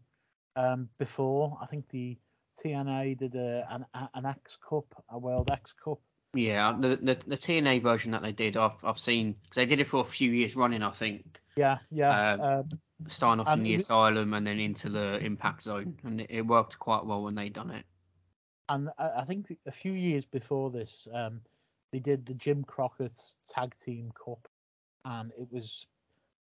um, 0.56 0.90
before. 0.98 1.58
I 1.62 1.68
think 1.68 1.88
the 1.90 2.18
TNA 2.64 3.18
did 3.20 3.36
a, 3.36 3.68
an, 3.70 3.86
an 4.14 4.26
X 4.26 4.58
Cup, 4.68 4.86
a 5.10 5.18
World 5.20 5.52
X 5.52 5.74
Cup. 5.84 6.00
Yeah, 6.34 6.76
the, 6.78 6.96
the 6.98 7.18
the 7.26 7.38
TNA 7.38 7.82
version 7.82 8.12
that 8.12 8.22
they 8.22 8.32
did, 8.32 8.58
I've 8.58 8.84
I've 8.84 9.00
seen 9.00 9.34
because 9.44 9.56
they 9.56 9.66
did 9.66 9.80
it 9.80 9.88
for 9.88 10.02
a 10.02 10.04
few 10.04 10.32
years 10.32 10.56
running, 10.56 10.84
I 10.84 10.92
think, 10.92 11.40
Yeah, 11.56 11.78
yeah. 11.92 12.34
Um, 12.34 12.42
um, 12.42 12.70
starting 13.08 13.46
off 13.46 13.54
in 13.58 13.64
the 13.64 13.74
it- 13.74 13.82
Asylum 13.82 14.34
and 14.34 14.46
then 14.46 14.60
into 14.60 14.90
the 14.90 15.18
Impact 15.20 15.64
Zone, 15.64 15.98
and 16.04 16.22
it, 16.22 16.28
it 16.30 16.42
worked 16.42 16.78
quite 16.80 17.06
well 17.06 17.24
when 17.24 17.34
they 17.34 17.50
done 17.50 17.72
it. 17.72 17.86
and 18.70 18.90
I, 18.98 19.22
I 19.22 19.24
think 19.26 19.56
a 19.68 19.72
few 19.72 19.94
years 19.94 20.26
before 20.26 20.70
this, 20.72 21.08
um, 21.14 21.42
they 21.92 22.00
did 22.00 22.26
the 22.26 22.34
Jim 22.34 22.64
Crockett's 22.64 23.38
Tag 23.48 23.76
Team 23.80 24.12
Cup, 24.26 24.48
and 25.06 25.32
it 25.40 25.48
was 25.52 25.86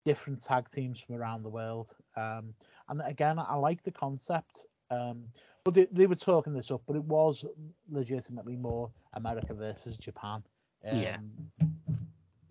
different 0.04 0.42
tag 0.42 0.68
teams 0.70 1.00
from 1.00 1.16
around 1.16 1.42
the 1.42 1.48
world. 1.48 1.94
Um, 2.16 2.54
and 2.88 3.00
again, 3.04 3.38
I 3.38 3.54
like 3.54 3.82
the 3.82 3.90
concept. 3.90 4.66
Um, 4.90 5.24
but 5.64 5.74
they, 5.74 5.86
they 5.90 6.06
were 6.06 6.14
talking 6.14 6.52
this 6.52 6.70
up, 6.70 6.82
but 6.86 6.96
it 6.96 7.04
was 7.04 7.44
legitimately 7.90 8.56
more 8.56 8.90
America 9.14 9.54
versus 9.54 9.96
Japan. 9.96 10.42
Um, 10.86 10.98
Yeah. 10.98 11.16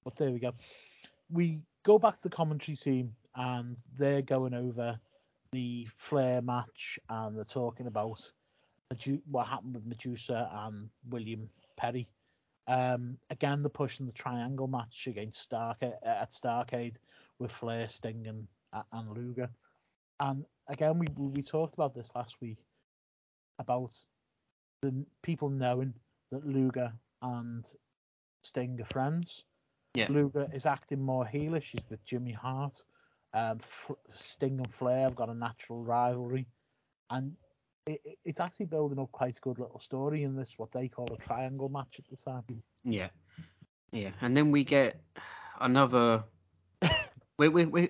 But 0.03 0.17
there 0.17 0.31
we 0.31 0.39
go. 0.39 0.53
We 1.31 1.61
go 1.83 1.99
back 1.99 2.15
to 2.15 2.23
the 2.23 2.29
commentary 2.35 2.75
scene, 2.75 3.13
and 3.35 3.77
they're 3.97 4.21
going 4.21 4.53
over 4.53 4.99
the 5.51 5.87
Flair 5.97 6.41
match, 6.41 6.99
and 7.09 7.37
they're 7.37 7.43
talking 7.43 7.87
about 7.87 8.19
what 9.25 9.47
happened 9.47 9.75
with 9.75 9.85
Medusa 9.85 10.49
and 10.51 10.89
William 11.09 11.49
Perry. 11.77 12.07
Um, 12.67 13.17
again, 13.29 13.61
they're 13.61 13.69
pushing 13.69 14.05
the 14.05 14.11
triangle 14.11 14.67
match 14.67 15.07
against 15.07 15.41
Stark 15.41 15.81
at 15.81 16.31
Starcade 16.31 16.97
with 17.39 17.51
Flair, 17.51 17.87
Sting, 17.89 18.27
and, 18.27 18.47
and 18.91 19.09
Luger. 19.17 19.49
And 20.19 20.45
again, 20.67 20.99
we 20.99 21.07
we 21.17 21.41
talked 21.43 21.73
about 21.75 21.93
this 21.95 22.11
last 22.15 22.35
week 22.41 22.57
about 23.59 23.91
the 24.81 25.05
people 25.21 25.49
knowing 25.49 25.93
that 26.31 26.45
Luger 26.45 26.91
and 27.21 27.65
Sting 28.43 28.79
are 28.81 28.85
friends. 28.85 29.43
Yeah. 29.93 30.07
Luger 30.09 30.47
is 30.53 30.65
acting 30.65 31.01
more 31.01 31.25
heelish. 31.25 31.63
She's 31.63 31.89
with 31.89 32.03
Jimmy 32.05 32.31
Hart. 32.33 32.81
Um, 33.33 33.59
Sting 34.09 34.59
and 34.59 34.73
Flair 34.73 35.01
have 35.01 35.15
got 35.15 35.29
a 35.29 35.33
natural 35.33 35.83
rivalry, 35.83 36.47
and 37.09 37.33
it, 37.87 38.01
it- 38.05 38.17
it's 38.25 38.39
actually 38.39 38.67
building 38.67 38.99
up 38.99 39.11
quite 39.11 39.37
a 39.37 39.41
good 39.41 39.59
little 39.59 39.79
story 39.79 40.23
in 40.23 40.35
this 40.35 40.53
what 40.57 40.71
they 40.71 40.87
call 40.87 41.07
a 41.13 41.17
triangle 41.17 41.69
match 41.69 41.99
at 41.99 42.07
the 42.09 42.15
time. 42.17 42.63
Yeah, 42.83 43.09
yeah, 43.91 44.11
and 44.21 44.35
then 44.35 44.51
we 44.51 44.63
get 44.63 45.01
another. 45.59 46.23
We 47.37 47.49
we 47.49 47.65
we. 47.65 47.89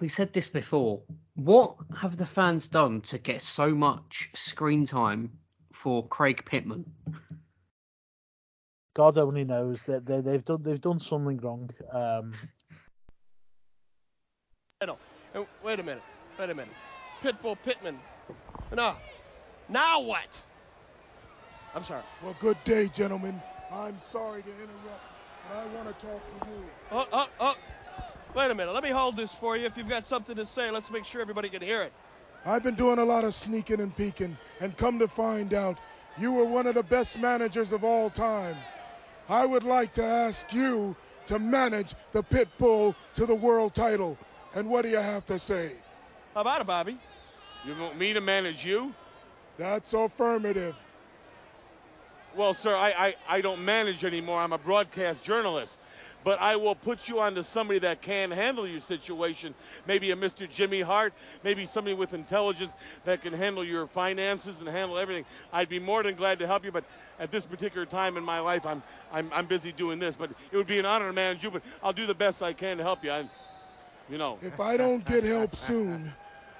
We 0.00 0.08
said 0.08 0.32
this 0.32 0.48
before. 0.48 1.02
What 1.34 1.76
have 2.00 2.16
the 2.16 2.24
fans 2.24 2.68
done 2.68 3.02
to 3.02 3.18
get 3.18 3.42
so 3.42 3.74
much 3.74 4.30
screen 4.34 4.86
time 4.86 5.30
for 5.74 6.06
Craig 6.06 6.44
Pittman? 6.46 6.86
God 8.94 9.18
only 9.18 9.44
knows 9.44 9.82
that 9.84 10.06
they, 10.06 10.20
they've 10.20 10.44
done 10.44 10.62
they've 10.62 10.80
done 10.80 10.98
something 10.98 11.36
wrong. 11.38 11.70
Um, 11.92 12.34
wait 15.62 15.78
a 15.78 15.82
minute. 15.82 16.02
Wait 16.38 16.50
a 16.50 16.54
minute. 16.54 16.74
Pitbull 17.22 17.56
Pittman. 17.62 17.98
No. 18.74 18.94
Now 19.68 20.00
what? 20.00 20.42
I'm 21.74 21.84
sorry. 21.84 22.02
Well, 22.20 22.34
good 22.34 22.62
day, 22.64 22.88
gentlemen. 22.88 23.42
I'm 23.70 23.98
sorry 23.98 24.42
to 24.42 24.50
interrupt, 24.50 25.02
but 25.14 25.19
I 25.52 25.76
want 25.76 25.88
to 25.88 26.06
talk 26.06 26.26
to 26.28 26.34
you. 26.48 26.64
Oh, 26.92 27.06
oh, 27.12 27.26
oh. 27.40 27.54
Wait 28.34 28.50
a 28.50 28.54
minute. 28.54 28.72
Let 28.72 28.84
me 28.84 28.90
hold 28.90 29.16
this 29.16 29.34
for 29.34 29.56
you. 29.56 29.66
If 29.66 29.76
you've 29.76 29.88
got 29.88 30.04
something 30.04 30.36
to 30.36 30.46
say, 30.46 30.70
let's 30.70 30.90
make 30.90 31.04
sure 31.04 31.20
everybody 31.20 31.48
can 31.48 31.60
hear 31.60 31.82
it. 31.82 31.92
I've 32.46 32.62
been 32.62 32.76
doing 32.76 32.98
a 32.98 33.04
lot 33.04 33.24
of 33.24 33.34
sneaking 33.34 33.80
and 33.80 33.94
peeking, 33.94 34.36
and 34.60 34.76
come 34.76 34.98
to 35.00 35.08
find 35.08 35.52
out, 35.52 35.78
you 36.18 36.32
were 36.32 36.44
one 36.44 36.66
of 36.66 36.74
the 36.74 36.82
best 36.82 37.18
managers 37.18 37.72
of 37.72 37.84
all 37.84 38.10
time. 38.10 38.56
I 39.28 39.44
would 39.44 39.64
like 39.64 39.92
to 39.94 40.04
ask 40.04 40.52
you 40.54 40.94
to 41.26 41.38
manage 41.38 41.94
the 42.12 42.22
pit 42.22 42.48
bull 42.58 42.94
to 43.14 43.26
the 43.26 43.34
world 43.34 43.74
title. 43.74 44.16
And 44.54 44.70
what 44.70 44.82
do 44.82 44.88
you 44.88 44.96
have 44.96 45.26
to 45.26 45.38
say? 45.38 45.72
How 46.34 46.42
about 46.42 46.60
it, 46.60 46.66
Bobby? 46.66 46.96
You 47.66 47.74
want 47.76 47.98
me 47.98 48.12
to 48.12 48.20
manage 48.20 48.64
you? 48.64 48.94
That's 49.58 49.92
affirmative. 49.92 50.74
Well, 52.36 52.54
sir, 52.54 52.74
I, 52.74 52.90
I, 52.90 53.14
I 53.28 53.40
don't 53.40 53.64
manage 53.64 54.04
anymore. 54.04 54.40
I'm 54.40 54.52
a 54.52 54.58
broadcast 54.58 55.22
journalist. 55.22 55.76
But 56.22 56.38
I 56.38 56.56
will 56.56 56.74
put 56.74 57.08
you 57.08 57.18
onto 57.20 57.42
somebody 57.42 57.78
that 57.80 58.02
can 58.02 58.30
handle 58.30 58.66
your 58.66 58.82
situation. 58.82 59.54
Maybe 59.86 60.10
a 60.10 60.16
Mr. 60.16 60.48
Jimmy 60.48 60.82
Hart, 60.82 61.14
maybe 61.42 61.64
somebody 61.64 61.94
with 61.94 62.12
intelligence 62.12 62.72
that 63.04 63.22
can 63.22 63.32
handle 63.32 63.64
your 63.64 63.86
finances 63.86 64.58
and 64.58 64.68
handle 64.68 64.98
everything. 64.98 65.24
I'd 65.50 65.70
be 65.70 65.78
more 65.78 66.02
than 66.02 66.16
glad 66.16 66.38
to 66.40 66.46
help 66.46 66.62
you, 66.62 66.72
but 66.72 66.84
at 67.18 67.30
this 67.30 67.46
particular 67.46 67.86
time 67.86 68.18
in 68.18 68.22
my 68.24 68.38
life, 68.38 68.66
I'm 68.66 68.82
I'm, 69.10 69.30
I'm 69.32 69.46
busy 69.46 69.72
doing 69.72 69.98
this. 69.98 70.14
But 70.14 70.30
it 70.52 70.56
would 70.58 70.66
be 70.66 70.78
an 70.78 70.84
honor 70.84 71.06
to 71.06 71.12
manage 71.14 71.42
you, 71.42 71.50
but 71.50 71.62
I'll 71.82 71.94
do 71.94 72.04
the 72.04 72.14
best 72.14 72.42
I 72.42 72.52
can 72.52 72.76
to 72.76 72.82
help 72.82 73.02
you. 73.02 73.12
I, 73.12 73.24
you 74.10 74.18
know. 74.18 74.38
If 74.42 74.60
I 74.60 74.76
don't 74.76 75.02
get 75.06 75.24
help 75.24 75.56
soon, 75.56 76.12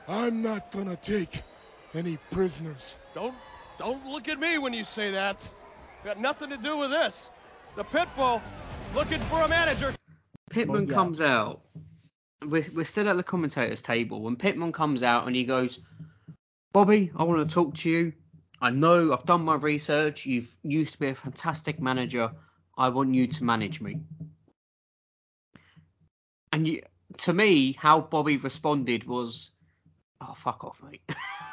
I'm 0.08 0.42
not 0.42 0.72
going 0.72 0.88
to 0.88 0.96
take 0.96 1.42
any 1.92 2.16
prisoners. 2.30 2.94
Don't 3.14 3.34
don't 3.78 4.06
look 4.06 4.28
at 4.28 4.38
me 4.38 4.56
when 4.56 4.72
you 4.72 4.84
say 4.84 5.10
that. 5.12 5.46
Got 6.04 6.18
nothing 6.18 6.50
to 6.50 6.56
do 6.56 6.78
with 6.78 6.90
this. 6.90 7.30
The 7.76 7.84
Pitbull 7.84 8.40
looking 8.94 9.20
for 9.22 9.42
a 9.42 9.48
manager. 9.48 9.94
Pittman 10.50 10.88
yeah. 10.88 10.94
comes 10.94 11.20
out. 11.20 11.60
We're, 12.44 12.64
we're 12.74 12.84
still 12.84 13.08
at 13.08 13.16
the 13.16 13.22
commentators 13.22 13.82
table. 13.82 14.22
When 14.22 14.36
Pittman 14.36 14.72
comes 14.72 15.02
out 15.02 15.26
and 15.26 15.36
he 15.36 15.44
goes, 15.44 15.78
Bobby, 16.72 17.12
I 17.14 17.24
want 17.24 17.46
to 17.46 17.54
talk 17.54 17.74
to 17.76 17.90
you. 17.90 18.12
I 18.62 18.70
know 18.70 19.12
I've 19.12 19.24
done 19.24 19.44
my 19.44 19.56
research. 19.56 20.24
You've 20.24 20.54
used 20.62 20.92
to 20.94 20.98
be 20.98 21.08
a 21.08 21.14
fantastic 21.14 21.80
manager. 21.80 22.32
I 22.76 22.88
want 22.88 23.14
you 23.14 23.26
to 23.26 23.44
manage 23.44 23.80
me. 23.80 24.00
And 26.52 26.66
you, 26.66 26.82
to 27.18 27.32
me, 27.32 27.72
how 27.72 28.00
Bobby 28.00 28.36
responded 28.36 29.04
was, 29.04 29.50
"Oh 30.20 30.34
fuck 30.34 30.64
off, 30.64 30.82
mate." 30.82 31.02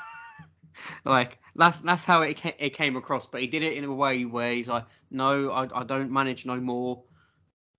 like 1.05 1.39
that's 1.55 1.79
that's 1.79 2.05
how 2.05 2.21
it 2.21 2.39
ca- 2.41 2.55
it 2.59 2.71
came 2.71 2.95
across. 2.95 3.25
But 3.25 3.41
he 3.41 3.47
did 3.47 3.63
it 3.63 3.73
in 3.73 3.83
a 3.83 3.93
way 3.93 4.25
where 4.25 4.53
he's 4.53 4.67
like, 4.67 4.85
"No, 5.11 5.51
I, 5.51 5.67
I 5.73 5.83
don't 5.83 6.11
manage 6.11 6.45
no 6.45 6.57
more. 6.57 7.03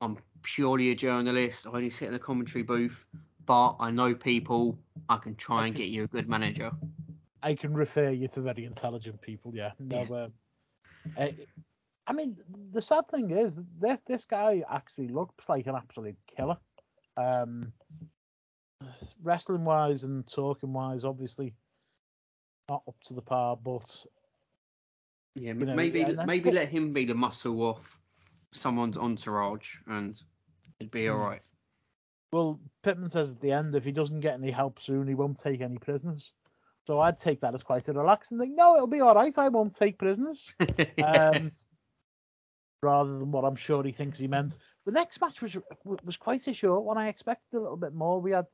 I'm 0.00 0.18
purely 0.42 0.90
a 0.90 0.94
journalist. 0.94 1.66
I 1.66 1.70
only 1.70 1.90
sit 1.90 2.06
in 2.06 2.12
the 2.12 2.18
commentary 2.18 2.62
booth, 2.62 3.04
but 3.46 3.76
I 3.80 3.90
know 3.90 4.14
people. 4.14 4.78
I 5.08 5.16
can 5.16 5.34
try 5.36 5.66
and 5.66 5.74
get 5.74 5.88
you 5.88 6.04
a 6.04 6.06
good 6.06 6.28
manager." 6.28 6.70
I 7.42 7.54
can 7.54 7.72
refer 7.72 8.10
you 8.10 8.28
to 8.28 8.40
very 8.40 8.64
intelligent 8.64 9.20
people. 9.20 9.54
Yeah. 9.54 9.72
No, 9.78 10.06
Yeah. 10.10 10.24
um, 10.24 10.32
uh, 11.16 11.28
I 12.06 12.12
mean, 12.12 12.36
the 12.72 12.82
sad 12.82 13.08
thing 13.08 13.30
is, 13.30 13.58
this 13.80 14.00
this 14.06 14.24
guy 14.24 14.62
actually 14.70 15.08
looks 15.08 15.48
like 15.48 15.66
an 15.66 15.76
absolute 15.76 16.16
killer. 16.26 16.56
Um, 17.16 17.72
wrestling 19.22 19.64
wise 19.64 20.04
and 20.04 20.26
talking 20.26 20.72
wise, 20.72 21.04
obviously 21.04 21.54
not 22.68 22.82
up 22.86 22.96
to 23.04 23.14
the 23.14 23.22
par, 23.22 23.56
but 23.56 24.04
Yeah, 25.34 25.52
You 25.52 25.66
know, 25.66 25.74
maybe 25.74 26.02
then- 26.04 26.26
maybe 26.26 26.50
let 26.50 26.68
him 26.68 26.92
be 26.92 27.04
the 27.04 27.14
muscle 27.14 27.68
of 27.68 27.98
someone's 28.50 28.98
entourage, 28.98 29.78
and 29.86 30.20
it'd 30.80 30.90
be 30.90 31.06
Hmm. 31.06 31.12
all 31.12 31.18
right. 31.18 31.42
well, 32.32 32.60
Pittman 32.82 33.08
says 33.08 33.30
at 33.32 33.40
the 33.40 33.52
end, 33.52 33.74
if 33.74 33.84
he 33.84 33.92
doesn't 33.92 34.20
get 34.20 34.34
any 34.34 34.50
help 34.50 34.80
soon, 34.80 35.06
he 35.08 35.14
won't 35.14 35.38
take 35.38 35.60
any 35.62 35.78
prisoners. 35.78 36.32
So 36.86 37.00
I'd 37.00 37.18
take 37.18 37.40
that 37.40 37.54
as 37.54 37.62
quite 37.62 37.88
a 37.88 37.92
relaxing 37.94 38.38
thing. 38.38 38.54
No, 38.54 38.74
it'll 38.74 38.86
be 38.86 39.00
all 39.00 39.14
right. 39.14 39.36
I 39.38 39.48
won't 39.48 39.74
take 39.74 39.98
prisoners. 39.98 40.52
um, 41.04 41.52
rather 42.82 43.18
than 43.18 43.30
what 43.32 43.44
I'm 43.44 43.56
sure 43.56 43.82
he 43.82 43.92
thinks 43.92 44.18
he 44.18 44.28
meant. 44.28 44.56
The 44.86 44.92
next 44.92 45.20
match 45.20 45.40
was 45.40 45.56
was 46.04 46.16
quite 46.16 46.46
a 46.48 46.52
short 46.54 46.84
one. 46.84 46.98
I 46.98 47.08
expected 47.08 47.56
a 47.56 47.60
little 47.60 47.76
bit 47.76 47.94
more. 47.94 48.20
We 48.20 48.32
had 48.32 48.46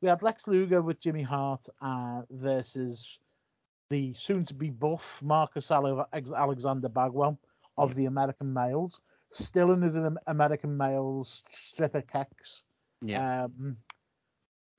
we 0.00 0.08
had 0.08 0.22
Lex 0.22 0.46
Luger 0.46 0.82
with 0.82 1.00
Jimmy 1.00 1.22
Hart 1.22 1.66
uh, 1.80 2.22
versus 2.30 3.18
the 3.94 4.12
soon-to-be 4.14 4.70
buff 4.70 5.20
Marcus 5.22 5.70
Alexander 5.70 6.88
Bagwell 6.88 7.38
of 7.78 7.94
the 7.94 8.06
American 8.06 8.52
Males, 8.52 9.00
still 9.30 9.70
in 9.70 9.82
his 9.82 9.96
Am- 9.96 10.18
American 10.26 10.76
Males 10.76 11.44
stripper 11.52 12.02
kicks. 12.02 12.64
yeah. 13.02 13.44
Um, 13.44 13.76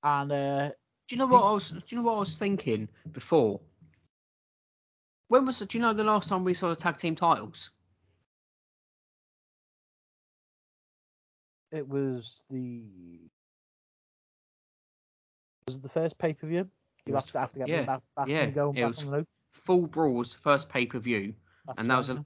and 0.04 0.32
uh, 0.34 0.68
Do 1.08 1.16
you 1.16 1.18
know 1.18 1.28
what 1.28 1.44
I 1.44 1.52
was? 1.54 1.70
Do 1.70 1.80
you 1.88 1.98
know 1.98 2.04
what 2.04 2.16
I 2.18 2.20
was 2.20 2.38
thinking 2.38 2.90
before? 3.14 3.62
When 5.30 5.46
was? 5.46 5.60
Do 5.60 5.78
you 5.78 5.82
know 5.82 5.94
the 5.94 6.04
last 6.04 6.28
time 6.28 6.44
we 6.44 6.54
saw 6.54 6.68
the 6.68 6.76
tag 6.76 6.98
team 6.98 7.16
titles? 7.16 7.72
it 11.72 11.88
was 11.88 12.42
the 12.50 12.84
was 15.68 15.78
it 15.78 15.84
the 15.84 15.90
first 15.90 16.18
pay 16.18 16.34
per 16.34 16.48
view? 16.48 16.70
You 17.06 17.16
have 17.16 17.32
to 17.32 17.40
have 17.40 17.52
to 17.54 17.60
get 17.60 17.68
yeah, 17.68 17.84
back 17.84 18.02
back 18.16 18.28
yeah, 18.28 18.42
and 18.44 18.52
it 18.52 18.56
back 18.56 18.88
was 18.88 19.00
on 19.00 19.06
the 19.06 19.18
note. 19.18 19.28
Fall 19.52 19.86
Brawl 19.88 20.14
was 20.14 20.34
the 20.34 20.40
first 20.40 20.70
pay 20.70 20.86
per 20.86 21.00
view, 21.00 21.34
and 21.78 21.90
that 21.90 21.98
was 21.98 22.10
a, 22.10 22.26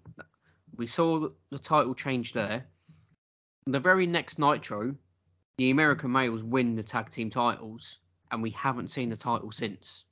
we 0.75 0.87
saw 0.87 1.19
the, 1.19 1.33
the 1.51 1.59
title 1.59 1.93
change 1.93 2.33
there. 2.33 2.65
The 3.65 3.79
very 3.79 4.07
next 4.07 4.39
Nitro, 4.39 4.95
the 5.57 5.69
American 5.69 6.11
males 6.11 6.41
win 6.41 6.75
the 6.75 6.83
tag 6.83 7.09
team 7.09 7.29
titles, 7.29 7.97
and 8.31 8.41
we 8.41 8.51
haven't 8.51 8.89
seen 8.89 9.09
the 9.09 9.17
title 9.17 9.51
since. 9.51 10.05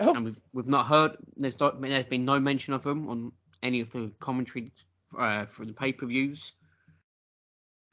Oh. 0.00 0.14
And 0.14 0.24
we've 0.24 0.40
we've 0.52 0.66
not 0.66 0.86
heard. 0.86 1.16
There's 1.36 1.58
not, 1.60 1.80
there's 1.80 2.06
been 2.06 2.24
no 2.24 2.40
mention 2.40 2.74
of 2.74 2.82
them 2.82 3.08
on 3.08 3.32
any 3.62 3.80
of 3.80 3.92
the 3.92 4.10
commentary 4.18 4.72
uh, 5.16 5.46
for 5.46 5.64
the 5.64 5.72
pay 5.72 5.92
per 5.92 6.06
views. 6.06 6.52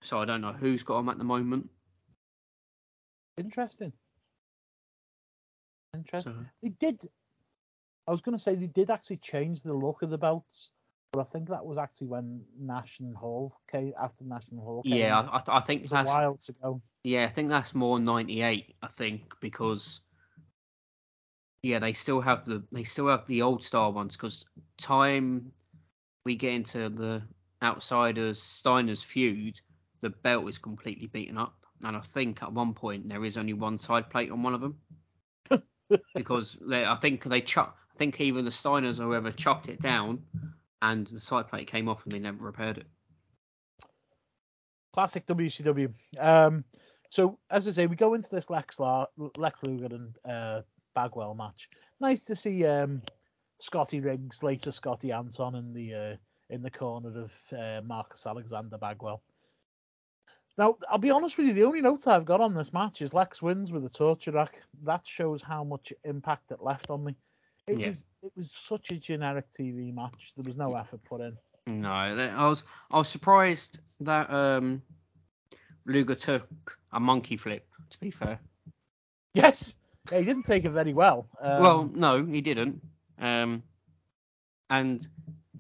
So 0.02 0.20
I 0.20 0.26
don't 0.26 0.42
know 0.42 0.54
who's 0.54 0.84
got 0.84 0.98
them 0.98 1.10
at 1.10 1.18
the 1.18 1.24
moment. 1.24 1.70
Interesting. 3.38 3.94
Interesting. 5.94 6.48
They 6.62 6.70
did. 6.70 7.10
I 8.08 8.12
was 8.12 8.22
going 8.22 8.38
to 8.38 8.44
say 8.44 8.56
they 8.56 8.68
did 8.68 8.90
actually 8.90 9.18
change 9.18 9.62
the 9.64 9.74
look 9.74 10.02
of 10.02 10.10
the 10.10 10.18
belts, 10.18 10.72
but 11.12 11.22
I 11.22 11.24
think 11.24 11.50
that 11.50 11.66
was 11.66 11.78
actually 11.78 12.08
when 12.08 12.42
Nash 12.60 13.00
and 13.00 13.16
Hall 13.16 13.54
came 13.70 13.94
after 14.02 14.24
Nash 14.24 14.48
and 14.52 14.60
Hall. 14.60 14.84
Came 14.84 14.96
yeah. 14.96 15.20
I, 15.20 15.38
I, 15.38 15.58
I 15.58 15.62
think 15.62 15.84
was 15.84 15.92
a 15.92 16.04
while 16.04 16.38
to 16.46 16.54
go. 16.62 16.82
Yeah, 17.04 17.26
I 17.26 17.30
think 17.30 17.50
that's 17.50 17.76
more 17.76 18.00
98. 18.00 18.76
I 18.82 18.88
think 18.98 19.34
because 19.42 20.02
yeah, 21.64 21.80
they 21.80 21.94
still 21.94 22.22
have 22.22 22.46
the 22.46 22.64
they 22.72 22.84
still 22.84 23.08
have 23.10 23.26
the 23.28 23.42
old 23.42 23.64
style 23.64 23.92
ones 23.92 24.16
because 24.16 24.46
time 24.80 25.52
we 26.24 26.36
get 26.36 26.54
into 26.54 26.90
the 26.90 27.24
outsiders 27.64 28.42
Steiner's 28.42 29.04
feud, 29.04 29.60
the 30.02 30.10
belt 30.10 30.48
is 30.48 30.58
completely 30.58 31.08
beaten 31.08 31.38
up, 31.38 31.56
and 31.84 31.98
I 31.98 32.02
think 32.02 32.44
at 32.44 32.54
one 32.54 32.74
point 32.74 33.10
there 33.10 33.26
is 33.26 33.38
only 33.38 33.54
one 33.54 33.78
side 33.78 34.10
plate 34.10 34.32
on 34.32 34.44
one 34.44 34.54
of 34.54 34.62
them 34.62 34.78
because 36.16 36.58
they, 36.62 36.86
I 36.86 36.96
think 36.96 37.24
they 37.24 37.42
chuck 37.42 37.78
I 37.98 37.98
think 37.98 38.22
either 38.22 38.44
the 38.44 38.52
Steiners 38.52 39.00
or 39.00 39.06
whoever 39.06 39.32
chopped 39.32 39.70
it 39.70 39.82
down 39.82 40.22
and 40.84 41.08
the 41.08 41.20
side 41.20 41.48
plate 41.48 41.68
came 41.68 41.90
off 41.90 42.04
and 42.04 42.12
they 42.12 42.20
never 42.20 42.46
repaired 42.46 42.78
it. 42.78 42.86
Classic 44.94 45.26
WCW. 45.26 45.92
Um, 46.20 46.64
so 47.10 47.40
as 47.50 47.68
I 47.68 47.72
say, 47.72 47.88
we 47.88 47.96
go 47.96 48.14
into 48.14 48.30
this 48.30 48.52
Lex, 48.52 48.80
La- 48.80 49.08
Lex 49.36 49.64
Luger 49.64 49.88
and 49.88 50.16
uh, 50.30 50.62
Bagwell 50.94 51.34
match. 51.34 51.70
Nice 52.00 52.24
to 52.26 52.36
see 52.36 52.68
um, 52.68 53.02
Scotty 53.60 54.00
Riggs, 54.00 54.44
later 54.44 54.72
Scotty 54.72 55.12
Anton, 55.12 55.56
in 55.56 55.74
the 55.74 55.94
uh, 55.96 56.16
in 56.52 56.62
the 56.62 56.70
corner 56.70 57.24
of 57.24 57.32
uh, 57.58 57.82
Marcus 57.84 58.28
Alexander 58.28 58.78
Bagwell. 58.78 59.24
Now, 60.58 60.78
I'll 60.90 60.98
be 60.98 61.12
honest 61.12 61.38
with 61.38 61.48
you, 61.48 61.54
the 61.54 61.66
only 61.66 61.82
note 61.82 62.08
I've 62.08 62.26
got 62.26 62.42
on 62.42 62.56
this 62.56 62.74
match 62.74 63.02
is 63.02 63.14
Lex 63.14 63.42
wins 63.42 63.72
with 63.72 63.86
a 63.86 63.90
torture 63.90 64.32
rack. 64.32 64.62
That 64.84 65.06
shows 65.06 65.42
how 65.44 65.64
much 65.64 65.94
impact 66.04 66.52
it 66.52 66.64
left 66.64 66.90
on 66.90 67.04
me. 67.04 67.16
It 67.68 67.80
Yeah. 67.80 67.88
was 67.90 68.04
it 68.24 68.32
was 68.36 68.52
such 68.52 68.92
a 68.92 68.98
generic 68.98 69.46
TV 69.52 69.94
match. 69.94 70.34
There 70.36 70.44
was 70.44 70.58
no 70.58 70.76
effort 70.76 71.04
put 71.04 71.22
in. 71.22 71.38
No, 71.68 71.92
I 71.92 72.48
was 72.48 72.64
I 72.90 72.98
was 72.98 73.08
surprised 73.08 73.80
that 74.00 74.30
um 74.32 74.82
Luger 75.86 76.16
took 76.16 76.78
a 76.92 77.00
monkey 77.00 77.38
flip. 77.38 77.68
To 77.90 78.00
be 78.00 78.10
fair, 78.10 78.40
Yes, 79.34 79.76
yeah, 80.12 80.20
he 80.20 80.26
didn't 80.26 80.44
take 80.44 80.66
it 80.66 80.72
very 80.72 80.94
well. 80.94 81.28
Um, 81.40 81.62
well, 81.62 81.92
no, 81.94 82.26
he 82.26 82.42
didn't. 82.42 82.82
Um, 83.20 83.62
and 84.70 85.08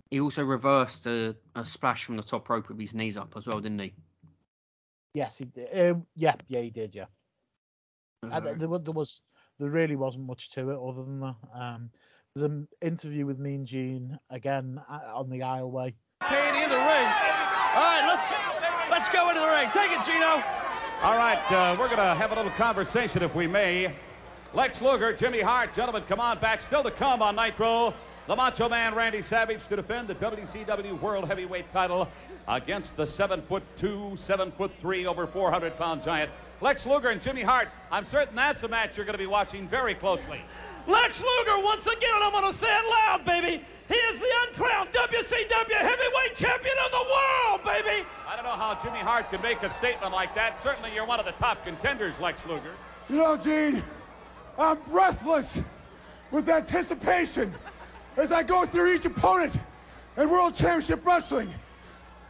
he 0.10 0.20
also 0.20 0.43
reversed 0.43 1.06
a, 1.06 1.36
a 1.56 1.64
splash 1.64 2.06
from 2.06 2.18
the 2.18 2.24
top 2.24 2.50
rope 2.50 2.70
with 2.70 2.80
his 2.80 2.93
knees 2.95 3.18
up 3.18 3.34
as 3.38 3.45
well, 3.45 3.60
didn't 3.60 3.80
he? 3.80 3.93
Yes, 5.18 5.36
he 5.39 5.45
did. 5.45 5.91
Um, 5.93 6.05
yeah, 6.15 6.36
yeah, 6.47 6.61
he 6.61 6.70
did. 6.70 6.93
Yeah, 6.93 7.05
And 8.22 8.61
there, 8.61 8.70
wa- 8.70 8.78
there 8.78 8.93
was 8.93 9.22
there 9.57 9.68
really 9.72 9.95
wasn't 9.95 10.28
much 10.28 10.51
to 10.51 10.70
it 10.70 10.78
other 10.78 11.03
than 11.03 11.20
that. 11.22 11.36
Um, 11.55 11.89
there's 12.36 12.43
an 12.43 12.68
interview 12.84 13.26
with 13.26 13.39
Mean 13.39 13.65
Gene 13.65 14.20
again 14.30 14.80
uh, 14.88 14.99
on 15.15 15.32
the 15.32 15.39
aisleway. 15.39 15.95
Kane 16.30 16.55
in 16.63 16.70
the 16.70 16.76
ring. 16.76 17.09
All 17.74 17.82
right, 17.82 18.03
let's 18.05 18.91
let's 18.91 19.09
go 19.09 19.28
into 19.30 19.41
the 19.41 19.47
ring. 19.47 19.68
Take 19.74 19.89
it, 19.91 20.05
Gino. 20.05 20.43
All 21.01 21.18
right, 21.18 21.41
uh, 21.51 21.76
we're 21.80 21.88
going 21.88 21.97
to 21.97 22.13
have 22.13 22.32
a 22.32 22.36
little 22.36 22.51
conversation, 22.51 23.24
if 23.24 23.34
we 23.34 23.47
may. 23.47 23.91
Lex 24.53 24.84
Luger, 24.84 25.13
Jimmy 25.13 25.41
Hart, 25.41 25.74
gentlemen, 25.74 26.03
come 26.07 26.20
on 26.20 26.38
back. 26.39 26.61
Still 26.61 26.84
to 26.84 26.91
come 26.91 27.24
on 27.24 27.36
Nitro. 27.36 27.91
The 28.28 28.36
Macho 28.36 28.68
Man 28.68 28.94
Randy 28.94 29.22
Savage 29.22 29.66
to 29.70 29.78
defend 29.78 30.10
the 30.10 30.16
WCW 30.16 31.00
World 31.00 31.30
Heavyweight 31.30 31.72
title 31.72 32.10
against 32.46 32.98
the 32.98 33.08
seven 33.08 33.42
foot 33.42 33.64
two, 33.78 34.18
seven 34.18 34.52
foot 34.52 34.74
three, 34.82 35.06
over 35.06 35.26
400 35.26 35.78
pound 35.78 36.04
giant. 36.04 36.30
Lex 36.60 36.86
Luger 36.86 37.08
and 37.08 37.22
Jimmy 37.22 37.42
Hart. 37.42 37.70
I'm 37.90 38.04
certain 38.04 38.36
that's 38.36 38.62
a 38.64 38.68
match 38.68 38.98
you're 38.98 39.06
going 39.06 39.14
to 39.14 39.18
be 39.18 39.28
watching 39.28 39.70
very 39.70 39.96
closely. 39.96 40.42
Lex 40.88 41.22
Luger, 41.22 41.64
once 41.64 41.88
again, 41.88 42.10
and 42.16 42.24
I'm 42.26 42.34
going 42.34 42.52
to 42.52 42.60
say 42.60 42.68
it 42.68 42.90
loud, 42.90 43.24
baby. 43.24 43.64
He 43.88 43.96
is 43.96 44.20
the 44.20 44.30
uncrowned 44.50 44.90
WCW 44.90 45.78
heavyweight 45.78 46.36
champion 46.36 46.76
of 46.86 46.92
the 46.92 47.06
world, 47.10 47.64
baby. 47.64 48.06
I 48.28 48.36
don't 48.36 48.44
know 48.44 48.52
how 48.52 48.78
Jimmy 48.84 49.00
Hart 49.00 49.30
could 49.30 49.42
make 49.42 49.64
a 49.64 49.70
statement 49.70 50.12
like 50.12 50.36
that. 50.36 50.60
Certainly, 50.60 50.94
you're 50.94 51.06
one 51.08 51.22
of 51.22 51.26
the 51.26 51.32
top 51.34 51.64
contenders, 51.64 52.20
Lex 52.20 52.46
Luger. 52.46 52.74
You 53.10 53.16
know, 53.20 53.38
Gene, 53.38 53.82
I'm 54.60 54.80
breathless 54.92 55.62
with 56.30 56.50
anticipation 56.50 57.54
as 58.18 58.32
I 58.32 58.43
go 58.43 58.65
through 58.65 58.95
each 58.95 59.05
opponent 59.05 59.57
in 60.18 60.30
World 60.30 60.55
Championship 60.55 61.05
Wrestling. 61.05 61.53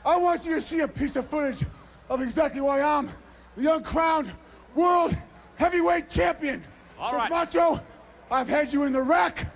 I 0.05 0.17
want 0.17 0.45
you 0.45 0.55
to 0.55 0.61
see 0.61 0.81
a 0.81 0.87
piece 0.87 1.15
of 1.15 1.27
footage 1.27 1.65
of 2.09 2.21
exactly 2.21 2.61
why 2.61 2.81
I'm 2.81 3.09
the 3.55 3.73
uncrowned 3.73 4.31
World 4.75 5.15
Heavyweight 5.55 6.09
Champion. 6.09 6.63
All 6.99 7.13
right. 7.13 7.29
Macho, 7.29 7.81
I've 8.29 8.49
had 8.49 8.71
you 8.71 8.83
in 8.83 8.93
the 8.93 9.01
rack. 9.01 9.47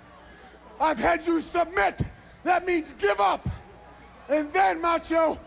I've 0.80 0.98
had 0.98 1.26
you 1.26 1.40
submit. 1.40 2.00
That 2.44 2.66
means 2.66 2.92
give 2.98 3.20
up. 3.20 3.48
And 4.28 4.52
then, 4.52 4.80
Macho, 4.80 5.38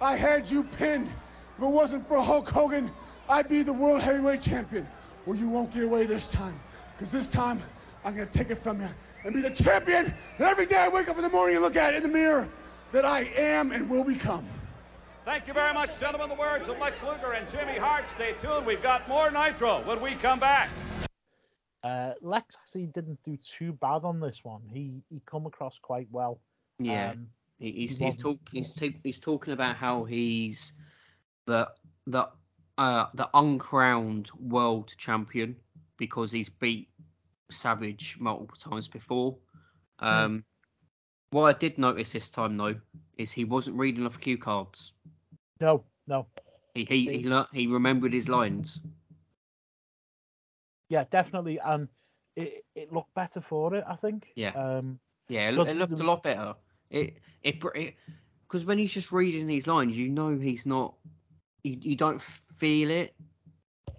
I 0.00 0.16
had 0.16 0.48
you 0.50 0.64
pinned. 0.64 1.08
If 1.56 1.62
it 1.62 1.66
wasn't 1.66 2.06
for 2.06 2.20
Hulk 2.20 2.48
Hogan, 2.48 2.90
I'd 3.28 3.48
be 3.48 3.62
the 3.62 3.72
World 3.72 4.02
Heavyweight 4.02 4.42
Champion. 4.42 4.86
Well, 5.24 5.36
you 5.36 5.48
won't 5.48 5.72
get 5.72 5.84
away 5.84 6.04
this 6.06 6.30
time. 6.30 6.58
Because 6.92 7.10
this 7.10 7.26
time, 7.26 7.60
I'm 8.04 8.14
going 8.14 8.28
to 8.28 8.32
take 8.32 8.50
it 8.50 8.58
from 8.58 8.80
you 8.80 8.88
and 9.26 9.34
be 9.34 9.40
the 9.42 9.50
champion. 9.50 10.06
And 10.38 10.46
every 10.46 10.66
day 10.66 10.76
I 10.78 10.88
wake 10.88 11.08
up 11.08 11.16
in 11.16 11.22
the 11.22 11.28
morning 11.28 11.56
and 11.56 11.64
look 11.64 11.76
at 11.76 11.92
it 11.94 11.96
in 11.98 12.02
the 12.04 12.08
mirror 12.08 12.48
that 12.92 13.04
I 13.04 13.22
am 13.36 13.72
and 13.72 13.90
will 13.90 14.04
become. 14.04 14.46
Thank 15.24 15.48
you 15.48 15.52
very 15.52 15.74
much, 15.74 15.98
gentlemen. 15.98 16.28
The 16.28 16.36
words 16.36 16.68
of 16.68 16.78
Lex 16.78 17.02
Luger 17.02 17.32
and 17.32 17.48
Jimmy 17.50 17.76
Hart. 17.76 18.06
Stay 18.06 18.34
tuned. 18.40 18.64
We've 18.64 18.82
got 18.82 19.08
more 19.08 19.28
Nitro 19.30 19.82
when 19.82 20.00
we 20.00 20.14
come 20.14 20.38
back. 20.38 20.70
Uh, 21.82 22.12
Lex 22.20 22.56
actually 22.60 22.86
didn't 22.86 23.18
do 23.24 23.36
too 23.36 23.72
bad 23.72 24.04
on 24.04 24.20
this 24.20 24.44
one. 24.44 24.62
He 24.72 25.02
he 25.10 25.20
come 25.26 25.46
across 25.46 25.78
quite 25.80 26.06
well. 26.12 26.40
Yeah. 26.78 27.10
Um, 27.10 27.26
He- 27.58 27.72
He's 27.72 27.96
He 27.96 28.04
he's, 28.04 28.14
wasn't- 28.14 28.20
talk, 28.22 28.38
he's, 28.52 28.74
ta- 28.74 28.98
he's 29.02 29.18
talking 29.18 29.52
about 29.52 29.76
how 29.76 30.04
he's 30.04 30.72
the 31.46 31.68
the 32.06 32.28
uh 32.78 33.06
the 33.14 33.28
uncrowned 33.34 34.30
world 34.38 34.94
champion 34.96 35.56
because 35.96 36.30
he's 36.30 36.48
beat 36.48 36.88
Savage 37.50 38.16
multiple 38.18 38.56
times 38.58 38.88
before. 38.88 39.36
Um, 39.98 40.44
what 41.30 41.54
I 41.54 41.58
did 41.58 41.78
notice 41.78 42.12
this 42.12 42.30
time 42.30 42.56
though 42.56 42.76
is 43.16 43.32
he 43.32 43.44
wasn't 43.44 43.78
reading 43.78 44.06
off 44.06 44.20
cue 44.20 44.38
cards. 44.38 44.92
no, 45.60 45.84
no. 46.06 46.26
He 46.74 46.84
he 46.84 47.18
he, 47.18 47.24
learnt, 47.24 47.48
he 47.52 47.66
remembered 47.66 48.12
his 48.12 48.28
lines. 48.28 48.80
Yeah, 50.88 51.04
definitely. 51.10 51.58
And 51.58 51.88
it 52.36 52.64
it 52.74 52.92
looked 52.92 53.14
better 53.14 53.40
for 53.40 53.74
it, 53.74 53.84
I 53.88 53.96
think. 53.96 54.28
Yeah. 54.34 54.50
Um, 54.50 54.98
Yeah, 55.28 55.48
it, 55.48 55.58
it 55.58 55.76
looked 55.76 55.96
there 55.96 56.06
a 56.06 56.08
lot 56.08 56.22
better. 56.22 56.54
It 56.90 57.18
it 57.42 57.60
because 57.60 58.64
when 58.64 58.78
he's 58.78 58.92
just 58.92 59.10
reading 59.10 59.46
these 59.46 59.66
lines, 59.66 59.96
you 59.96 60.08
know 60.10 60.36
he's 60.36 60.66
not. 60.66 60.94
You, 61.62 61.78
you 61.80 61.96
don't 61.96 62.22
feel 62.56 62.90
it. 62.90 63.14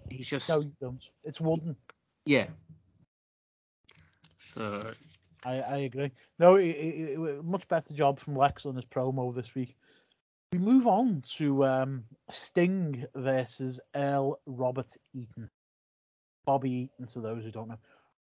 He's 0.08 0.26
just 0.26 0.48
no, 0.48 0.60
you 0.60 0.72
don't. 0.80 1.02
It's 1.24 1.40
wooden. 1.40 1.76
yeah. 2.24 2.46
So 4.58 4.92
I, 5.44 5.60
I 5.60 5.76
agree. 5.78 6.10
No, 6.38 6.56
it, 6.56 6.66
it, 6.68 7.18
it, 7.20 7.44
much 7.44 7.68
better 7.68 7.94
job 7.94 8.18
from 8.18 8.36
Lex 8.36 8.66
on 8.66 8.76
his 8.76 8.84
promo 8.84 9.34
this 9.34 9.54
week. 9.54 9.76
We 10.52 10.58
move 10.58 10.86
on 10.86 11.22
to 11.36 11.64
um, 11.64 12.04
Sting 12.30 13.06
versus 13.14 13.80
Earl 13.94 14.40
Robert 14.46 14.96
Eaton. 15.14 15.50
Bobby 16.46 16.70
Eaton, 16.72 17.06
to 17.08 17.20
those 17.20 17.44
who 17.44 17.52
don't 17.52 17.68
know. 17.68 17.78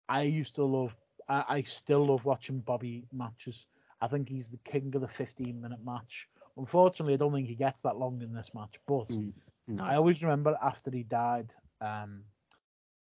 I 0.09 0.23
used 0.23 0.57
to 0.57 0.65
love, 0.65 0.97
I, 1.29 1.45
I 1.49 1.63
still 1.63 2.07
love 2.07 2.25
watching 2.25 2.61
Bobby 2.61 2.89
Eaton 2.89 3.19
matches. 3.19 3.67
I 4.01 4.09
think 4.09 4.29
he's 4.29 4.51
the 4.51 4.59
king 4.59 4.93
of 4.95 5.03
the 5.03 5.09
15 5.09 5.61
minute 5.61 5.85
match. 5.85 6.29
Unfortunately, 6.57 7.15
I 7.15 7.19
don't 7.19 7.33
think 7.33 7.49
he 7.49 7.55
gets 7.55 7.81
that 7.83 7.97
long 7.97 8.23
in 8.23 8.33
this 8.35 8.51
match, 8.55 8.75
but 8.87 9.11
Mm, 9.11 9.33
no. 9.69 9.85
I 9.85 9.97
always 9.97 10.23
remember 10.23 10.59
after 10.63 10.91
he 10.91 11.05
died, 11.05 11.53
um, 11.81 12.25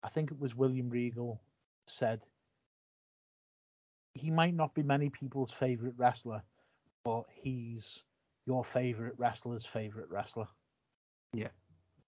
I 0.03 0.09
think 0.09 0.31
it 0.31 0.41
was 0.41 0.55
William 0.55 0.89
Regal 0.91 1.41
said 1.87 2.27
he 4.19 4.31
might 4.31 4.55
not 4.55 4.75
be 4.75 4.83
many 4.83 5.11
people's 5.11 5.53
favorite 5.53 5.95
wrestler, 5.97 6.43
but 7.05 7.25
he's 7.31 8.03
your 8.47 8.65
favorite 8.65 9.15
wrestler's 9.19 9.65
favorite 9.65 10.11
wrestler. 10.11 10.49
Yeah. 11.33 11.49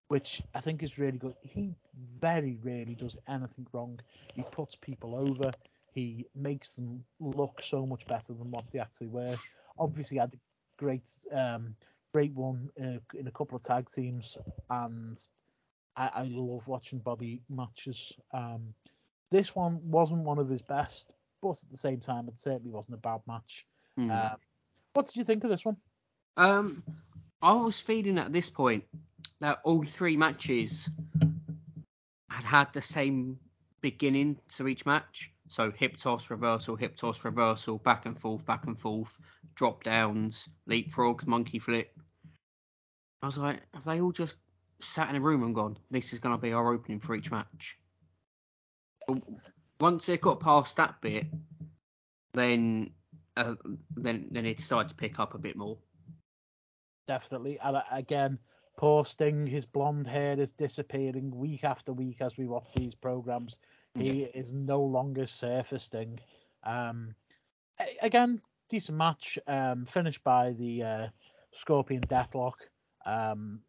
Which 0.08 0.42
I 0.54 0.60
think 0.60 0.82
is 0.82 0.98
really 0.98 1.18
good. 1.18 1.34
He 1.42 1.76
very 2.20 2.58
rarely 2.62 2.94
does 2.94 3.16
anything 3.28 3.66
wrong. 3.72 4.00
He 4.34 4.42
puts 4.50 4.74
people 4.76 5.14
over. 5.14 5.52
He 5.92 6.26
makes 6.34 6.74
them 6.74 7.04
look 7.20 7.62
so 7.62 7.86
much 7.86 8.06
better 8.06 8.32
than 8.32 8.50
what 8.50 8.64
they 8.72 8.78
actually 8.80 9.08
were. 9.08 9.36
Obviously, 9.78 10.18
had 10.18 10.34
a 10.34 10.38
great, 10.78 11.10
um, 11.32 11.74
great 12.12 12.32
one 12.34 12.70
uh, 12.82 12.98
in 13.18 13.26
a 13.28 13.32
couple 13.32 13.56
of 13.56 13.62
tag 13.62 13.88
teams, 13.90 14.36
and 14.70 15.24
I, 15.96 16.10
I 16.14 16.22
love 16.22 16.66
watching 16.66 16.98
Bobby 16.98 17.42
matches. 17.48 18.12
Um, 18.32 18.74
this 19.30 19.54
one 19.54 19.80
wasn't 19.84 20.24
one 20.24 20.38
of 20.38 20.48
his 20.48 20.62
best, 20.62 21.14
but 21.42 21.58
at 21.62 21.70
the 21.70 21.76
same 21.76 22.00
time, 22.00 22.28
it 22.28 22.38
certainly 22.38 22.70
wasn't 22.70 22.94
a 22.94 23.00
bad 23.00 23.20
match. 23.26 23.66
Mm. 23.98 24.10
Um, 24.10 24.36
what 24.92 25.06
did 25.06 25.16
you 25.16 25.24
think 25.24 25.44
of 25.44 25.50
this 25.50 25.64
one? 25.64 25.76
Um, 26.36 26.82
I 27.42 27.52
was 27.52 27.78
feeling 27.78 28.18
at 28.18 28.32
this 28.32 28.48
point 28.48 28.84
that 29.40 29.60
all 29.64 29.82
three 29.82 30.16
matches 30.16 30.88
had 32.28 32.44
had 32.44 32.72
the 32.72 32.82
same 32.82 33.38
beginning 33.80 34.38
to 34.56 34.68
each 34.68 34.86
match. 34.86 35.32
So 35.48 35.72
hip 35.72 35.96
toss, 35.96 36.30
reversal, 36.30 36.76
hip 36.76 36.96
toss, 36.96 37.24
reversal, 37.24 37.78
back 37.78 38.06
and 38.06 38.18
forth, 38.18 38.44
back 38.46 38.66
and 38.66 38.78
forth, 38.78 39.10
drop 39.54 39.82
downs, 39.82 40.48
leapfrogs, 40.68 41.26
monkey 41.26 41.58
flip. 41.58 41.90
I 43.22 43.26
was 43.26 43.38
like, 43.38 43.60
have 43.74 43.84
they 43.84 44.00
all 44.00 44.12
just 44.12 44.36
sat 44.80 45.10
in 45.10 45.16
a 45.16 45.20
room 45.20 45.42
and 45.42 45.54
gone, 45.54 45.76
this 45.90 46.12
is 46.12 46.18
going 46.18 46.34
to 46.34 46.40
be 46.40 46.52
our 46.52 46.72
opening 46.72 47.00
for 47.00 47.14
each 47.14 47.30
match? 47.30 47.78
Once 49.80 50.06
they 50.06 50.18
got 50.18 50.40
past 50.40 50.76
that 50.76 51.00
bit, 51.00 51.26
then 52.32 52.90
uh, 53.36 53.54
then 53.96 54.28
then 54.30 54.46
it 54.46 54.56
decided 54.58 54.88
to 54.88 54.94
pick 54.94 55.18
up 55.18 55.34
a 55.34 55.38
bit 55.38 55.56
more. 55.56 55.78
Definitely. 57.06 57.58
And 57.62 57.76
uh, 57.76 57.82
again, 57.90 58.38
poor 58.76 59.04
Sting, 59.04 59.46
his 59.46 59.66
blonde 59.66 60.06
hair 60.06 60.38
is 60.38 60.52
disappearing 60.52 61.36
week 61.36 61.64
after 61.64 61.92
week 61.92 62.20
as 62.20 62.36
we 62.36 62.46
watch 62.46 62.68
these 62.74 62.94
programs. 62.94 63.58
He 63.96 64.22
is 64.22 64.52
no 64.52 64.80
longer 64.80 65.26
Surfer 65.26 65.78
Sting. 65.78 66.20
Um, 66.62 67.14
again, 68.00 68.40
decent 68.68 68.96
match. 68.96 69.38
Um, 69.48 69.86
finished 69.86 70.22
by 70.22 70.52
the 70.52 70.82
uh, 70.82 71.08
Scorpion 71.52 72.02
Deathlock. 72.02 72.54
Um, 73.04 73.60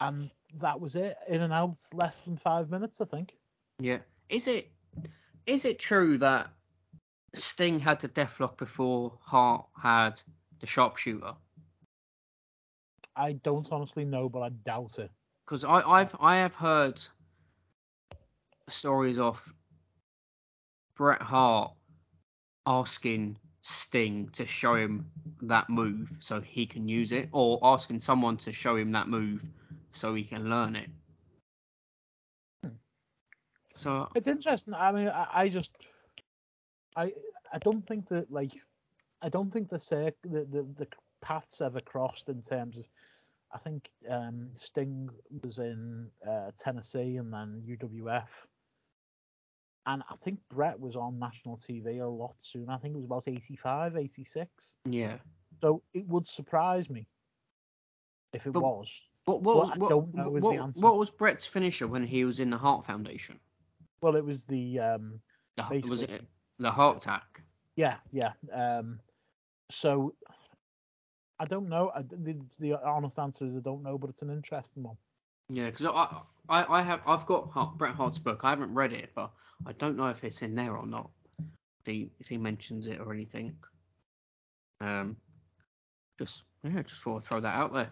and 0.00 0.30
that 0.60 0.80
was 0.80 0.96
it. 0.96 1.16
In 1.28 1.42
and 1.42 1.52
out, 1.52 1.76
less 1.92 2.20
than 2.22 2.36
five 2.36 2.68
minutes, 2.68 3.00
I 3.00 3.04
think. 3.04 3.36
Yeah. 3.78 3.98
Is 4.28 4.46
it 4.46 4.70
is 5.46 5.64
it 5.64 5.78
true 5.78 6.18
that 6.18 6.48
Sting 7.34 7.80
had 7.80 8.00
the 8.00 8.08
deathlock 8.08 8.56
before 8.56 9.18
Hart 9.22 9.66
had 9.80 10.20
the 10.60 10.66
sharpshooter? 10.66 11.34
I 13.16 13.32
don't 13.32 13.70
honestly 13.70 14.04
know, 14.04 14.28
but 14.28 14.40
I 14.40 14.48
doubt 14.48 14.98
it. 14.98 15.10
Because 15.44 15.64
I 15.64 15.80
I've 15.82 16.14
I 16.18 16.36
have 16.36 16.54
heard 16.54 17.00
stories 18.68 19.18
of 19.18 19.40
Bret 20.96 21.22
Hart 21.22 21.72
asking 22.66 23.38
Sting 23.62 24.28
to 24.30 24.46
show 24.46 24.74
him 24.74 25.10
that 25.42 25.68
move 25.68 26.10
so 26.20 26.40
he 26.40 26.66
can 26.66 26.88
use 26.88 27.12
it, 27.12 27.28
or 27.32 27.58
asking 27.62 28.00
someone 28.00 28.36
to 28.38 28.52
show 28.52 28.76
him 28.76 28.92
that 28.92 29.08
move 29.08 29.42
so 29.92 30.14
he 30.14 30.24
can 30.24 30.48
learn 30.48 30.76
it. 30.76 30.88
So 33.76 34.08
It's 34.14 34.26
interesting. 34.26 34.74
I 34.74 34.92
mean, 34.92 35.08
I, 35.08 35.26
I 35.32 35.48
just, 35.48 35.72
I, 36.96 37.12
I 37.52 37.58
don't 37.58 37.86
think 37.86 38.08
that 38.08 38.30
like, 38.30 38.52
I 39.22 39.28
don't 39.28 39.52
think 39.52 39.68
the 39.68 39.80
circ, 39.80 40.14
the, 40.22 40.44
the 40.44 40.66
the 40.76 40.86
paths 41.22 41.60
ever 41.60 41.80
crossed 41.80 42.28
in 42.28 42.42
terms 42.42 42.76
of. 42.76 42.84
I 43.52 43.58
think 43.58 43.88
um, 44.10 44.48
Sting 44.54 45.08
was 45.44 45.58
in 45.58 46.08
uh, 46.28 46.50
Tennessee 46.58 47.18
and 47.18 47.32
then 47.32 47.62
UWF, 47.64 48.26
and 49.86 50.02
I 50.10 50.16
think 50.16 50.40
Bret 50.50 50.78
was 50.78 50.96
on 50.96 51.18
national 51.20 51.56
TV 51.56 52.02
a 52.02 52.06
lot 52.06 52.34
soon. 52.40 52.68
I 52.68 52.78
think 52.78 52.94
it 52.94 52.96
was 52.96 53.04
about 53.04 53.28
85, 53.28 53.96
86. 53.96 54.48
yeah. 54.86 55.18
So 55.60 55.82
it 55.94 56.06
would 56.08 56.26
surprise 56.26 56.90
me 56.90 57.06
if 58.32 58.44
it 58.46 58.52
But 58.52 58.62
was. 58.62 58.90
What 59.24 59.42
what 59.42 59.56
was 59.56 59.70
I 59.74 59.78
what, 59.78 59.88
don't 59.88 60.14
know 60.14 60.36
is 60.36 60.42
the 60.42 60.48
what, 60.48 60.58
answer. 60.58 60.80
what 60.80 60.98
was 60.98 61.10
Bret's 61.10 61.46
finisher 61.46 61.86
when 61.86 62.04
he 62.06 62.24
was 62.24 62.40
in 62.40 62.50
the 62.50 62.58
Hart 62.58 62.84
Foundation? 62.84 63.38
Well, 64.00 64.16
it 64.16 64.24
was 64.24 64.44
the 64.44 64.78
um, 64.78 65.20
The, 65.56 65.88
was 65.88 66.02
it 66.02 66.24
the 66.58 66.70
Hart 66.70 66.98
Attack? 66.98 67.42
Yeah, 67.76 67.96
yeah. 68.12 68.32
Um, 68.52 69.00
so 69.70 70.14
I 71.38 71.44
don't 71.46 71.68
know. 71.68 71.90
I, 71.94 72.02
the, 72.02 72.40
the 72.58 72.74
honest 72.74 73.18
answer 73.18 73.44
is 73.46 73.56
I 73.56 73.60
don't 73.60 73.82
know, 73.82 73.98
but 73.98 74.10
it's 74.10 74.22
an 74.22 74.30
interesting 74.30 74.82
one. 74.82 74.96
Yeah, 75.48 75.66
because 75.66 75.86
I, 75.86 76.22
I 76.48 76.78
I 76.78 76.82
have 76.82 77.02
I've 77.06 77.26
got 77.26 77.50
Hart, 77.50 77.76
Bret 77.76 77.94
Hart's 77.94 78.18
book. 78.18 78.40
I 78.44 78.50
haven't 78.50 78.72
read 78.74 78.92
it, 78.92 79.10
but 79.14 79.30
I 79.66 79.72
don't 79.72 79.96
know 79.96 80.08
if 80.08 80.24
it's 80.24 80.42
in 80.42 80.54
there 80.54 80.76
or 80.76 80.86
not. 80.86 81.10
If 81.80 81.86
he 81.86 82.10
if 82.18 82.28
he 82.28 82.38
mentions 82.38 82.86
it 82.86 83.00
or 83.00 83.12
anything. 83.12 83.56
Um, 84.80 85.16
just 86.18 86.44
yeah, 86.62 86.82
just 86.82 87.02
thought 87.02 87.16
I'd 87.18 87.24
throw 87.24 87.40
that 87.40 87.54
out 87.54 87.72
there. 87.72 87.90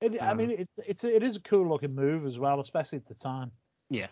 It, 0.00 0.20
I 0.22 0.30
Um, 0.32 0.38
mean, 0.38 0.50
it's 0.50 0.72
it's 0.78 1.04
it 1.04 1.22
is 1.22 1.36
a 1.36 1.40
cool 1.40 1.68
looking 1.68 1.94
move 1.94 2.26
as 2.26 2.38
well, 2.38 2.60
especially 2.60 2.98
at 2.98 3.06
the 3.06 3.14
time. 3.14 3.52
Yeah. 3.90 4.08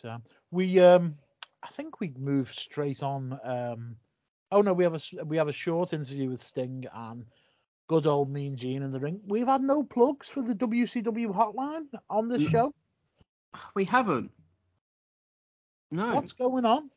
So 0.00 0.18
we 0.50 0.80
um, 0.80 1.16
I 1.62 1.68
think 1.68 2.00
we 2.00 2.12
move 2.18 2.52
straight 2.52 3.02
on. 3.02 3.38
Um, 3.44 3.96
oh 4.52 4.60
no, 4.60 4.72
we 4.72 4.84
have 4.84 4.94
a 4.94 5.24
we 5.24 5.36
have 5.36 5.48
a 5.48 5.52
short 5.52 5.92
interview 5.92 6.28
with 6.30 6.42
Sting 6.42 6.84
and 6.94 7.24
good 7.88 8.06
old 8.06 8.30
Mean 8.30 8.56
Gene 8.56 8.82
in 8.82 8.90
the 8.92 9.00
ring. 9.00 9.20
We've 9.26 9.46
had 9.46 9.62
no 9.62 9.82
plugs 9.82 10.28
for 10.28 10.42
the 10.42 10.54
WCW 10.54 11.34
hotline 11.34 11.86
on 12.10 12.28
this 12.28 12.42
Mm. 12.42 12.50
show. 12.50 12.74
We 13.74 13.84
haven't. 13.84 14.30
No. 15.90 16.14
What's 16.14 16.32
going 16.32 16.64
on? 16.64 16.90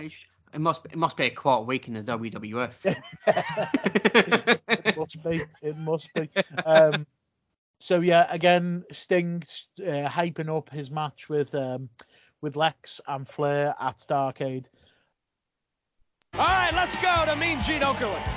Is- 0.00 0.24
It 0.54 0.60
must 0.60 0.84
it 0.84 0.96
must 0.96 1.16
be 1.16 1.24
a 1.24 1.30
quiet 1.30 1.62
week 1.66 1.88
in 1.88 1.94
the 1.94 2.02
WWF. 2.02 2.74
it 4.68 4.96
must 4.96 5.24
be. 5.24 5.42
It 5.62 5.76
must 5.78 6.12
be. 6.14 6.28
Um, 6.66 7.06
so 7.80 8.00
yeah, 8.00 8.26
again, 8.28 8.84
Sting 8.92 9.42
uh, 9.80 10.06
hyping 10.08 10.54
up 10.54 10.68
his 10.70 10.90
match 10.90 11.28
with 11.30 11.54
um, 11.54 11.88
with 12.42 12.56
Lex 12.56 13.00
and 13.06 13.26
Flair 13.26 13.74
at 13.80 13.98
Starcade. 13.98 14.66
All 16.34 16.40
right, 16.40 16.72
let's 16.74 17.00
go 17.00 17.24
to 17.26 17.36
Mean 17.36 17.60
Gene 17.62 17.80
Okerlund. 17.80 18.28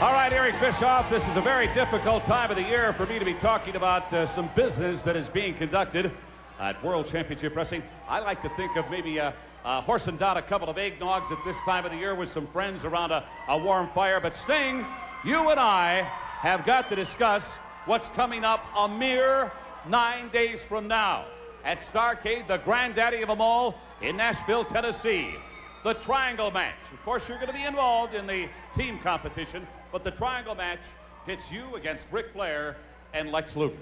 All 0.00 0.12
right, 0.12 0.32
Eric 0.32 0.58
Bischoff, 0.60 1.08
this 1.10 1.26
is 1.28 1.36
a 1.36 1.40
very 1.40 1.66
difficult 1.68 2.24
time 2.24 2.50
of 2.50 2.56
the 2.56 2.62
year 2.62 2.92
for 2.94 3.06
me 3.06 3.18
to 3.18 3.24
be 3.24 3.34
talking 3.34 3.76
about 3.76 4.12
uh, 4.12 4.26
some 4.26 4.48
business 4.54 5.02
that 5.02 5.16
is 5.16 5.28
being 5.28 5.54
conducted 5.54 6.10
at 6.58 6.82
World 6.82 7.06
Championship 7.06 7.54
Wrestling. 7.54 7.82
I 8.08 8.20
like 8.20 8.42
to 8.42 8.48
think 8.50 8.76
of 8.76 8.90
maybe 8.90 9.20
uh, 9.20 9.32
uh, 9.64 9.80
horsing 9.80 10.16
down 10.16 10.36
a 10.36 10.42
couple 10.42 10.68
of 10.68 10.76
eggnogs 10.76 11.30
at 11.30 11.38
this 11.44 11.56
time 11.64 11.84
of 11.84 11.90
the 11.90 11.98
year 11.98 12.14
with 12.14 12.28
some 12.28 12.46
friends 12.46 12.84
around 12.84 13.10
a, 13.10 13.24
a 13.48 13.58
warm 13.58 13.88
fire. 13.94 14.20
But 14.20 14.36
Sting, 14.36 14.84
you 15.24 15.50
and 15.50 15.60
I 15.60 16.02
have 16.40 16.64
got 16.64 16.88
to 16.90 16.96
discuss 16.96 17.56
what's 17.86 18.08
coming 18.10 18.44
up 18.44 18.64
a 18.76 18.88
mere 18.88 19.50
nine 19.88 20.28
days 20.28 20.64
from 20.64 20.88
now 20.88 21.24
at 21.66 21.80
Starcade, 21.80 22.46
the 22.46 22.58
granddaddy 22.58 23.22
of 23.22 23.28
them 23.28 23.40
all 23.40 23.74
in 24.00 24.16
Nashville, 24.16 24.64
Tennessee. 24.64 25.34
The 25.82 25.94
triangle 25.94 26.52
match. 26.52 26.76
Of 26.92 27.02
course, 27.04 27.28
you're 27.28 27.38
going 27.38 27.48
to 27.48 27.54
be 27.54 27.64
involved 27.64 28.14
in 28.14 28.26
the 28.26 28.48
team 28.76 29.00
competition, 29.00 29.66
but 29.90 30.04
the 30.04 30.12
triangle 30.12 30.54
match 30.54 30.80
pits 31.26 31.50
you 31.50 31.74
against 31.74 32.06
Ric 32.12 32.32
Flair 32.32 32.76
and 33.12 33.32
Lex 33.32 33.56
Luger. 33.56 33.76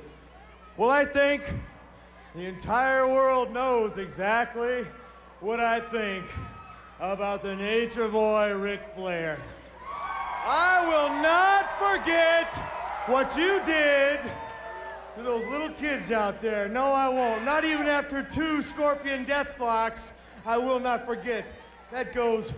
Well, 0.79 0.91
I 0.91 1.05
think 1.05 1.43
the 2.35 2.47
entire 2.47 3.07
world 3.07 3.53
knows 3.53 3.99
exactly 3.99 4.87
what 5.41 5.61
I 5.61 5.79
think 5.79 6.25
about 7.01 7.43
the 7.43 7.55
nature 7.55 8.09
boy 8.09 8.55
Ric 8.55 8.81
Flair. 8.97 9.39
I 10.47 10.87
will 10.89 11.23
not 11.23 11.71
forget 11.79 12.55
what 13.07 13.37
you 13.37 13.63
did 13.67 14.21
to 15.17 15.23
those 15.23 15.47
little 15.47 15.71
kids 15.71 16.11
out 16.11 16.41
there. 16.41 16.69
No, 16.69 16.87
I 16.87 17.09
won't. 17.09 17.45
Not 17.45 17.65
even 17.65 17.87
after 17.87 18.23
two 18.23 18.63
Scorpion 18.63 19.25
Deathlocks, 19.25 20.11
I 20.45 20.59
will 20.59 20.81
not 20.81 21.07
forget. 21.07 21.45
That 21.93 22.13
goes 22.13 22.53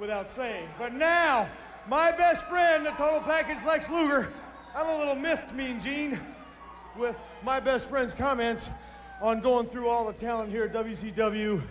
without 0.00 0.28
saying. 0.28 0.68
But 0.78 0.92
now, 0.92 1.48
my 1.88 2.10
best 2.10 2.46
friend, 2.46 2.84
the 2.84 2.90
total 2.90 3.20
package 3.20 3.64
Lex 3.64 3.90
Luger, 3.90 4.32
I'm 4.74 4.86
a 4.86 4.98
little 4.98 5.14
miffed, 5.14 5.54
Mean 5.54 5.78
Gene, 5.78 6.18
with 6.96 7.20
my 7.44 7.60
best 7.60 7.88
friend's 7.88 8.12
comments 8.12 8.68
on 9.20 9.40
going 9.40 9.66
through 9.66 9.88
all 9.88 10.06
the 10.06 10.12
talent 10.12 10.50
here 10.50 10.64
at 10.64 10.72
WCW 10.72 11.62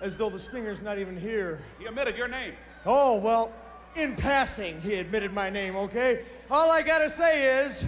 as 0.00 0.16
though 0.16 0.30
the 0.30 0.38
Stinger's 0.38 0.80
not 0.80 0.98
even 0.98 1.18
here. 1.18 1.62
He 1.78 1.86
omitted 1.86 2.16
your 2.16 2.28
name. 2.28 2.54
Oh, 2.86 3.16
well, 3.16 3.52
in 3.94 4.14
passing, 4.16 4.80
he 4.80 4.94
admitted 4.94 5.32
my 5.32 5.50
name, 5.50 5.76
okay? 5.76 6.24
All 6.50 6.70
I 6.70 6.82
gotta 6.82 7.10
say 7.10 7.64
is, 7.64 7.84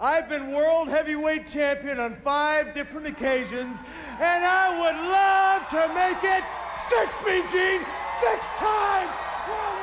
I've 0.00 0.28
been 0.28 0.52
world 0.52 0.88
heavyweight 0.88 1.46
champion 1.46 1.98
on 1.98 2.14
five 2.22 2.72
different 2.72 3.08
occasions, 3.08 3.82
and 4.20 4.44
I 4.44 4.70
would 4.78 4.94
love 4.94 5.66
to 5.74 5.92
make 5.92 6.22
it 6.22 6.44
six, 6.86 7.18
Mean 7.26 7.42
Gene, 7.50 7.82
six 8.22 8.46
times! 8.54 9.10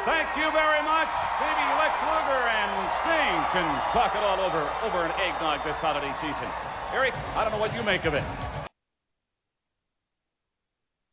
Thank 0.06 0.30
you 0.38 0.48
very 0.56 0.84
much. 0.88 1.12
Maybe 1.42 1.66
Lex 1.84 2.00
Luger 2.00 2.44
and 2.48 2.72
Sting 3.04 3.36
can 3.52 3.68
talk 3.92 4.16
it 4.16 4.24
all 4.24 4.40
over 4.40 4.64
over 4.84 5.04
an 5.04 5.12
eggnog 5.20 5.66
this 5.66 5.80
holiday 5.80 6.14
season. 6.14 6.48
Eric, 6.94 7.14
I 7.36 7.44
don't 7.44 7.52
know 7.52 7.60
what 7.60 7.76
you 7.76 7.84
make 7.84 8.06
of 8.06 8.14
it. 8.14 8.24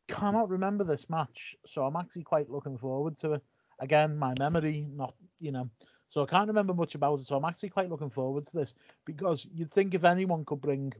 Cannot 0.07 0.47
remember 0.47 0.85
this 0.85 1.09
match, 1.09 1.55
so 1.65 1.83
I'm 1.83 1.97
actually 1.97 2.23
quite 2.23 2.49
looking 2.49 2.77
forward 2.77 3.17
to 3.19 3.33
it. 3.33 3.41
Again, 3.79 4.17
my 4.17 4.33
memory, 4.39 4.87
not 4.95 5.13
you 5.39 5.51
know, 5.51 5.69
so 6.13 6.21
I 6.21 6.27
can't 6.27 6.47
remember 6.47 6.75
much 6.75 6.93
about 6.93 7.17
it. 7.17 7.25
So 7.25 7.35
I'm 7.35 7.43
actually 7.43 7.69
quite 7.69 7.89
looking 7.89 8.11
forward 8.11 8.45
to 8.45 8.55
this 8.55 8.75
because 9.03 9.47
you'd 9.51 9.71
think 9.71 9.95
if 9.95 10.03
anyone 10.03 10.45
could 10.45 10.61
bring 10.61 10.93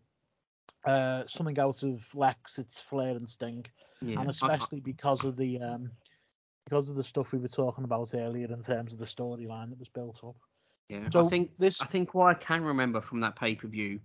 uh, 0.85 1.25
something 1.27 1.59
out 1.59 1.83
of 1.83 2.03
Lex, 2.15 2.57
it's 2.57 2.79
Flair 2.79 3.15
and 3.15 3.29
Sting, 3.29 3.63
Yeah, 4.01 4.21
and 4.21 4.29
especially 4.31 4.79
because 4.79 5.23
of 5.23 5.37
the 5.37 5.61
um, 5.61 5.91
because 6.65 6.89
of 6.89 6.95
the 6.95 7.03
stuff 7.03 7.31
we 7.31 7.37
were 7.37 7.47
talking 7.47 7.83
about 7.83 8.15
earlier 8.15 8.51
in 8.51 8.63
terms 8.63 8.91
of 8.91 8.97
the 8.97 9.05
storyline 9.05 9.69
that 9.69 9.77
was 9.77 9.87
built 9.89 10.19
up. 10.23 10.35
Yeah, 10.89 11.07
So 11.11 11.19
I 11.19 11.29
think 11.29 11.51
this 11.59 11.79
I 11.79 11.85
think 11.85 12.15
what 12.15 12.29
I 12.29 12.33
can 12.33 12.63
remember 12.63 12.99
from 12.99 13.19
that 13.19 13.35
pay 13.35 13.53
per 13.53 13.67
view 13.67 13.99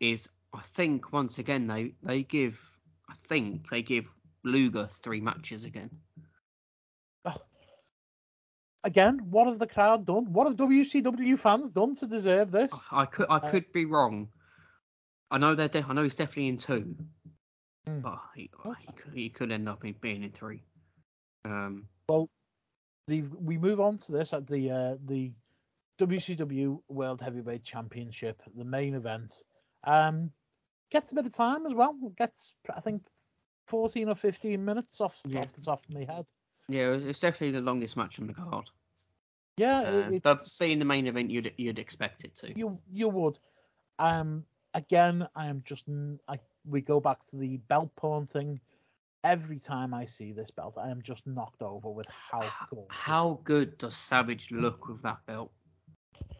is 0.00 0.26
I 0.54 0.62
think 0.62 1.12
once 1.12 1.38
again 1.38 1.66
they 1.66 1.92
they 2.02 2.22
give 2.22 2.58
I 3.10 3.14
think 3.28 3.68
they 3.68 3.82
give 3.82 4.06
Luger 4.42 4.88
three 4.90 5.20
matches 5.20 5.64
again. 5.64 5.90
Again, 8.86 9.18
what 9.28 9.46
have 9.48 9.58
the 9.58 9.66
crowd 9.66 10.06
done? 10.06 10.32
What 10.32 10.46
have 10.46 10.56
WCW 10.56 11.38
fans 11.38 11.70
done 11.70 11.94
to 11.96 12.06
deserve 12.06 12.50
this? 12.52 12.72
I 12.90 13.04
could 13.04 13.26
I 13.28 13.36
Uh, 13.36 13.50
could 13.50 13.70
be 13.72 13.84
wrong. 13.84 14.28
I 15.30 15.38
know 15.38 15.54
they're 15.54 15.68
de- 15.68 15.84
I 15.86 15.92
know 15.92 16.04
he's 16.04 16.14
definitely 16.14 16.48
in 16.48 16.56
two, 16.58 16.96
Hmm. 17.86 18.00
but 18.00 18.20
he, 18.34 18.42
he 18.42 18.92
could 18.92 19.12
he 19.14 19.28
could 19.30 19.52
end 19.52 19.68
up 19.68 19.84
in 19.84 19.94
being 20.00 20.22
in 20.22 20.30
three. 20.30 20.62
Um, 21.44 21.88
Well, 22.08 22.30
the 23.08 23.22
we 23.22 23.58
move 23.58 23.80
on 23.80 23.98
to 23.98 24.12
this 24.12 24.32
at 24.32 24.46
the 24.46 24.70
uh, 24.70 24.96
the 25.04 25.32
WCW 25.98 26.80
World 26.88 27.20
Heavyweight 27.20 27.64
Championship, 27.64 28.40
the 28.54 28.64
main 28.64 28.94
event. 28.94 29.32
Um, 29.84 30.30
gets 30.90 31.10
a 31.10 31.14
bit 31.14 31.26
of 31.26 31.34
time 31.34 31.66
as 31.66 31.74
well. 31.74 31.94
Gets 32.16 32.54
I 32.74 32.80
think 32.80 33.02
14 33.66 34.08
or 34.08 34.14
15 34.14 34.64
minutes 34.64 35.00
off 35.00 35.16
Yeah. 35.24 35.40
off 35.40 35.52
the 35.54 35.62
top 35.62 35.84
of 35.86 35.94
my 35.94 36.04
head. 36.04 36.26
Yeah, 36.68 36.92
it's 36.92 37.20
definitely 37.20 37.52
the 37.52 37.64
longest 37.64 37.96
match 37.96 38.18
on 38.20 38.26
the 38.26 38.34
card. 38.34 38.70
Yeah, 39.56 39.80
Uh, 39.80 40.10
it, 40.12 40.22
but 40.22 40.40
being 40.60 40.78
the 40.78 40.84
main 40.84 41.06
event, 41.06 41.30
you'd 41.30 41.52
you'd 41.56 41.78
expect 41.78 42.24
it 42.24 42.36
to. 42.36 42.56
you 42.56 42.78
you 42.92 43.08
would. 43.08 43.38
Um, 43.98 44.44
again, 44.74 45.26
I 45.34 45.46
am 45.46 45.62
just 45.64 45.84
I 46.28 46.38
we 46.68 46.80
go 46.80 47.00
back 47.00 47.24
to 47.30 47.36
the 47.36 47.56
belt 47.68 47.90
porn 47.96 48.26
thing. 48.26 48.60
Every 49.24 49.58
time 49.58 49.92
I 49.92 50.04
see 50.04 50.32
this 50.32 50.50
belt, 50.50 50.76
I 50.78 50.90
am 50.90 51.02
just 51.02 51.26
knocked 51.26 51.62
over 51.62 51.90
with 51.90 52.06
how 52.08 52.42
good. 52.70 52.84
How 52.88 53.40
good 53.44 53.78
does 53.78 53.96
Savage 53.96 54.50
look 54.50 54.86
with 54.88 55.02
that 55.02 55.24
belt? 55.26 55.50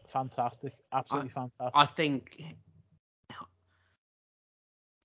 fantastic, 0.07 0.73
absolutely 0.93 1.29
fantastic. 1.29 1.71
I 1.73 1.85
think 1.85 2.41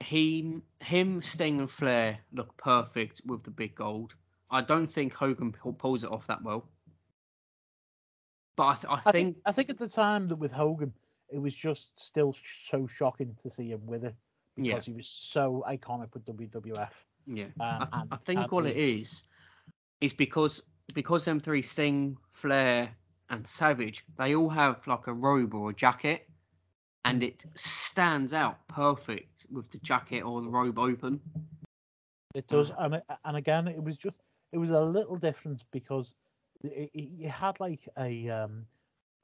he, 0.01 0.61
him, 0.81 1.23
Sting, 1.23 1.61
and 1.61 1.71
Flair 1.71 2.19
look 2.33 2.57
perfect 2.57 3.23
with 3.25 3.43
the 3.43 3.51
big 3.51 3.75
gold. 3.75 4.15
I 4.53 4.61
don't 4.61 4.87
think 4.87 5.15
Hogan 5.15 5.53
pulls 5.53 6.05
it 6.05 6.11
off 6.13 6.27
that 6.29 6.43
well. 6.43 6.65
But 8.57 8.67
I, 8.67 8.75
th- 8.75 8.85
I, 8.89 8.95
I 8.95 9.13
think, 9.13 9.15
think 9.15 9.37
I 9.47 9.53
think 9.53 9.71
at 9.71 9.79
the 9.79 9.89
time 9.89 10.29
that 10.29 10.37
with 10.37 10.53
Hogan, 10.53 10.93
it 11.31 11.39
was 11.39 11.55
just 11.55 11.99
still 11.99 12.35
sh- 12.35 12.69
so 12.69 12.87
shocking 12.87 13.35
to 13.43 13.51
see 13.51 13.71
him 13.71 13.87
with 13.87 14.05
it 14.05 14.15
because 14.55 14.87
Yeah. 14.87 14.93
he 14.93 14.93
was 14.93 15.09
so 15.09 15.65
iconic 15.67 16.13
with 16.13 16.27
WWF. 16.27 16.91
yeah, 17.27 17.45
Um, 17.47 17.51
I, 17.61 17.89
and- 18.03 18.09
I 18.13 18.17
think 18.19 18.53
what 18.53 18.67
it 18.67 18.77
is 18.77 19.25
is 20.03 20.13
because 20.13 20.63
because 20.95 21.25
them 21.25 21.41
three 21.41 21.63
Sting, 21.63 22.19
Flair, 22.35 22.91
and 23.31 23.47
Savage, 23.47 24.05
they 24.19 24.35
all 24.35 24.51
have 24.51 24.87
like 24.87 25.07
a 25.07 25.15
robe 25.15 25.55
or 25.55 25.71
a 25.71 25.75
jacket, 25.75 26.29
and 27.07 27.23
it 27.23 27.47
stands 27.55 28.35
out 28.35 28.59
perfect 28.69 29.47
with 29.51 29.71
the 29.71 29.79
jacket 29.79 30.21
or 30.21 30.43
the 30.43 30.49
robe 30.51 30.79
open. 30.79 31.21
It 32.35 32.47
does, 32.49 32.71
and 32.79 33.01
and 33.25 33.37
again, 33.37 33.67
it 33.69 33.83
was 33.83 33.97
just 33.97 34.21
it 34.53 34.59
was 34.59 34.71
a 34.71 34.81
little 34.81 35.17
different 35.17 35.65
because 35.73 36.15
it, 36.63 36.91
it, 36.95 37.09
it 37.21 37.29
had 37.31 37.61
like 37.61 37.89
a 37.99 38.29
um 38.31 38.67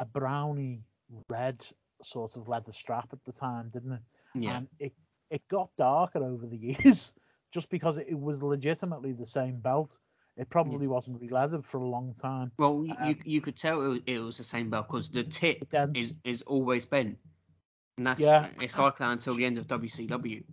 a 0.01 0.07
browny 0.07 0.83
red 1.29 1.65
sort 2.03 2.37
of 2.37 2.49
leather 2.49 2.73
strap 2.73 3.09
at 3.13 3.25
the 3.25 3.33
time, 3.33 3.71
didn't 3.73 3.93
it? 3.93 4.03
Yeah, 4.35 4.59
And 4.59 4.69
it 4.79 4.93
it 5.31 5.43
got 5.49 5.71
darker 5.77 6.23
over 6.25 6.47
the 6.47 6.57
years 6.85 7.15
just 7.53 7.71
because 7.71 7.99
it, 7.99 8.19
was 8.19 8.43
legitimately 8.43 9.13
the 9.13 9.27
same 9.27 9.61
belt. 9.61 9.99
It 10.37 10.51
probably 10.51 10.87
wasn't 10.87 11.21
re-leathered 11.21 11.65
for 11.67 11.79
a 11.79 11.89
long 11.89 12.15
time. 12.15 12.53
Well, 12.59 12.85
you, 12.85 12.97
Um, 13.01 13.15
you 13.15 13.17
you 13.25 13.41
could 13.41 13.57
tell 13.57 13.83
it 13.83 13.89
was, 13.89 14.01
it 14.07 14.19
was 14.19 14.37
the 14.39 14.45
same 14.45 14.71
belt 14.71 14.87
because 14.89 15.11
the 15.11 15.25
tip 15.25 15.67
is 15.95 16.13
is 16.25 16.43
always 16.43 16.85
bent, 16.87 17.19
and 17.97 18.07
that's 18.07 18.27
Yeah. 18.27 18.49
it's 18.61 18.79
like 18.79 18.99
that 18.99 19.11
until 19.11 19.35
the 19.35 19.45
end 19.45 19.59
of 19.59 19.67
WCW. 19.67 20.45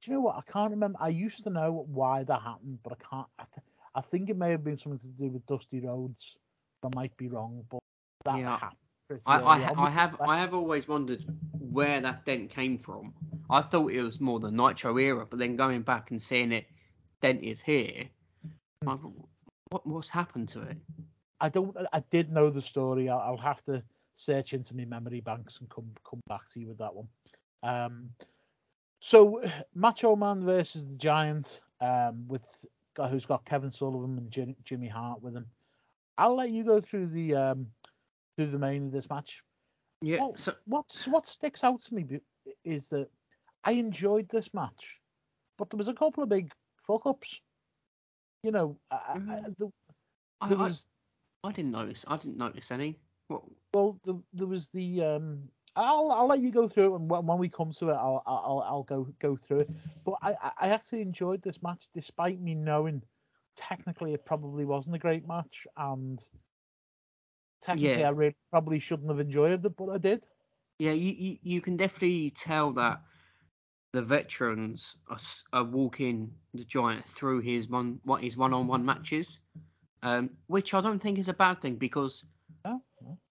Do 0.00 0.10
you 0.10 0.16
know 0.16 0.20
what? 0.22 0.36
I 0.36 0.42
can't 0.50 0.70
remember. 0.70 0.98
I 1.00 1.08
used 1.08 1.44
to 1.44 1.50
know 1.50 1.84
why 1.88 2.24
that 2.24 2.40
happened, 2.42 2.80
but 2.82 2.92
I 2.92 2.96
can't. 3.10 3.28
I, 3.38 3.44
th- 3.44 3.66
I 3.94 4.00
think 4.00 4.30
it 4.30 4.36
may 4.36 4.50
have 4.50 4.64
been 4.64 4.76
something 4.76 4.98
to 5.00 5.08
do 5.08 5.28
with 5.28 5.46
Dusty 5.46 5.80
Rhodes. 5.80 6.36
I 6.84 6.88
might 6.96 7.16
be 7.16 7.28
wrong, 7.28 7.64
but 7.70 7.80
that 8.24 8.38
Yeah, 8.38 8.56
happened. 8.56 8.78
I 9.26 9.36
I, 9.36 9.38
early 9.38 9.64
ha- 9.64 9.72
on 9.72 9.78
I 9.86 9.90
have. 9.90 10.20
I 10.20 10.38
have 10.38 10.54
always 10.54 10.88
wondered 10.88 11.24
where 11.72 12.00
that 12.00 12.24
dent 12.24 12.50
came 12.50 12.78
from. 12.78 13.12
I 13.50 13.62
thought 13.62 13.92
it 13.92 14.02
was 14.02 14.20
more 14.20 14.40
the 14.40 14.50
Nitro 14.50 14.96
era, 14.98 15.26
but 15.28 15.38
then 15.38 15.56
going 15.56 15.82
back 15.82 16.10
and 16.10 16.20
seeing 16.22 16.52
it 16.52 16.66
dent 17.20 17.42
is 17.42 17.60
here, 17.60 18.08
Hmm. 18.82 18.88
I, 18.88 18.96
what 19.70 19.86
what's 19.86 20.10
happened 20.10 20.48
to 20.50 20.62
it? 20.62 20.76
I 21.40 21.48
don't. 21.48 21.76
I 21.92 22.00
did 22.10 22.32
know 22.32 22.50
the 22.50 22.62
story. 22.62 23.08
I'll, 23.08 23.18
I'll 23.18 23.36
have 23.36 23.62
to 23.64 23.82
search 24.16 24.52
into 24.54 24.76
my 24.76 24.84
memory 24.84 25.20
banks 25.20 25.60
and 25.60 25.68
come 25.68 25.90
come 26.08 26.20
back 26.28 26.48
to 26.52 26.60
you 26.60 26.68
with 26.68 26.78
that 26.78 26.94
one. 26.94 27.08
Um, 27.62 28.10
so 29.00 29.42
Macho 29.74 30.16
Man 30.16 30.44
versus 30.44 30.86
the 30.88 30.96
Giant, 30.96 31.62
um, 31.80 32.26
with 32.28 32.44
who's 32.96 33.24
got 33.24 33.44
Kevin 33.44 33.70
Sullivan 33.70 34.18
and 34.18 34.30
Jim, 34.30 34.54
Jimmy 34.64 34.88
Hart 34.88 35.22
with 35.22 35.36
him. 35.36 35.46
I'll 36.18 36.36
let 36.36 36.50
you 36.50 36.64
go 36.64 36.80
through 36.80 37.08
the 37.08 37.34
um 37.34 37.66
through 38.36 38.46
the 38.46 38.58
main 38.58 38.86
of 38.86 38.92
this 38.92 39.08
match. 39.08 39.42
Yeah, 40.00 40.18
Well, 40.18 40.36
so 40.36 40.54
what's 40.66 41.06
what 41.06 41.28
sticks 41.28 41.62
out 41.64 41.82
to 41.82 41.94
me 41.94 42.20
is 42.64 42.88
that 42.88 43.08
I 43.64 43.72
enjoyed 43.72 44.28
this 44.28 44.52
match, 44.52 44.96
but 45.58 45.70
there 45.70 45.78
was 45.78 45.88
a 45.88 45.94
couple 45.94 46.22
of 46.22 46.28
big 46.28 46.52
fuck 46.86 47.06
ups. 47.06 47.40
You 48.42 48.50
know, 48.50 48.76
I, 48.90 48.96
I, 48.96 49.18
Mhm. 49.18 49.56
the, 49.58 49.72
there 50.48 50.58
I, 50.58 50.64
was 50.64 50.88
I 51.44 51.52
didn't 51.52 51.70
notice 51.70 52.04
I 52.08 52.16
didn't 52.16 52.36
notice 52.36 52.70
any. 52.70 52.98
Well, 53.72 53.98
the, 54.04 54.20
there 54.34 54.46
was 54.46 54.68
the. 54.68 55.02
Um, 55.02 55.48
I'll 55.76 56.10
I'll 56.12 56.26
let 56.26 56.40
you 56.40 56.50
go 56.52 56.68
through 56.68 56.92
it, 56.94 56.96
and 57.00 57.10
when, 57.10 57.26
when 57.26 57.38
we 57.38 57.48
come 57.48 57.72
to 57.72 57.88
it, 57.90 57.94
I'll 57.94 58.22
I'll 58.26 58.64
I'll 58.66 58.82
go 58.82 59.04
go 59.20 59.36
through 59.36 59.60
it. 59.60 59.70
But 60.04 60.14
I 60.22 60.34
I- 60.60 60.68
actually 60.68 61.02
enjoyed 61.02 61.42
this 61.42 61.62
match, 61.62 61.88
despite 61.92 62.40
me 62.40 62.54
knowing 62.54 63.02
technically 63.56 64.12
it 64.14 64.24
probably 64.26 64.64
wasn't 64.64 64.96
a 64.96 64.98
great 64.98 65.26
match, 65.26 65.66
and 65.76 66.24
technically 67.60 68.02
Yeah. 68.02 68.08
I 68.08 68.10
really 68.10 68.36
probably 68.50 68.78
shouldn't 68.80 69.10
have 69.10 69.20
enjoyed 69.20 69.64
it, 69.64 69.76
but 69.76 69.88
I 69.90 69.98
did. 69.98 70.26
Yeah, 70.78 70.92
you, 70.92 71.12
you, 71.12 71.38
you 71.42 71.60
can 71.60 71.76
definitely 71.76 72.30
tell 72.30 72.72
that 72.72 73.02
the 73.92 74.02
veterans 74.02 74.96
are, 75.08 75.18
are 75.52 75.64
walking 75.64 76.34
the 76.54 76.64
giant 76.64 77.06
through 77.06 77.40
his 77.40 77.68
one 77.68 78.00
what 78.04 78.22
his 78.22 78.36
one 78.36 78.52
on 78.52 78.66
one 78.66 78.84
matches, 78.84 79.40
um, 80.02 80.30
which 80.46 80.74
I 80.74 80.80
don't 80.80 80.98
think 81.00 81.18
is 81.18 81.28
a 81.28 81.34
bad 81.34 81.60
thing 81.60 81.76
because 81.76 82.24
Oh, 82.64 82.80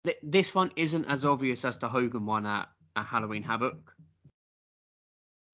th- 0.05 0.17
this 0.23 0.53
one 0.53 0.71
isn't 0.75 1.05
as 1.05 1.25
obvious 1.25 1.63
as 1.65 1.77
the 1.77 1.87
Hogan 1.89 2.25
one 2.25 2.45
at, 2.45 2.67
at 2.95 3.05
Halloween 3.05 3.43
Havoc. 3.43 3.93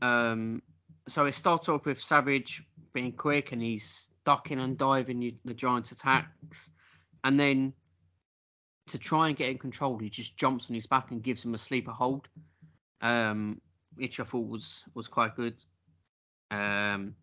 Um, 0.02 0.62
so 1.08 1.26
it 1.26 1.36
starts 1.36 1.70
off 1.70 1.86
with 1.86 2.02
Savage 2.02 2.64
being 2.94 3.12
quick 3.12 3.52
and 3.52 3.62
he's 3.62 4.10
ducking 4.26 4.60
and 4.60 4.78
diving 4.78 5.38
the 5.46 5.54
Giant's 5.54 5.92
attacks, 5.92 6.70
and 7.24 7.40
then 7.40 7.74
to 8.88 8.98
try 8.98 9.28
and 9.28 9.38
get 9.38 9.50
in 9.50 9.58
control, 9.58 9.98
he 9.98 10.10
just 10.10 10.38
jumps 10.38 10.70
on 10.70 10.76
his 10.76 10.86
back 10.88 11.12
and 11.12 11.22
gives 11.22 11.44
him 11.44 11.54
a 11.54 11.58
sleeper 11.58 11.92
hold, 11.92 12.28
um, 13.02 13.62
which 13.96 14.20
I 14.20 14.24
thought 14.24 14.48
was 14.48 14.84
was 14.94 15.08
quite 15.08 15.36
good. 15.36 15.56
Um, 16.52 17.16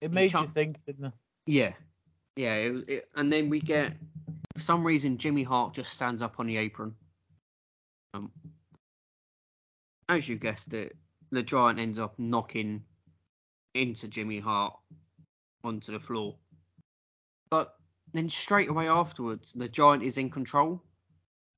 It 0.00 0.12
made 0.12 0.32
you 0.32 0.46
think, 0.48 0.76
didn't 0.86 1.06
it? 1.06 1.12
yeah, 1.46 1.72
yeah, 2.36 2.54
it, 2.54 2.88
it, 2.88 3.08
and 3.16 3.32
then 3.32 3.48
we 3.50 3.60
get 3.60 3.92
for 4.58 4.64
some 4.64 4.84
reason 4.84 5.18
Jimmy 5.18 5.42
Hart 5.42 5.74
just 5.74 5.92
stands 5.92 6.22
up 6.22 6.34
on 6.38 6.46
the 6.46 6.56
apron. 6.56 6.94
Um, 8.14 8.32
as 10.08 10.28
you 10.28 10.36
guessed 10.36 10.74
it, 10.74 10.96
the 11.30 11.42
giant 11.42 11.78
ends 11.78 11.98
up 11.98 12.14
knocking 12.18 12.82
into 13.74 14.08
Jimmy 14.08 14.40
Hart 14.40 14.74
onto 15.62 15.92
the 15.92 16.00
floor. 16.00 16.34
But 17.50 17.74
then 18.12 18.28
straight 18.28 18.68
away 18.68 18.88
afterwards, 18.88 19.52
the 19.54 19.68
giant 19.68 20.02
is 20.02 20.18
in 20.18 20.30
control. 20.30 20.82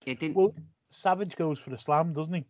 It 0.05 0.21
didn't. 0.21 0.37
Well, 0.37 0.55
Savage 0.91 1.37
goes 1.37 1.59
for 1.59 1.71
the 1.71 1.79
slam, 1.79 2.13
doesn't 2.13 2.35
he? 2.35 2.45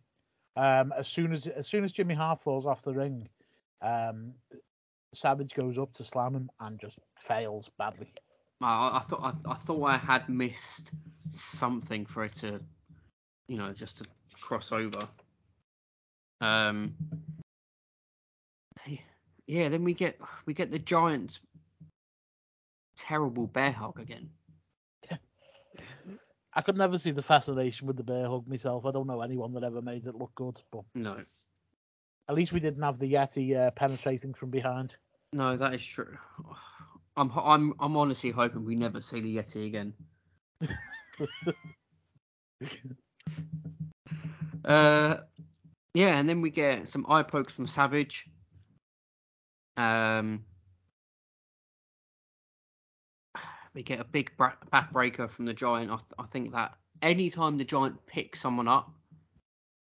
Um, 0.57 0.91
as 0.97 1.07
soon 1.07 1.33
as 1.33 1.47
as 1.47 1.67
soon 1.67 1.83
as 1.83 1.91
Jimmy 1.91 2.15
Hart 2.15 2.41
falls 2.41 2.65
off 2.65 2.83
the 2.83 2.93
ring, 2.93 3.29
um, 3.81 4.33
Savage 5.13 5.53
goes 5.53 5.77
up 5.77 5.93
to 5.93 6.03
slam 6.03 6.35
him 6.35 6.49
and 6.59 6.79
just 6.79 6.99
fails 7.19 7.69
badly. 7.77 8.13
I, 8.61 8.97
I 8.97 9.03
thought 9.09 9.35
I, 9.45 9.51
I 9.51 9.55
thought 9.55 9.83
I 9.85 9.97
had 9.97 10.29
missed 10.29 10.91
something 11.31 12.05
for 12.05 12.25
it 12.25 12.35
to, 12.37 12.59
you 13.47 13.57
know, 13.57 13.71
just 13.73 13.97
to 13.97 14.05
cross 14.39 14.71
over. 14.71 15.07
Um. 16.41 16.95
Yeah, 19.47 19.67
then 19.69 19.83
we 19.83 19.93
get 19.93 20.19
we 20.45 20.53
get 20.53 20.71
the 20.71 20.79
giant 20.79 21.39
terrible 22.97 23.47
bear 23.47 23.71
hug 23.71 23.99
again. 23.99 24.29
I 26.53 26.61
could 26.61 26.77
never 26.77 26.97
see 26.97 27.11
the 27.11 27.23
fascination 27.23 27.87
with 27.87 27.97
the 27.97 28.03
bear 28.03 28.27
hug 28.27 28.47
myself. 28.47 28.85
I 28.85 28.91
don't 28.91 29.07
know 29.07 29.21
anyone 29.21 29.53
that 29.53 29.63
ever 29.63 29.81
made 29.81 30.05
it 30.05 30.15
look 30.15 30.33
good, 30.35 30.61
but 30.71 30.83
No, 30.95 31.17
at 32.29 32.35
least 32.35 32.53
we 32.53 32.59
didn't 32.59 32.83
have 32.83 32.99
the 32.99 33.11
Yeti 33.11 33.57
uh, 33.57 33.71
penetrating 33.71 34.33
from 34.33 34.51
behind. 34.51 34.95
no, 35.33 35.57
that 35.57 35.73
is 35.73 35.85
true. 35.85 36.17
I'm 37.17 37.31
I'm 37.35 37.73
I'm 37.79 37.97
honestly 37.97 38.31
hoping 38.31 38.65
we 38.65 38.75
never 38.75 39.01
see 39.01 39.21
the 39.21 39.37
Yeti 39.37 39.67
again. 39.67 39.93
Uh, 44.63 45.17
yeah, 45.93 46.17
and 46.17 46.29
then 46.29 46.41
we 46.41 46.49
get 46.49 46.87
some 46.87 47.05
eye 47.09 47.23
pokes 47.23 47.53
from 47.53 47.67
Savage. 47.67 48.29
Um, 49.77 50.45
we 53.73 53.83
get 53.83 53.99
a 53.99 54.05
big 54.05 54.31
bra- 54.37 54.53
backbreaker 54.71 55.29
from 55.29 55.45
the 55.45 55.53
Giant. 55.53 55.91
I, 55.91 55.95
th- 55.95 56.05
I 56.19 56.25
think 56.25 56.51
that 56.53 56.75
anytime 57.01 57.57
the 57.57 57.65
Giant 57.65 58.05
picks 58.05 58.39
someone 58.39 58.67
up, 58.67 58.91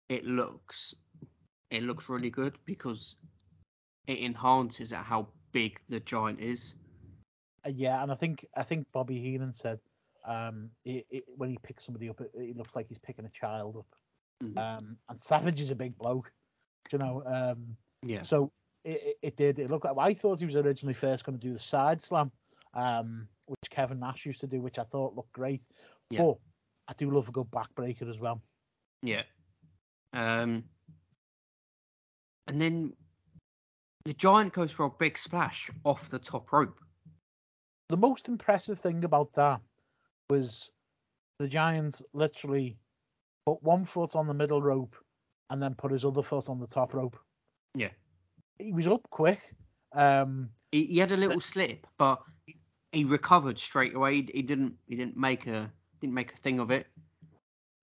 it 0.09 0.25
looks 0.25 0.95
it 1.71 1.83
looks 1.83 2.09
really 2.09 2.31
good 2.31 2.57
because 2.65 3.17
it 4.07 4.21
enhances 4.21 4.93
at 4.93 5.05
how 5.05 5.29
big 5.53 5.81
the 5.89 6.01
Giant 6.01 6.41
is. 6.41 6.75
Uh, 7.67 7.71
yeah, 7.75 8.03
and 8.03 8.13
I 8.13 8.15
think 8.15 8.47
I 8.57 8.63
think 8.63 8.87
Bobby 8.93 9.19
Heenan 9.19 9.53
said 9.53 9.81
um, 10.27 10.71
it, 10.85 11.07
it, 11.11 11.25
when 11.37 11.51
he 11.51 11.59
picks 11.63 11.85
somebody 11.85 12.09
up, 12.09 12.21
it, 12.21 12.31
it 12.35 12.57
looks 12.57 12.77
like 12.77 12.89
he's 12.89 12.99
picking 12.99 13.25
a 13.25 13.31
child 13.31 13.77
up. 13.77 13.87
Mhm. 14.43 14.59
Um, 14.59 14.97
and 15.09 15.19
Savage 15.19 15.61
is 15.61 15.71
a 15.71 15.75
big 15.75 15.97
bloke, 15.99 16.31
you 16.93 16.99
know. 16.99 17.23
Um, 17.27 17.77
Yeah. 18.03 18.23
So 18.23 18.53
it, 18.85 19.17
it, 19.23 19.37
did. 19.37 19.59
It 19.59 19.71
looked 19.71 19.85
like 19.85 19.97
I 19.99 20.15
thought 20.15 20.39
he 20.39 20.47
was 20.47 20.57
originally 20.57 20.95
first 20.95 21.25
going 21.25 21.39
to 21.39 21.45
do 21.45 21.53
the 21.53 21.59
side 21.59 22.03
slam, 22.03 22.31
um, 22.75 23.27
which 23.47 23.71
Kevin 23.71 23.99
Nash 23.99 24.27
used 24.27 24.41
to 24.41 24.47
do, 24.47 24.61
which 24.61 24.79
I 24.79 24.85
thought 24.85 25.17
looked 25.17 25.33
great. 25.33 25.63
Yeah. 26.11 26.23
But 26.23 26.37
I 26.89 26.93
do 26.97 27.11
love 27.11 27.29
a 27.29 27.33
good 27.33 27.51
backbreaker 27.51 28.09
as 28.09 28.19
well. 28.19 28.41
Yeah. 29.03 29.23
Um, 30.13 30.65
and 32.47 32.61
then 32.61 32.93
the 34.05 34.13
Giant 34.13 34.53
goes 34.53 34.71
for 34.71 34.85
a 34.85 34.91
big 34.91 35.19
splash 35.19 35.71
off 35.85 36.11
the 36.11 36.19
top 36.19 36.53
rope. 36.53 36.79
The 37.89 37.97
most 37.97 38.29
impressive 38.29 38.81
thing 38.81 39.05
about 39.05 39.33
that 39.35 39.61
was 40.29 40.71
the 41.39 41.49
Giants 41.49 42.03
literally 42.13 42.77
put 43.45 43.63
one 43.63 43.85
foot 43.85 44.17
on 44.17 44.27
the 44.27 44.35
middle 44.35 44.61
rope 44.61 44.97
and 45.51 45.63
then 45.63 45.75
put 45.75 45.93
his 45.93 46.05
other 46.05 46.23
foot 46.23 46.49
on 46.49 46.59
the 46.59 46.67
top 46.67 46.95
rope. 46.95 47.17
Yeah. 47.75 47.91
He 48.59 48.73
was 48.73 48.89
up 48.89 49.09
quick. 49.11 49.41
Um, 49.93 50.51
He, 50.73 50.87
he 50.87 50.99
had 50.99 51.13
a 51.13 51.17
little 51.17 51.41
slip, 51.41 51.87
but 51.99 52.21
he 52.93 53.05
recovered 53.05 53.59
straight 53.59 53.95
away. 53.95 54.17
He, 54.17 54.31
he 54.35 54.43
didn't 54.43 54.75
he 54.89 54.97
didn't 54.97 55.17
make 55.17 55.47
a 55.47 55.71
didn't 56.01 56.15
make 56.15 56.33
a 56.33 56.37
thing 56.37 56.59
of 56.59 56.71
it. 56.71 56.87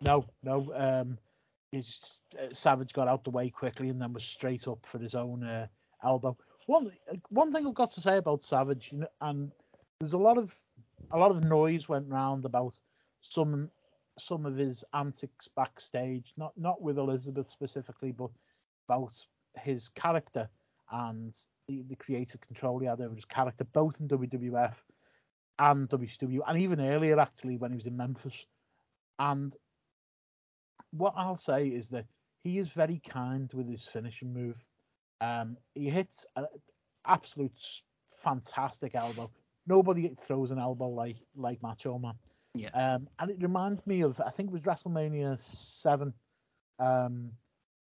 no, 0.02 0.26
no. 0.44 0.74
Um, 0.76 1.18
his 1.72 2.00
uh, 2.40 2.54
Savage 2.54 2.94
got 2.94 3.08
out 3.08 3.24
the 3.24 3.32
way 3.32 3.50
quickly 3.50 3.90
and 3.90 4.02
then 4.02 4.14
was 4.14 4.24
straight 4.24 4.68
up 4.68 4.86
for 4.86 5.00
his 5.00 5.16
own 5.16 5.44
uh, 5.44 5.68
elbow. 6.04 6.38
One 6.66 6.92
one 7.30 7.54
thing 7.54 7.66
I've 7.66 7.74
got 7.74 7.92
to 7.92 8.02
say 8.02 8.18
about 8.18 8.44
Savage, 8.44 8.90
you 8.92 9.00
know, 9.00 9.08
and 9.22 9.52
there's 10.04 10.14
a 10.14 10.18
lot 10.18 10.38
of 10.38 10.54
a 11.12 11.18
lot 11.18 11.32
of 11.32 11.44
noise 11.46 11.88
went 11.88 12.10
round 12.10 12.44
about 12.44 12.74
some 13.22 13.70
some 14.20 14.46
of 14.46 14.58
his 14.58 14.84
antics 14.94 15.48
backstage, 15.56 16.34
not 16.36 16.52
not 16.58 16.82
with 16.82 16.98
Elizabeth 16.98 17.48
specifically, 17.48 18.12
but 18.12 18.30
about 18.90 19.14
his 19.56 19.88
character 19.90 20.50
and 20.92 21.34
the, 21.68 21.84
the 21.88 21.96
creative 21.96 22.42
control 22.42 22.80
he 22.80 22.86
had 22.86 23.00
over 23.00 23.16
his 23.16 23.26
character, 23.26 23.64
both 23.72 24.02
in 24.02 24.08
WWF 24.10 24.76
and 25.60 25.90
WCW, 25.90 26.40
and 26.48 26.60
even 26.60 26.82
earlier 26.82 27.18
actually 27.18 27.56
when 27.56 27.72
he 27.72 27.78
was 27.78 27.88
in 27.88 27.96
Memphis. 27.96 28.46
And 29.20 29.56
what 30.92 31.14
I'll 31.16 31.38
say 31.38 31.68
is 31.68 31.88
that 31.90 32.06
he 32.44 32.58
is 32.60 32.68
very 32.68 33.02
kind 33.08 33.50
with 33.54 33.70
his 33.70 33.88
finishing 33.88 34.34
move. 34.34 34.58
Um, 35.22 35.56
he 35.74 35.90
hits 35.90 36.26
an 36.36 36.48
absolute 37.06 37.58
fantastic 38.22 38.96
elbow. 38.96 39.32
Nobody 39.68 40.16
throws 40.28 40.52
an 40.52 40.60
elbow 40.60 40.90
like 40.90 41.18
like 41.36 41.62
Macho 41.62 41.98
Man. 41.98 42.14
Yeah. 42.56 42.70
Um, 42.70 43.08
and 43.20 43.32
it 43.32 43.38
reminds 43.42 43.86
me 43.88 44.02
of 44.02 44.20
I 44.26 44.30
think 44.30 44.50
it 44.50 44.54
was 44.54 44.64
WrestleMania 44.64 45.40
seven. 45.40 46.14
Um, 46.80 47.32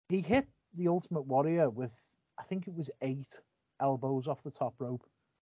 he 0.09 0.21
hit 0.21 0.47
the 0.75 0.89
Ultimate 0.89 1.27
Warrior 1.27 1.71
with 1.71 1.95
I 2.39 2.43
think 2.45 2.67
it 2.67 2.75
was 2.75 2.91
eight 3.03 3.29
elbows 3.81 4.27
off 4.27 4.43
the 4.43 4.51
top 4.51 4.75
rope 4.79 5.05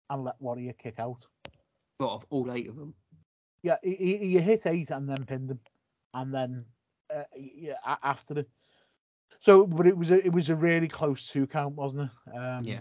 and 0.09 0.25
let 0.25 0.41
Warrior 0.41 0.73
kick 0.75 0.99
out. 0.99 1.27
Got 2.01 2.15
of 2.15 2.27
all 2.31 2.51
eight 2.53 2.69
of 2.69 2.77
them. 2.77 2.95
Yeah, 3.63 3.77
he, 3.83 3.95
he, 3.95 4.17
he 4.17 4.39
hit 4.39 4.67
eight 4.67 4.91
and 4.91 5.09
then 5.09 5.25
pinned 5.27 5.51
him, 5.51 5.61
and 6.15 6.33
then 6.33 6.65
uh, 7.15 7.25
yeah, 7.37 7.75
after 8.03 8.39
it. 8.39 8.49
So, 9.41 9.67
but 9.67 9.87
it 9.87 9.97
was 9.97 10.11
a 10.11 10.25
it 10.25 10.33
was 10.33 10.49
a 10.49 10.57
really 10.57 10.89
close 10.89 11.29
two 11.29 11.47
count, 11.47 11.75
wasn't 11.75 12.11
it? 12.11 12.39
Um, 12.39 12.65
Yeah. 12.65 12.81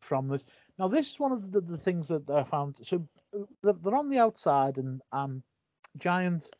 From 0.00 0.28
this, 0.28 0.44
now 0.80 0.88
this 0.88 1.10
is 1.10 1.20
one 1.20 1.30
of 1.30 1.52
the, 1.52 1.60
the 1.60 1.76
things 1.76 2.08
that 2.08 2.28
I 2.30 2.42
found. 2.42 2.78
So 2.82 3.06
they're, 3.62 3.74
they're 3.74 3.94
on 3.94 4.08
the 4.08 4.18
outside, 4.18 4.78
and 4.78 5.02
um, 5.12 5.42
Giant 5.98 6.50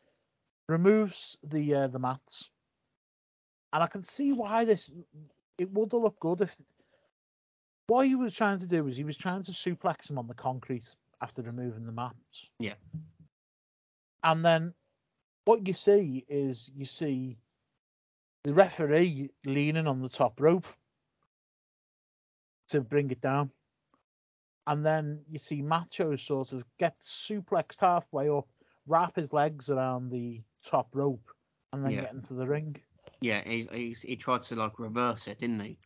removes 0.69 1.37
the 1.43 1.73
uh, 1.73 1.87
the 1.87 1.97
mats, 1.97 2.49
and 3.73 3.81
I 3.81 3.87
can 3.87 4.03
see 4.03 4.31
why 4.31 4.63
this 4.63 4.91
it 5.57 5.71
would 5.71 5.91
have 5.91 6.01
looked 6.01 6.19
good 6.19 6.41
if 6.41 6.51
what 7.87 8.05
he 8.05 8.15
was 8.15 8.35
trying 8.35 8.59
to 8.59 8.67
do 8.67 8.83
was 8.83 8.95
he 8.95 9.03
was 9.03 9.17
trying 9.17 9.43
to 9.43 9.51
suplex 9.51 10.09
him 10.09 10.19
on 10.19 10.27
the 10.27 10.35
concrete 10.35 10.95
after 11.21 11.41
removing 11.41 11.85
the 11.87 11.91
mats. 11.91 12.49
Yeah. 12.59 12.75
And 14.23 14.45
then 14.45 14.73
what 15.45 15.67
you 15.67 15.73
see 15.73 16.25
is 16.29 16.69
you 16.75 16.85
see 16.85 17.37
the 18.43 18.53
referee 18.53 19.31
leaning 19.45 19.87
on 19.87 20.01
the 20.01 20.09
top 20.09 20.39
rope 20.39 20.67
to 22.69 22.81
bring 22.81 23.09
it 23.09 23.19
down. 23.19 23.51
And 24.67 24.85
then 24.85 25.21
you 25.29 25.39
see 25.39 25.61
Macho 25.61 26.15
sort 26.15 26.51
of 26.51 26.63
get 26.77 26.95
suplexed 26.99 27.79
halfway 27.79 28.29
up, 28.29 28.47
wrap 28.85 29.15
his 29.15 29.33
legs 29.33 29.69
around 29.69 30.09
the 30.09 30.41
top 30.65 30.89
rope, 30.93 31.27
and 31.73 31.83
then 31.83 31.93
Yeah. 31.93 32.01
get 32.01 32.13
into 32.13 32.33
the 32.33 32.47
ring. 32.47 32.75
Yeah, 33.21 33.43
he, 33.43 33.67
he 33.71 33.93
he 33.93 34.15
tried 34.15 34.43
to 34.43 34.55
like 34.55 34.79
reverse 34.79 35.27
it, 35.27 35.39
didn't 35.39 35.59
he? 35.59 35.79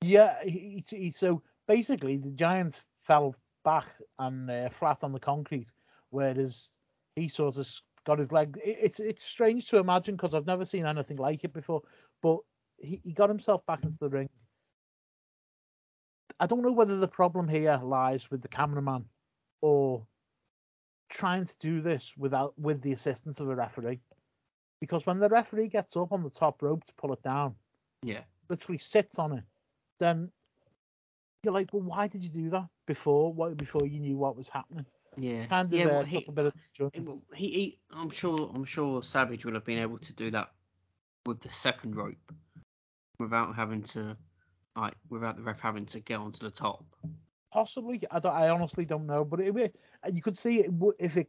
Yeah, 0.00 0.42
he, 0.42 0.82
he, 0.88 0.96
he- 0.96 1.10
so 1.10 1.42
basically 1.66 2.16
the 2.18 2.30
Giants 2.32 2.80
fell 3.02 3.34
back 3.64 3.86
and 4.18 4.50
uh, 4.50 4.68
flat 4.70 5.04
on 5.04 5.12
the 5.12 5.20
concrete, 5.20 5.70
whereas 6.10 6.70
he 7.16 7.28
sort 7.28 7.56
of 7.56 7.68
got 8.04 8.18
his 8.18 8.32
leg. 8.32 8.58
It, 8.64 8.78
it's 8.80 9.00
it's 9.00 9.24
strange 9.24 9.68
to 9.68 9.78
imagine 9.78 10.16
because 10.16 10.34
I've 10.34 10.46
never 10.46 10.64
seen 10.64 10.86
anything 10.86 11.18
like 11.18 11.44
it 11.44 11.52
before, 11.52 11.82
but 12.20 12.38
he, 12.78 13.00
he 13.04 13.12
got 13.12 13.28
himself 13.28 13.64
back 13.66 13.84
into 13.84 13.98
the 13.98 14.08
ring. 14.08 14.28
I 16.42 16.46
don't 16.46 16.62
know 16.62 16.72
whether 16.72 16.96
the 16.96 17.06
problem 17.06 17.46
here 17.46 17.78
lies 17.80 18.28
with 18.28 18.42
the 18.42 18.48
cameraman 18.48 19.04
or 19.60 20.04
trying 21.08 21.44
to 21.44 21.56
do 21.60 21.80
this 21.80 22.12
without 22.18 22.52
with 22.58 22.82
the 22.82 22.92
assistance 22.92 23.38
of 23.38 23.48
a 23.48 23.54
referee, 23.54 24.00
because 24.80 25.06
when 25.06 25.20
the 25.20 25.28
referee 25.28 25.68
gets 25.68 25.96
up 25.96 26.10
on 26.10 26.24
the 26.24 26.30
top 26.30 26.60
rope 26.60 26.84
to 26.84 26.94
pull 26.94 27.12
it 27.12 27.22
down, 27.22 27.54
Yeah. 28.02 28.24
literally 28.48 28.78
sits 28.78 29.20
on 29.20 29.38
it, 29.38 29.44
then 30.00 30.32
you're 31.44 31.54
like, 31.54 31.72
well, 31.72 31.84
why 31.84 32.08
did 32.08 32.24
you 32.24 32.30
do 32.30 32.50
that 32.50 32.68
before? 32.86 33.32
What 33.32 33.56
before 33.56 33.86
you 33.86 34.00
knew 34.00 34.16
what 34.16 34.34
was 34.34 34.48
happening? 34.48 34.86
Yeah. 35.16 35.46
Kind 35.46 35.72
of 35.72 35.78
yeah, 35.78 35.84
uh, 35.84 35.88
well, 35.90 36.00
took 36.00 36.08
he, 36.08 36.26
a 36.26 36.32
bit 36.32 36.46
of 36.46 36.54
he, 37.36 37.48
he, 37.50 37.78
I'm 37.92 38.10
sure, 38.10 38.50
I'm 38.52 38.64
sure 38.64 39.00
Savage 39.04 39.44
would 39.44 39.54
have 39.54 39.64
been 39.64 39.78
able 39.78 39.98
to 39.98 40.12
do 40.14 40.32
that 40.32 40.50
with 41.24 41.38
the 41.38 41.50
second 41.50 41.94
rope 41.94 42.32
without 43.20 43.54
having 43.54 43.84
to, 43.84 44.16
like, 44.76 44.94
without 45.10 45.36
the 45.36 45.42
ref 45.42 45.60
having 45.60 45.86
to 45.86 46.00
get 46.00 46.18
onto 46.18 46.44
the 46.44 46.50
top. 46.50 46.84
Possibly, 47.52 48.00
I 48.10 48.18
don't. 48.18 48.34
I 48.34 48.48
honestly 48.48 48.84
don't 48.84 49.06
know, 49.06 49.24
but 49.24 49.40
it, 49.40 49.56
it- 49.56 49.76
you 50.10 50.22
could 50.22 50.38
see 50.38 50.60
it 50.60 50.70
if 50.98 51.16
it 51.16 51.28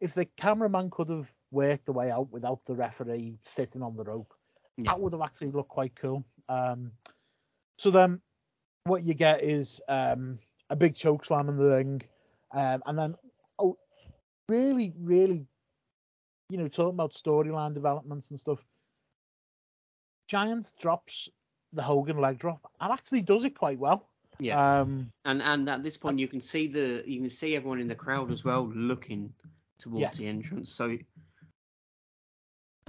if 0.00 0.14
the 0.14 0.24
cameraman 0.36 0.90
could 0.90 1.08
have 1.10 1.30
worked 1.50 1.86
the 1.86 1.92
way 1.92 2.10
out 2.10 2.30
without 2.30 2.64
the 2.64 2.74
referee 2.74 3.38
sitting 3.44 3.82
on 3.82 3.96
the 3.96 4.04
rope, 4.04 4.32
Yeah. 4.76 4.84
that 4.86 5.00
would 5.00 5.12
have 5.12 5.22
actually 5.22 5.50
looked 5.50 5.68
quite 5.68 5.94
cool. 5.96 6.24
Um, 6.48 6.90
so 7.78 7.90
then 7.90 8.20
what 8.84 9.02
you 9.02 9.14
get 9.14 9.42
is 9.44 9.80
um, 9.88 10.38
a 10.70 10.76
big 10.76 10.94
choke 10.94 11.24
slam 11.24 11.48
in 11.48 11.56
the 11.56 11.64
ring, 11.76 12.02
um, 12.52 12.82
and 12.86 12.98
then 12.98 13.14
oh, 13.58 13.76
really, 14.48 14.92
really, 14.98 15.46
you 16.48 16.56
know, 16.58 16.68
talking 16.68 16.94
about 16.94 17.12
storyline 17.12 17.74
developments 17.74 18.30
and 18.30 18.40
stuff. 18.40 18.58
Giants 20.28 20.72
drops 20.80 21.28
the 21.72 21.82
Hogan 21.82 22.18
leg 22.18 22.38
drop 22.38 22.70
and 22.80 22.92
actually 22.92 23.22
does 23.22 23.44
it 23.44 23.56
quite 23.58 23.78
well. 23.78 24.06
Yeah. 24.38 24.80
Um, 24.80 25.10
and 25.24 25.42
and 25.42 25.68
at 25.68 25.82
this 25.82 25.96
point, 25.96 26.18
you 26.18 26.26
can 26.28 26.40
see 26.40 26.66
the, 26.66 27.02
you 27.06 27.20
can 27.20 27.30
see 27.30 27.54
everyone 27.54 27.80
in 27.80 27.86
the 27.88 27.94
crowd 27.94 28.30
as 28.32 28.44
well 28.44 28.70
looking 28.74 29.32
towards 29.78 30.00
Yeah. 30.00 30.10
the 30.10 30.26
entrance. 30.26 30.72
So 30.72 30.96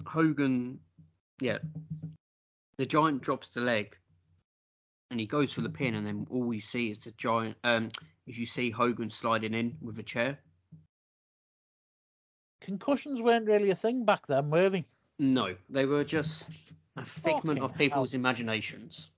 Hogan, 0.06 0.80
yeah, 1.40 1.60
the 2.78 2.86
giant 2.86 3.22
drops 3.22 3.50
the 3.50 3.62
leg, 3.62 3.96
and 5.12 5.20
he 5.20 5.26
goes 5.26 5.54
for 5.54 5.62
the 5.62 5.70
pin, 5.70 5.96
and 5.96 6.06
then 6.08 6.26
all 6.30 6.54
you 6.54 6.62
see 6.62 6.90
is 6.90 7.00
the 7.00 7.12
giant. 7.18 7.56
Um, 7.64 7.92
is 8.26 8.38
you 8.38 8.46
see 8.46 8.70
Hogan 8.72 9.10
sliding 9.10 9.54
in 9.54 9.76
with 9.82 10.00
a 10.00 10.04
chair. 10.04 10.40
concussions 12.62 13.22
weren't 13.22 13.46
really 13.46 13.70
a 13.72 13.76
thing 13.76 14.06
back 14.06 14.26
then, 14.28 14.50
were 14.50 14.70
they? 14.70 14.86
No, 15.20 15.54
they 15.70 15.86
were 15.86 16.06
just 16.06 16.50
a 16.96 17.06
figment 17.06 17.60
Fucking 17.60 17.64
of 17.64 17.76
people's 17.76 18.14
imaginations. 18.14 19.10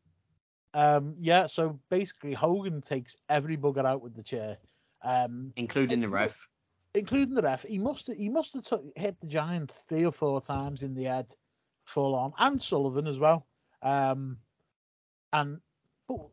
Um, 0.73 1.15
yeah, 1.17 1.47
so 1.47 1.80
basically 1.89 2.34
Hogan 2.34 2.82
takes 2.82 3.15
every 3.30 3.57
bugger 3.57 3.86
out 3.86 4.01
with 4.01 4.15
the 4.15 4.23
chair, 4.23 4.57
um, 5.03 5.53
including 5.55 6.01
the 6.01 6.09
ref. 6.09 6.36
including 6.93 7.34
the 7.34 7.41
ref. 7.41 7.63
He 7.63 7.78
must 7.78 8.09
he 8.11 8.30
must 8.30 8.53
have 8.53 8.63
took, 8.63 8.84
hit 8.95 9.19
the 9.21 9.28
giant 9.28 9.71
three 9.88 10.05
or 10.05 10.11
four 10.11 10.41
times 10.41 10.84
in 10.84 10.93
the 10.93 11.05
head, 11.05 11.34
full 11.86 12.13
on, 12.15 12.34
and 12.38 12.61
Sullivan 12.61 13.07
as 13.07 13.19
well. 13.19 13.45
Um, 13.82 14.38
and 15.32 15.61
but 16.07 16.28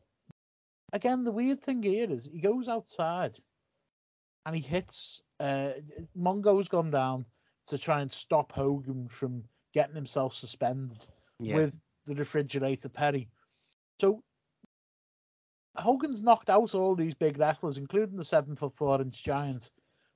again, 0.93 1.25
the 1.25 1.33
weird 1.33 1.63
thing 1.63 1.83
here 1.83 2.11
is 2.11 2.29
he 2.33 2.41
goes 2.41 2.67
outside, 2.69 3.39
and 4.45 4.57
he 4.57 4.63
hits. 4.63 5.23
Uh, 5.39 5.71
Mongo's 6.17 6.69
gone 6.69 6.91
down 6.91 7.27
to 7.69 7.79
try 7.79 8.01
and 8.01 8.13
stop 8.13 8.51
Hogan 8.53 9.09
from 9.09 9.45
getting 9.73 9.95
himself 9.95 10.35
suspended 10.35 11.07
Yeah. 11.39 11.57
with 11.57 11.75
the 12.07 12.15
refrigerator 12.15 12.89
Perry. 12.89 13.29
So 14.01 14.23
Hogan's 15.77 16.23
knocked 16.23 16.51
out 16.51 16.75
all 16.75 16.95
these 16.95 17.15
big 17.15 17.39
wrestlers, 17.39 17.79
including 17.79 18.17
the 18.17 18.25
seven 18.25 18.57
foot 18.57 18.75
four 18.77 19.01
inch 19.01 19.23
giant. 19.23 19.71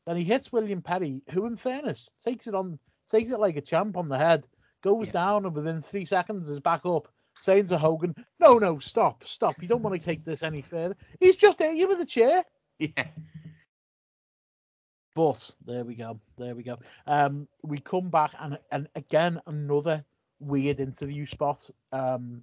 Then 0.06 0.16
he 0.16 0.24
hits 0.24 0.52
William 0.52 0.82
Perry, 0.82 1.22
who, 1.30 1.46
in 1.46 1.56
fairness, 1.56 2.10
takes 2.24 2.46
it 2.46 2.54
on, 2.54 2.78
takes 3.10 3.30
it 3.30 3.40
like 3.40 3.56
a 3.56 3.60
champ 3.60 3.96
on 3.96 4.08
the 4.08 4.18
head, 4.18 4.46
goes 4.84 5.08
down, 5.10 5.46
and 5.46 5.54
within 5.54 5.82
three 5.82 6.04
seconds 6.04 6.48
is 6.48 6.60
back 6.60 6.86
up, 6.86 7.08
saying 7.40 7.66
to 7.68 7.78
Hogan, 7.78 8.14
"No, 8.38 8.58
no, 8.58 8.78
stop, 8.78 9.24
stop! 9.24 9.60
You 9.60 9.68
don't 9.68 9.82
want 9.82 10.00
to 10.00 10.04
take 10.04 10.24
this 10.24 10.42
any 10.42 10.62
further. 10.62 10.96
He's 11.18 11.36
just 11.36 11.58
hit 11.58 11.76
you 11.76 11.88
with 11.88 12.00
a 12.00 12.06
chair." 12.06 12.44
Yeah. 12.78 13.06
But 15.14 15.50
there 15.64 15.82
we 15.82 15.94
go, 15.94 16.20
there 16.36 16.54
we 16.54 16.62
go. 16.62 16.76
Um, 17.06 17.48
we 17.62 17.78
come 17.78 18.10
back 18.10 18.32
and 18.38 18.58
and 18.70 18.86
again 18.94 19.40
another 19.46 20.04
weird 20.40 20.80
interview 20.80 21.26
spot. 21.26 21.58
Um, 21.92 22.42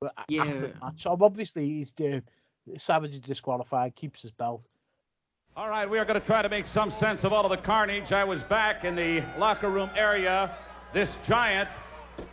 but 0.00 0.14
Yeah. 0.28 0.42
after 0.42 0.68
the 0.68 0.74
match, 0.80 1.02
So 1.02 1.16
obviously 1.20 1.66
he's 1.66 1.94
uh, 2.00 2.20
Savage 2.78 3.12
is 3.12 3.20
disqualified, 3.20 3.94
keeps 3.94 4.22
his 4.22 4.30
belt. 4.30 4.66
All 5.56 5.68
right, 5.68 5.88
we 5.88 5.98
are 5.98 6.04
going 6.04 6.20
to 6.20 6.26
try 6.26 6.42
to 6.42 6.48
make 6.48 6.66
some 6.66 6.90
sense 6.90 7.22
of 7.22 7.32
all 7.32 7.44
of 7.44 7.50
the 7.50 7.56
carnage. 7.58 8.10
I 8.10 8.24
was 8.24 8.42
back 8.42 8.84
in 8.84 8.96
the 8.96 9.22
locker 9.38 9.68
room 9.68 9.90
area. 9.94 10.50
This 10.92 11.16
giant, 11.26 11.68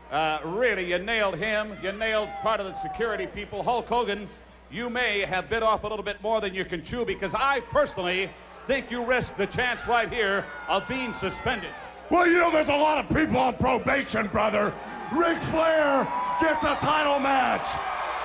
uh, 0.09 0.39
really, 0.43 0.89
you 0.89 0.97
nailed 0.97 1.35
him. 1.35 1.77
You 1.83 1.91
nailed 1.91 2.29
part 2.41 2.59
of 2.59 2.65
the 2.65 2.73
security 2.73 3.27
people. 3.27 3.61
Hulk 3.61 3.87
Hogan, 3.87 4.27
you 4.71 4.89
may 4.89 5.19
have 5.19 5.49
bit 5.49 5.61
off 5.63 5.83
a 5.83 5.87
little 5.87 6.03
bit 6.03 6.21
more 6.23 6.41
than 6.41 6.55
you 6.55 6.65
can 6.65 6.83
chew 6.83 7.05
because 7.05 7.35
I 7.35 7.59
personally 7.59 8.31
think 8.65 8.89
you 8.89 9.03
risked 9.05 9.37
the 9.37 9.47
chance 9.47 9.85
right 9.87 10.11
here 10.11 10.45
of 10.67 10.87
being 10.87 11.11
suspended. 11.11 11.71
Well, 12.11 12.27
you 12.27 12.43
know, 12.43 12.51
there's 12.51 12.67
a 12.67 12.75
lot 12.75 12.99
of 12.99 13.07
people 13.15 13.37
on 13.39 13.55
probation, 13.55 14.27
brother. 14.27 14.73
Ric 15.15 15.37
Flair 15.47 16.03
gets 16.43 16.59
a 16.67 16.75
title 16.83 17.23
match. 17.23 17.63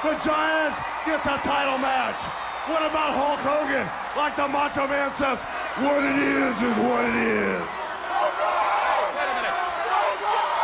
The 0.03 0.18
Giant 0.26 0.74
gets 1.07 1.22
a 1.30 1.39
title 1.47 1.78
match. 1.78 2.18
What 2.66 2.82
about 2.82 3.14
Hulk 3.14 3.39
Hogan? 3.47 3.87
Like 4.18 4.34
the 4.34 4.51
Macho 4.51 4.91
Man 4.91 5.14
says, 5.14 5.39
what 5.87 6.03
it 6.03 6.18
is 6.18 6.55
is 6.66 6.74
what 6.82 7.07
it 7.07 7.14
is. 7.14 7.62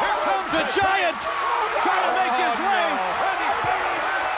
Here 0.03 0.19
comes 0.27 0.51
the 0.51 0.67
Giant 0.83 1.15
trying 1.79 2.03
to 2.03 2.13
make 2.19 2.35
his 2.43 2.59
way. 2.59 2.87
Oh, 2.91 3.23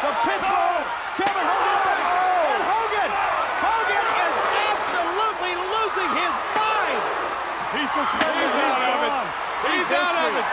the 0.05 0.13
Pitbull, 0.29 0.77
Kevin 1.25 1.41
Hogan 1.41 1.81
back. 1.89 2.05
And 2.53 2.63
Hogan, 2.69 3.11
Hogan 3.65 4.05
is 4.29 4.37
absolutely 4.77 5.57
losing 5.73 6.11
his 6.21 6.35
mind. 6.53 7.01
He's 7.81 7.84
suspended. 7.95 8.35
He's, 8.35 8.59
out 8.59 8.83
of 8.91 8.99
it. 9.07 9.15
He's 9.71 9.91
out 9.95 10.17
of 10.19 10.31
it. 10.35 10.47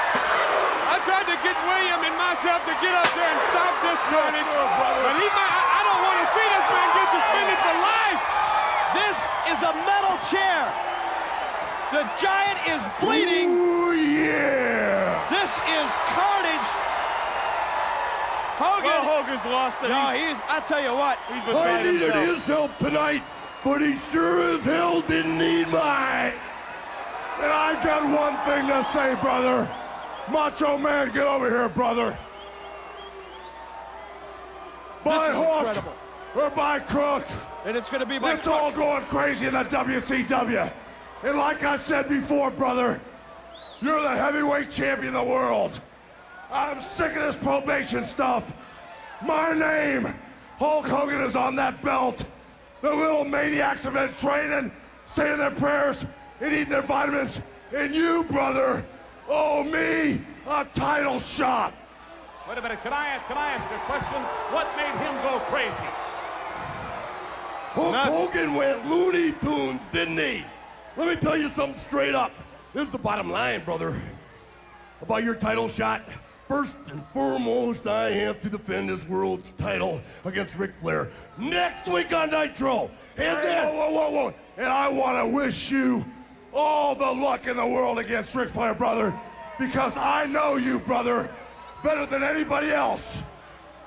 I 0.94 0.98
tried 1.10 1.26
to 1.26 1.38
get 1.42 1.58
William 1.66 2.06
and 2.06 2.16
myself 2.22 2.62
to 2.70 2.76
get 2.86 2.94
up 2.94 3.10
there 3.18 3.26
and 3.26 3.42
stop 3.50 3.74
this 3.82 4.02
carnage, 4.14 4.46
but 4.46 5.14
he 5.18 5.28
might. 5.34 5.50
I, 5.50 5.62
I 5.78 5.82
don't 5.90 6.02
want 6.06 6.18
to 6.22 6.28
see 6.38 6.46
this 6.46 6.68
man 6.70 6.88
get 6.94 7.08
suspended 7.10 7.60
for 7.66 7.76
life. 7.82 8.22
This 8.94 9.18
is 9.56 9.60
a 9.66 9.74
metal 9.90 10.18
chair. 10.30 10.62
The 11.92 12.04
Giant 12.22 12.60
is 12.72 12.82
bleeding. 13.02 13.50
Ooh, 13.58 13.92
yeah. 13.92 15.26
This 15.34 15.52
is 15.52 15.90
carnage. 16.14 16.70
Hogan. 18.62 18.86
Well, 18.86 19.04
Hogan's 19.04 19.46
lost 19.46 19.82
it. 19.84 19.90
No, 19.90 20.14
He's-. 20.14 20.40
I 20.48 20.62
tell 20.68 20.84
you 20.84 20.94
what. 20.94 21.18
He's 21.28 21.56
I 21.56 21.84
needed 21.84 22.14
himself. 22.14 22.28
his 22.28 22.48
help 22.48 22.78
tonight, 22.78 23.24
but 23.64 23.82
he 23.82 23.96
sure 23.96 24.54
as 24.54 24.64
hell 24.64 25.02
didn't 25.02 25.38
need 25.38 25.68
mine. 25.70 26.34
And 27.38 27.52
I 27.52 27.82
got 27.84 28.04
one 28.04 28.38
thing 28.46 28.68
to 28.68 28.84
say, 28.84 29.16
brother. 29.22 29.70
Macho 30.30 30.78
Man, 30.78 31.12
get 31.12 31.26
over 31.26 31.50
here, 31.50 31.70
brother. 31.70 32.18
By 35.04 35.30
is 35.30 35.36
hook 35.36 35.58
incredible. 35.60 35.94
or 36.36 36.50
by 36.52 36.80
crook, 36.80 37.26
And 37.66 37.76
it's 37.76 37.90
going 37.90 38.02
to 38.02 38.06
be 38.06 38.20
by 38.20 38.34
it's 38.34 38.48
all 38.48 38.72
going 38.72 39.04
crazy 39.06 39.48
in 39.48 39.54
the 39.54 39.64
WCW. 39.64 40.72
And 41.24 41.38
like 41.38 41.64
I 41.64 41.76
said 41.76 42.08
before, 42.08 42.52
brother, 42.52 43.02
you're 43.82 44.02
the 44.02 44.10
heavyweight 44.16 44.70
champion 44.70 45.16
of 45.16 45.26
the 45.26 45.32
world. 45.32 45.80
I'm 46.52 46.82
sick 46.82 47.16
of 47.16 47.24
this 47.24 47.38
probation 47.38 48.06
stuff. 48.06 48.52
My 49.26 49.54
name, 49.54 50.14
Hulk 50.58 50.88
Hogan, 50.88 51.22
is 51.22 51.36
on 51.36 51.56
that 51.56 51.82
belt. 51.82 52.24
The 52.82 52.92
little 52.92 53.24
maniacs 53.24 53.84
have 53.84 53.94
been 53.94 54.14
training, 54.16 54.72
saying 55.08 55.38
their 55.38 55.52
prayers, 55.52 56.06
and 56.42 56.54
eating 56.54 56.70
their 56.70 56.82
vitamins. 56.82 57.40
And 57.74 57.96
you, 57.96 58.24
brother, 58.24 58.84
owe 59.30 59.64
me 59.64 60.22
a 60.48 60.66
title 60.74 61.20
shot. 61.20 61.74
Wait 62.50 62.58
a 62.58 62.62
minute, 62.62 62.82
can 62.82 62.92
I, 62.92 63.20
can 63.28 63.38
I 63.38 63.52
ask 63.52 63.66
a 63.66 63.78
question? 63.86 64.22
What 64.52 64.68
made 64.76 64.92
him 65.06 65.14
go 65.24 65.40
crazy? 65.52 65.88
Hulk 67.74 67.94
Nothing. 67.94 68.14
Hogan 68.14 68.56
went 68.56 68.90
Looney 68.90 69.32
Tunes, 69.34 69.88
didn't 69.94 70.18
he? 70.18 70.44
Let 70.98 71.08
me 71.08 71.16
tell 71.16 71.38
you 71.38 71.48
something 71.48 71.80
straight 71.80 72.16
up. 72.16 72.32
This 72.74 72.84
is 72.84 72.90
the 72.90 72.98
bottom 72.98 73.32
line, 73.32 73.64
brother. 73.64 74.02
about 75.02 75.24
your 75.24 75.36
title 75.36 75.68
shot. 75.68 76.02
First 76.48 76.76
and 76.88 77.02
foremost, 77.14 77.88
I 77.88 78.12
have 78.12 78.42
to 78.42 78.50
defend 78.50 78.90
this 78.90 79.08
world 79.08 79.50
title 79.58 80.02
against 80.26 80.58
Ric 80.58 80.72
Flair 80.82 81.10
next 81.38 81.88
week 81.88 82.14
on 82.14 82.32
Nitro. 82.32 82.92
And 83.16 83.42
then, 83.42 83.74
whoa, 83.74 83.92
whoa, 83.92 84.10
whoa, 84.10 84.12
whoa. 84.12 84.34
And 84.58 84.68
I 84.68 84.90
want 84.90 85.18
to 85.18 85.34
wish 85.34 85.72
you 85.72 86.04
all 86.54 86.96
the 86.96 87.12
luck 87.12 87.48
in 87.48 87.58
the 87.58 87.66
world 87.66 88.00
against 88.00 88.36
Ric 88.36 88.50
Flair, 88.50 88.74
brother, 88.74 89.14
because 89.58 89.96
I 89.98 90.26
know 90.26 90.58
you, 90.58 90.80
brother, 90.80 91.30
better 91.84 92.06
than 92.06 92.24
anybody 92.24 92.72
else. 92.72 93.22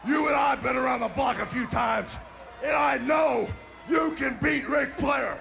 You 0.06 0.28
and 0.28 0.36
I 0.36 0.50
have 0.50 0.62
been 0.62 0.76
around 0.76 1.00
the 1.00 1.08
block 1.08 1.40
a 1.40 1.46
few 1.46 1.66
times, 1.66 2.16
and 2.62 2.72
I 2.72 2.98
know 2.98 3.48
you 3.88 4.12
can 4.12 4.38
beat 4.42 4.68
Ric 4.68 4.90
Flair. 4.98 5.38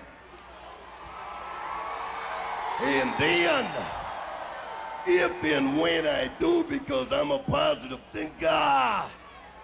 and 2.80 3.14
then, 3.18 3.66
if 5.06 5.44
and 5.44 5.78
when 5.80 6.06
I 6.06 6.28
do, 6.40 6.64
because 6.64 7.14
I'm 7.14 7.32
a 7.32 7.40
positive 7.40 8.00
thinker, 8.12 8.48
I 8.48 9.08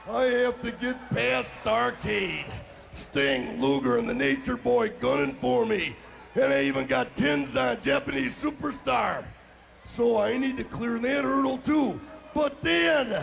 have 0.08 0.62
to 0.62 0.72
get 0.72 1.10
past 1.10 1.50
Starcade, 1.64 2.52
Sting, 2.92 3.62
Luger, 3.62 3.98
and 3.98 4.08
the 4.08 4.14
Nature 4.14 4.58
Boy 4.58 4.90
gunning 5.00 5.36
for 5.36 5.66
me. 5.66 5.96
And 6.36 6.54
I 6.54 6.64
even 6.64 6.86
got 6.86 7.16
Tenzan, 7.16 7.82
Japanese 7.82 8.36
superstar. 8.36 9.26
So 9.84 10.20
I 10.22 10.38
need 10.38 10.58
to 10.58 10.64
clear 10.64 10.98
that 11.00 11.24
hurdle 11.24 11.58
too. 11.58 12.00
But 12.34 12.62
then, 12.62 13.22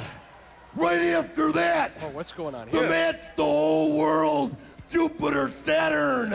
right 0.75 1.01
after 1.01 1.53
that, 1.53 1.93
Oh, 2.03 2.09
what's 2.09 2.33
going 2.33 2.55
on 2.55 2.69
here? 2.69 2.83
the 2.83 2.89
match 2.89 3.35
the 3.37 3.45
whole 3.45 3.97
world, 3.97 4.57
Jupiter, 4.91 5.49
Saturn, 5.49 6.35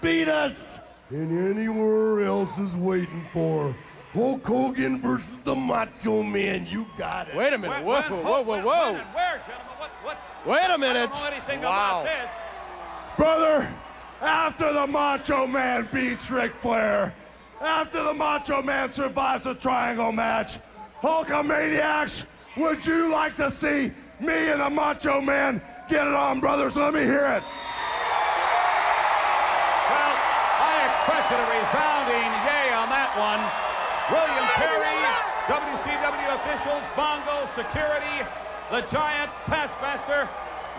Venus, 0.00 0.80
and 1.10 1.56
anywhere 1.56 2.24
else 2.24 2.58
is 2.58 2.74
waiting 2.76 3.26
for. 3.32 3.74
Hulk 4.14 4.44
Hogan 4.46 5.02
versus 5.02 5.38
the 5.40 5.54
Macho 5.54 6.22
Man. 6.22 6.66
You 6.66 6.86
got 6.96 7.28
it. 7.28 7.36
Wait 7.36 7.52
a 7.52 7.58
minute. 7.58 7.84
When- 7.84 8.02
Whoa, 8.02 8.10
when- 8.10 8.24
whoa, 8.24 8.32
whoa, 8.32 8.42
when- 8.42 8.64
whoa. 8.64 8.92
when 8.92 9.00
and 9.02 9.14
where, 9.14 9.36
gentlemen? 9.46 9.66
What, 9.78 9.90
what? 10.02 10.18
Wait 10.46 10.62
a 10.64 10.72
I 10.72 10.76
minute. 10.78 11.10
don't 11.12 11.20
know 11.20 11.26
anything 11.28 11.60
Wow. 11.60 12.00
about 12.00 12.04
this. 12.06 12.30
Brother, 13.18 13.68
after 14.20 14.72
the 14.72 14.86
Macho 14.86 15.46
Man 15.46 15.88
beats 15.92 16.30
Ric 16.30 16.52
Flair, 16.52 17.14
after 17.60 18.02
the 18.02 18.14
Macho 18.14 18.62
Man 18.62 18.90
survives 18.92 19.44
the 19.44 19.54
triangle 19.54 20.12
match, 20.12 20.58
Hulkamaniacs, 21.02 22.26
would 22.56 22.84
you 22.84 23.08
like 23.10 23.36
to 23.36 23.50
see 23.50 23.92
me 24.20 24.50
and 24.50 24.60
the 24.60 24.70
Macho 24.70 25.20
Man 25.20 25.62
get 25.88 26.06
it 26.06 26.14
on, 26.14 26.40
brothers? 26.40 26.76
Let 26.76 26.94
me 26.94 27.00
hear 27.00 27.26
it. 27.26 27.44
Well, 29.86 30.14
I 30.58 30.90
expected 30.90 31.38
a 31.38 31.46
resounding 31.54 32.30
yay 32.42 32.74
on 32.74 32.90
that 32.90 33.14
one. 33.14 33.42
William 34.10 34.46
Perry, 34.58 34.98
WCW 35.46 36.34
officials, 36.42 36.84
Mongo, 36.96 37.46
security, 37.54 38.26
the 38.70 38.80
giant 38.90 39.30
Taskmaster. 39.46 40.28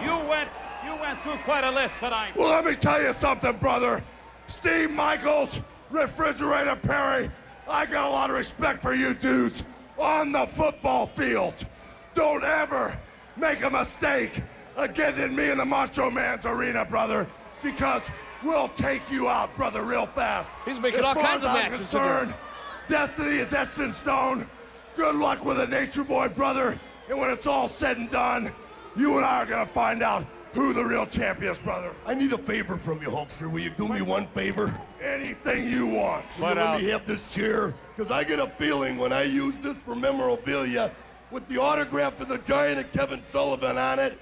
You 0.02 0.18
went, 0.28 0.50
you 0.86 0.95
went 1.02 1.22
through 1.24 1.38
quite 1.43 1.64
a 1.64 1.72
list 1.72 1.95
tonight. 2.00 2.36
Well, 2.36 2.50
let 2.50 2.66
me 2.66 2.76
tell 2.76 3.02
you 3.02 3.14
something, 3.14 3.58
brother. 3.58 4.04
Steve 4.47 4.89
McMichaels, 4.89 5.62
Refrigerator 5.91 6.76
Perry, 6.76 7.30
I 7.68 7.86
got 7.86 8.06
a 8.06 8.10
lot 8.10 8.30
of 8.30 8.36
respect 8.36 8.82
for 8.82 8.93
you 8.93 9.14
dudes 9.14 9.64
on 9.97 10.32
the 10.32 10.47
football 10.47 11.06
field. 11.06 11.66
Don't 12.14 12.43
ever 12.43 12.97
make 13.36 13.64
a 13.64 13.70
mistake 13.70 14.41
of 14.76 14.93
getting 14.93 15.24
in 15.24 15.36
me 15.36 15.50
and 15.50 15.60
the 15.60 15.66
Macho 15.66 16.10
Man's 16.10 16.45
arena, 16.45 16.86
brother, 16.86 17.28
because 17.62 18.10
we'll 18.43 18.70
take 18.70 19.02
you 19.12 19.28
out, 19.28 19.56
brother, 19.56 19.82
real 19.82 20.06
fast. 20.06 20.50
He's 20.66 20.80
making 20.80 21.00
as 21.00 21.06
all 21.06 21.14
far 21.14 21.24
kinds 21.24 21.43
as 21.43 21.43
of 21.43 21.50
I'm 21.50 21.56
matches, 21.64 21.78
concerned, 21.78 22.34
destiny 22.88 23.38
is 23.38 23.54
etched 23.54 23.80
in 23.80 23.91
stone. 23.91 24.50
Good 24.95 25.16
luck 25.16 25.43
with 25.43 25.58
the 25.58 25.68
Nature 25.68 26.04
Boy, 26.04 26.30
brother. 26.30 26.80
And 27.10 27.20
when 27.20 27.30
it's 27.30 27.47
all 27.47 27.68
said 27.68 27.97
and 27.97 28.10
done, 28.10 28.52
you 29.00 29.16
and 29.16 29.26
I 29.26 29.38
are 29.38 29.45
gonna 29.45 29.66
find 29.66 30.04
out 30.04 30.26
who 30.54 30.74
the 30.74 30.84
real 30.84 31.06
champion 31.06 31.52
is, 31.52 31.60
brother. 31.60 31.93
I 32.06 32.14
need 32.14 32.34
a 32.34 32.38
favor 32.38 32.78
from 32.78 33.02
you, 33.02 33.10
Hulkster. 33.10 33.50
Will 33.50 33.62
you 33.62 33.70
do 33.70 33.88
me 33.88 34.02
one 34.02 34.28
favor? 34.28 34.74
Anything 35.02 35.70
you 35.70 35.86
want. 35.86 36.26
Will 36.38 36.50
you 36.50 36.56
let 36.56 36.58
uh, 36.58 36.78
me 36.78 36.86
have 36.86 37.06
this 37.06 37.34
chair? 37.34 37.74
Because 37.95 38.12
I 38.12 38.24
get 38.24 38.39
a 38.39 38.47
feeling 38.47 38.97
when 38.97 39.14
I 39.14 39.24
use 39.24 39.58
this 39.60 39.78
for 39.78 39.95
memorabilia 39.95 40.91
with 41.32 41.47
the 41.47 41.60
autograph 41.60 42.20
of 42.20 42.28
the 42.28 42.39
Giant 42.39 42.80
and 42.80 42.91
Kevin 42.91 43.22
Sullivan 43.22 43.78
on 43.78 44.00
it, 44.00 44.20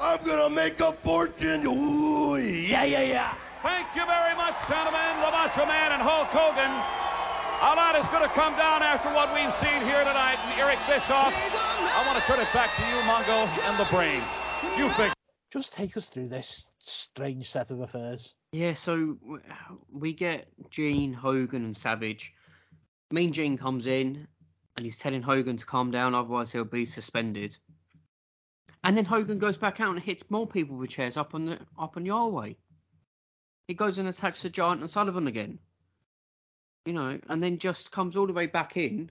I'm 0.00 0.22
going 0.24 0.38
to 0.38 0.50
make 0.54 0.80
a 0.80 0.92
fortune. 0.92 1.64
Ooh, 1.66 2.36
yeah, 2.36 2.84
yeah, 2.84 3.02
yeah. 3.02 3.34
Thank 3.62 3.88
you 3.94 4.04
very 4.04 4.34
much, 4.36 4.56
gentlemen. 4.68 5.20
The 5.20 5.30
Macho 5.30 5.64
Man 5.66 5.92
and 5.92 6.02
Hulk 6.02 6.28
Hogan. 6.28 7.17
A 7.60 7.74
lot 7.74 7.96
is 7.96 8.06
going 8.06 8.22
to 8.22 8.28
come 8.36 8.54
down 8.54 8.84
after 8.84 9.12
what 9.12 9.34
we've 9.34 9.52
seen 9.52 9.82
here 9.82 9.98
tonight. 10.04 10.38
And 10.44 10.60
Eric 10.60 10.78
Bischoff, 10.86 11.34
I 11.34 12.04
want 12.06 12.16
to 12.16 12.24
turn 12.24 12.38
it 12.38 12.46
back 12.54 12.70
to 12.76 12.82
you, 12.82 13.02
Mongo, 13.02 13.48
and 13.68 13.76
the 13.76 13.84
Brain. 13.90 14.22
You 14.78 14.88
think? 14.90 15.12
Just 15.50 15.72
take 15.72 15.96
us 15.96 16.08
through 16.08 16.28
this 16.28 16.70
strange 16.78 17.50
set 17.50 17.72
of 17.72 17.80
affairs. 17.80 18.32
Yeah, 18.52 18.74
so 18.74 19.18
we 19.92 20.12
get 20.12 20.46
Gene, 20.70 21.12
Hogan, 21.12 21.64
and 21.64 21.76
Savage. 21.76 22.32
Mean 23.10 23.32
Gene 23.32 23.58
comes 23.58 23.88
in 23.88 24.28
and 24.76 24.86
he's 24.86 24.96
telling 24.96 25.22
Hogan 25.22 25.56
to 25.56 25.66
calm 25.66 25.90
down, 25.90 26.14
otherwise 26.14 26.52
he'll 26.52 26.64
be 26.64 26.86
suspended. 26.86 27.56
And 28.84 28.96
then 28.96 29.04
Hogan 29.04 29.40
goes 29.40 29.56
back 29.56 29.80
out 29.80 29.90
and 29.90 29.98
hits 29.98 30.30
more 30.30 30.46
people 30.46 30.76
with 30.76 30.90
chairs 30.90 31.16
up 31.16 31.34
on 31.34 31.46
the 31.46 31.58
up 31.76 31.96
on 31.96 32.04
the 32.04 32.10
hallway. 32.10 32.56
He 33.66 33.74
goes 33.74 33.98
and 33.98 34.06
attacks 34.06 34.42
the 34.42 34.48
Giant 34.48 34.80
and 34.80 34.88
Sullivan 34.88 35.26
again. 35.26 35.58
You 36.88 36.94
know, 36.94 37.20
and 37.28 37.42
then 37.42 37.58
just 37.58 37.92
comes 37.92 38.16
all 38.16 38.26
the 38.26 38.32
way 38.32 38.46
back 38.46 38.78
in, 38.78 39.10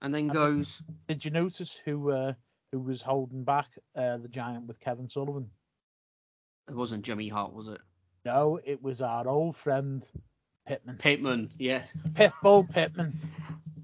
and 0.00 0.12
then 0.12 0.22
And 0.22 0.32
goes. 0.32 0.82
Did 1.06 1.24
you 1.24 1.30
notice 1.30 1.78
who 1.84 2.10
uh, 2.10 2.32
who 2.72 2.80
was 2.80 3.00
holding 3.00 3.44
back 3.44 3.68
uh, 3.94 4.16
the 4.16 4.26
giant 4.26 4.66
with 4.66 4.80
Kevin 4.80 5.08
Sullivan? 5.08 5.48
It 6.68 6.74
wasn't 6.74 7.04
Jimmy 7.04 7.28
Hart, 7.28 7.52
was 7.52 7.68
it? 7.68 7.80
No, 8.24 8.58
it 8.64 8.82
was 8.82 9.00
our 9.00 9.28
old 9.28 9.56
friend 9.56 10.04
Pittman. 10.66 10.96
Pitman, 10.96 11.50
yeah. 11.60 11.84
Pitbull 12.14 12.68
Pittman. 12.68 13.12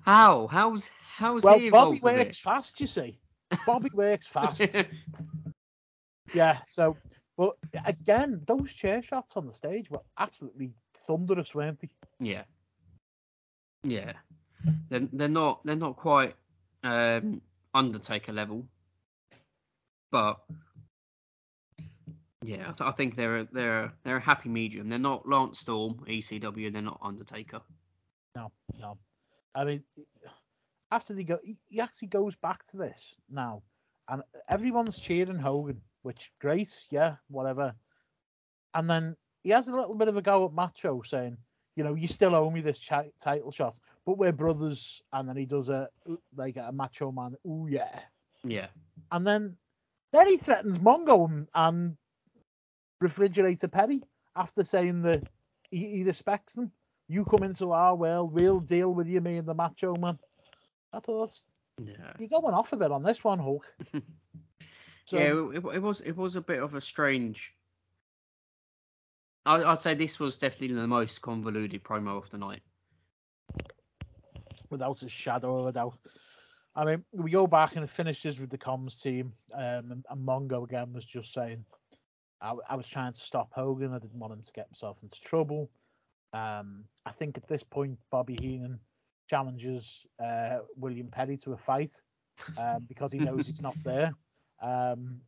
How? 0.01 0.49
How's 0.49 0.91
how's 1.09 1.45
well, 1.45 1.61
he 1.61 1.71
Bobby 1.71 2.01
works 2.03 2.41
fast, 2.41 2.81
you 2.81 2.89
see. 2.89 3.21
Bobby 3.65 3.91
works 3.95 4.27
fast. 4.33 4.67
yeah. 6.35 6.59
So, 6.67 6.97
but 7.37 7.57
again, 7.85 8.43
those 8.49 8.73
chair 8.73 9.01
shots 9.01 9.37
on 9.37 9.47
the 9.47 9.53
stage 9.53 9.89
were 9.93 10.03
absolutely 10.19 10.73
thunderous, 11.07 11.55
weren't 11.55 11.79
they? 11.79 11.91
Yeah. 12.19 12.43
Yeah. 13.83 14.13
They're, 14.91 15.09
they're 15.13 15.29
not 15.29 15.65
they're 15.65 15.77
not 15.77 15.97
quite 15.97 16.35
um, 16.83 17.41
Undertaker 17.75 18.33
level, 18.33 18.67
but 20.11 20.41
yeah, 22.43 22.63
I, 22.69 22.73
th- 22.73 22.81
I 22.81 22.93
think 22.93 23.17
they're 23.17 23.39
a, 23.39 23.49
they're 23.53 23.85
a, 23.85 23.93
they're 24.05 24.17
a 24.17 24.21
happy 24.21 24.49
medium. 24.49 24.89
They're 24.89 24.99
not 24.99 25.29
Lance 25.29 25.61
Storm, 25.61 26.01
ECW, 26.09 26.67
and 26.67 26.75
they're 26.75 26.83
not 26.83 26.99
Undertaker. 27.03 27.61
No, 28.35 28.51
no. 28.79 28.99
I 29.55 29.65
mean, 29.65 29.83
after 30.91 31.15
they 31.15 31.25
go, 31.25 31.39
he, 31.43 31.59
he 31.69 31.81
actually 31.81 32.09
goes 32.09 32.35
back 32.37 32.65
to 32.71 32.77
this 32.77 33.17
now, 33.31 33.63
and 34.09 34.23
everyone's 34.49 34.99
cheering 34.99 35.39
Hogan, 35.39 35.81
which 36.03 36.31
great, 36.41 36.75
yeah, 36.91 37.17
whatever. 37.29 37.75
And 38.75 38.89
then 38.89 39.17
he 39.43 39.51
has 39.51 39.69
a 39.69 39.75
little 39.77 39.95
bit 39.95 40.09
of 40.09 40.17
a 40.17 40.23
go 40.23 40.47
at 40.47 40.53
Macho, 40.53 41.03
saying, 41.05 41.37
you 41.79 41.85
know, 41.85 41.95
you 41.95 42.09
still 42.09 42.35
owe 42.35 42.51
me 42.51 42.61
this 42.61 42.85
chi- 42.85 43.13
title 43.23 43.53
shot, 43.53 43.79
but 44.05 44.19
we're 44.19 44.33
brothers. 44.33 45.01
And 45.13 45.29
then 45.29 45.37
he 45.37 45.47
does 45.47 45.69
a 45.69 45.89
like 46.37 46.57
a 46.57 46.73
Macho 46.73 47.13
Man, 47.13 47.37
ooh 47.47 47.69
yeah. 47.71 48.01
Yeah. 48.43 48.67
And 49.13 49.25
then 49.25 49.57
then 50.13 50.27
he 50.27 50.39
threatens 50.39 50.79
Mongo 50.79 51.31
and, 51.31 51.47
and 51.55 51.97
Refrigerator 53.01 53.69
Perry 53.69 54.03
after 54.35 54.65
saying 54.65 55.03
that 55.03 55.23
he, 55.71 55.89
he 55.99 56.03
respects 56.03 56.55
them. 56.55 56.73
You 57.07 57.25
come 57.25 57.45
into 57.45 57.71
our 57.71 57.95
world, 57.95 58.33
we'll 58.33 58.59
deal 58.59 58.93
with 58.93 59.07
you, 59.07 59.21
me 59.21 59.37
and 59.37 59.47
the 59.47 59.55
Macho 59.55 59.95
Man. 59.95 60.19
I 60.93 60.99
thought 60.99 61.31
Yeah. 61.81 62.13
you're 62.19 62.29
going 62.29 62.55
off 62.55 62.73
a 62.73 62.77
bit 62.77 62.91
on 62.91 63.05
this 63.05 63.23
one, 63.23 63.39
Hulk. 63.39 63.73
So, 65.05 65.17
yeah, 65.17 65.59
it, 65.59 65.77
it 65.77 65.81
was 65.83 66.03
it 66.03 66.15
was 66.15 66.37
a 66.37 66.41
bit 66.43 66.63
of 66.63 66.75
a 66.75 66.83
strange. 66.83 67.55
I, 69.49 69.73
I'd 69.73 69.83
say 69.83 69.95
this 69.95 70.19
was 70.19 70.37
definitely 70.37 70.77
the 70.77 70.87
most 70.87 71.23
convoluted 71.23 71.83
promo 71.83 72.23
of 72.23 72.29
the 72.31 72.39
night. 72.39 72.63
without 74.71 75.03
a 75.03 75.09
shadow 75.09 75.61
of 75.61 75.67
a 75.69 75.73
doubt. 75.73 75.99
I 76.77 76.85
mean, 76.85 77.05
we 77.13 77.31
go 77.31 77.47
back 77.47 77.75
and 77.75 77.85
it 77.85 77.91
finishes 77.91 78.39
with 78.39 78.51
the 78.51 78.59
comms 78.59 79.03
team, 79.03 79.33
um, 79.55 79.91
and, 79.91 80.05
and 80.09 80.29
Mongo 80.29 80.65
again 80.65 80.93
was 80.93 81.05
just 81.05 81.33
saying, 81.33 81.65
I, 82.41 82.55
I 82.69 82.77
was 82.77 82.87
trying 82.87 83.13
to 83.13 83.21
stop 83.21 83.51
Hogan. 83.53 83.93
I 83.95 83.99
didn't 83.99 84.19
want 84.19 84.35
him 84.35 84.43
to 84.43 84.53
get 84.53 84.67
himself 84.69 84.99
into 85.03 85.21
trouble. 85.21 85.71
Um, 86.33 86.85
I 87.07 87.11
think 87.11 87.37
at 87.37 87.49
this 87.49 87.65
point, 87.65 87.99
Bobby 88.11 88.37
Heenan 88.41 88.79
challenges 89.29 90.07
uh, 90.23 90.59
William 90.77 91.09
Perry 91.09 91.37
to 91.39 91.53
a 91.53 91.57
fight 91.57 92.03
um, 92.59 92.85
because 92.89 93.13
he 93.13 93.19
knows 93.19 93.47
he's 93.47 93.63
not 93.63 93.77
there. 93.83 94.13
Um, 94.63 95.23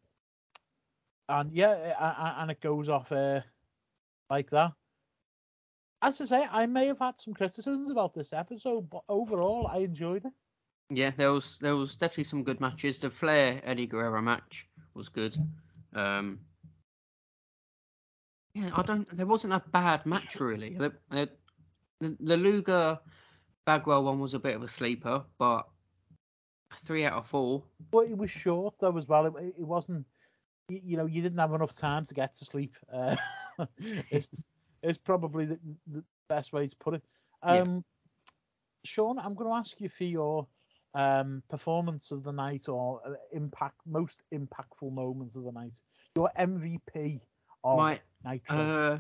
and 1.28 1.50
yeah, 1.52 2.34
and 2.38 2.50
it 2.50 2.60
goes 2.60 2.88
off 2.88 3.10
uh, 3.10 3.40
like 4.30 4.50
that. 4.50 4.72
As 6.02 6.20
I 6.20 6.24
say, 6.24 6.48
I 6.50 6.66
may 6.66 6.86
have 6.86 6.98
had 6.98 7.20
some 7.20 7.34
criticisms 7.34 7.90
about 7.90 8.14
this 8.14 8.32
episode, 8.32 8.88
but 8.88 9.02
overall, 9.08 9.66
I 9.66 9.78
enjoyed 9.78 10.24
it. 10.24 10.32
Yeah, 10.88 11.10
there 11.16 11.32
was 11.32 11.58
there 11.60 11.76
was 11.76 11.94
definitely 11.94 12.24
some 12.24 12.42
good 12.42 12.60
matches. 12.60 12.98
The 12.98 13.10
Flair 13.10 13.60
Eddie 13.64 13.86
Guerrero 13.86 14.22
match 14.22 14.66
was 14.94 15.08
good. 15.08 15.36
Um, 15.94 16.40
yeah, 18.54 18.70
I 18.74 18.82
don't. 18.82 19.16
There 19.16 19.26
wasn't 19.26 19.52
a 19.52 19.62
bad 19.72 20.06
match 20.06 20.40
really. 20.40 20.76
The, 20.76 20.92
the, 21.10 21.28
the 22.00 22.36
Luger 22.36 22.98
Bagwell 23.66 24.04
one 24.04 24.18
was 24.18 24.34
a 24.34 24.40
bit 24.40 24.56
of 24.56 24.62
a 24.62 24.68
sleeper, 24.68 25.22
but 25.38 25.68
three 26.82 27.04
out 27.04 27.18
of 27.18 27.26
four. 27.26 27.62
But 27.90 28.08
it 28.08 28.16
was 28.16 28.30
short 28.30 28.74
though 28.80 28.96
as 28.96 29.06
well. 29.06 29.26
It, 29.26 29.54
it 29.58 29.66
wasn't. 29.66 30.06
You, 30.68 30.80
you 30.82 30.96
know, 30.96 31.06
you 31.06 31.22
didn't 31.22 31.38
have 31.38 31.52
enough 31.52 31.76
time 31.76 32.04
to 32.06 32.14
get 32.14 32.34
to 32.36 32.44
sleep. 32.44 32.74
Uh, 32.92 33.16
it's 34.10 34.28
it's 34.82 34.98
probably 34.98 35.46
the, 35.46 35.58
the 35.92 36.04
best 36.28 36.52
way 36.52 36.66
to 36.66 36.76
put 36.76 36.94
it. 36.94 37.02
Um, 37.42 37.74
yeah. 37.74 37.80
Sean, 38.84 39.18
I'm 39.18 39.34
going 39.34 39.50
to 39.50 39.56
ask 39.56 39.80
you 39.80 39.88
for 39.88 40.04
your 40.04 40.46
um, 40.94 41.42
performance 41.50 42.10
of 42.10 42.24
the 42.24 42.32
night 42.32 42.68
or 42.68 43.00
uh, 43.06 43.12
impact 43.32 43.76
most 43.86 44.22
impactful 44.32 44.92
moments 44.92 45.36
of 45.36 45.44
the 45.44 45.52
night. 45.52 45.80
Your 46.16 46.30
MVP 46.38 47.20
of 47.62 47.78
My, 47.78 48.00
Nitro. 48.24 48.56
Uh, 48.56 48.98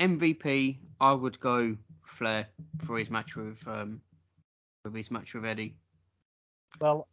MVP, 0.00 0.78
I 1.00 1.12
would 1.12 1.38
go 1.40 1.76
Flair 2.04 2.46
for 2.84 2.98
his 2.98 3.10
match 3.10 3.36
with 3.36 3.58
um, 3.66 4.00
with 4.84 4.94
his 4.94 5.10
match 5.10 5.34
with 5.34 5.44
Eddie. 5.44 5.76
Well, 6.80 7.08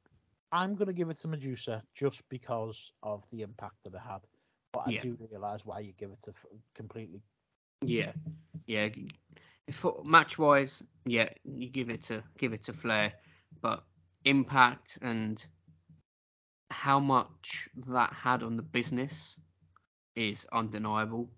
I'm 0.52 0.76
going 0.76 0.88
to 0.88 0.94
give 0.94 1.10
it 1.10 1.20
to 1.20 1.28
Medusa 1.28 1.84
just 1.94 2.22
because 2.30 2.92
of 3.04 3.24
the 3.32 3.42
impact 3.42 3.76
that 3.84 3.94
it 3.94 4.00
had. 4.00 4.22
But 4.72 4.88
I 4.88 4.92
Yeah. 4.92 5.02
do 5.02 5.18
realise 5.32 5.66
why 5.66 5.80
you 5.80 5.94
give 5.94 6.12
it 6.12 6.22
to 6.24 6.34
completely. 6.76 7.22
Yeah, 7.82 8.14
yeah. 8.68 8.90
If 9.68 9.86
match 10.04 10.38
wise, 10.38 10.84
yeah, 11.06 11.30
you 11.44 11.70
give 11.70 11.90
it 11.90 12.04
to 12.04 12.24
give 12.38 12.54
it 12.54 12.64
to 12.64 12.74
Flair, 12.74 13.14
but 13.62 13.84
impact 14.26 15.00
and 15.02 15.44
how 16.72 17.00
much 17.00 17.70
that 17.88 18.14
had 18.14 18.44
on 18.44 18.56
the 18.56 18.62
business 18.64 19.40
is 20.16 20.46
undeniable. 20.52 21.30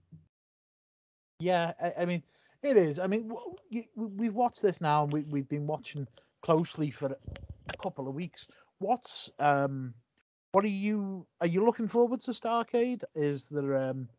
Yeah, 1.39 1.73
I, 1.81 2.01
I 2.01 2.05
mean, 2.05 2.23
it 2.63 2.77
is. 2.77 2.99
I 2.99 3.07
mean, 3.07 3.31
we- 3.71 3.89
we've 3.95 4.35
watched 4.35 4.61
this 4.61 4.81
now, 4.81 5.03
and 5.03 5.11
we, 5.13 5.23
we've 5.23 5.49
been 5.49 5.67
watching 5.67 6.07
closely 6.41 6.91
for 6.91 7.07
a 7.07 7.77
couple 7.77 8.07
of 8.07 8.13
weeks. 8.15 8.47
What's 8.79 9.29
um, 9.39 9.93
what 10.51 10.63
are 10.63 10.67
you? 10.67 11.25
Are 11.39 11.47
you 11.47 11.63
looking 11.65 11.87
forward 11.87 12.21
to 12.21 12.31
Starcade? 12.31 13.03
Is 13.15 13.47
there 13.49 13.89
um, 13.89 14.09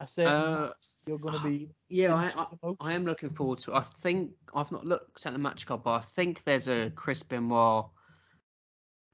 a 0.00 0.06
certain 0.06 0.32
Uh, 0.32 0.72
you're 1.06 1.18
going 1.18 1.34
to 1.34 1.44
be? 1.44 1.70
Yeah, 1.88 2.14
I, 2.14 2.46
I. 2.62 2.74
I 2.80 2.92
am 2.92 3.04
looking 3.04 3.30
forward 3.30 3.58
to. 3.60 3.72
it. 3.72 3.76
I 3.76 3.82
think 4.02 4.32
I've 4.54 4.72
not 4.72 4.86
looked 4.86 5.26
at 5.26 5.32
the 5.32 5.38
match 5.38 5.66
card, 5.66 5.82
but 5.84 5.92
I 5.92 6.00
think 6.00 6.42
there's 6.44 6.68
a 6.68 6.90
Chris 6.90 7.22
Benoit 7.22 7.86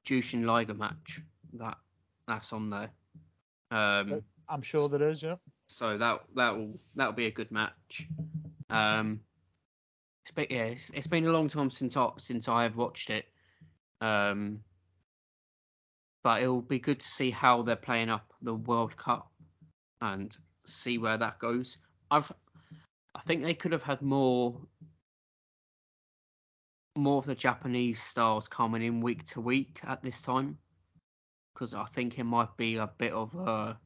Jushin 0.05 0.45
Liger 0.45 0.73
match 0.73 1.21
that 1.53 1.77
that's 2.27 2.53
on 2.53 2.69
there. 2.69 2.89
Um, 3.69 4.23
I'm 4.49 4.61
sure 4.61 4.89
there 4.89 5.09
is. 5.09 5.21
Yeah. 5.21 5.35
so 5.67 5.97
that 5.97 6.21
that 6.35 6.57
will 6.57 6.79
that 6.95 7.05
will 7.05 7.13
be 7.13 7.27
a 7.27 7.31
good 7.31 7.51
match. 7.51 8.07
Um, 8.69 9.19
it's 10.23 10.31
been, 10.31 10.47
yeah, 10.49 10.63
it's, 10.63 10.89
it's 10.91 11.07
been 11.07 11.25
a 11.27 11.31
long 11.31 11.49
time 11.49 11.69
since 11.69 11.97
I 11.97 12.09
since 12.17 12.47
I 12.47 12.63
have 12.63 12.77
watched 12.77 13.09
it. 13.09 13.25
Um, 13.99 14.61
but 16.23 16.41
it 16.41 16.47
will 16.47 16.61
be 16.61 16.79
good 16.79 16.99
to 16.99 17.07
see 17.07 17.31
how 17.31 17.61
they're 17.61 17.75
playing 17.75 18.09
up 18.09 18.33
the 18.41 18.53
World 18.53 18.95
Cup 18.97 19.31
and 20.01 20.35
see 20.65 20.97
where 20.97 21.17
that 21.17 21.39
goes. 21.39 21.77
I've 22.09 22.31
I 23.15 23.21
think 23.21 23.43
they 23.43 23.53
could 23.53 23.71
have 23.71 23.83
had 23.83 24.01
more 24.01 24.59
more 26.95 27.19
of 27.19 27.25
the 27.25 27.35
Japanese 27.35 28.01
stars 28.01 28.47
coming 28.47 28.83
in 28.83 29.01
week 29.01 29.25
to 29.25 29.41
week 29.41 29.79
at 29.83 30.01
this 30.03 30.21
time 30.21 30.57
because 31.53 31.73
I 31.73 31.85
think 31.85 32.19
it 32.19 32.23
might 32.23 32.55
be 32.57 32.77
a 32.77 32.89
bit 32.97 33.13
of 33.13 33.33
a 33.35 33.77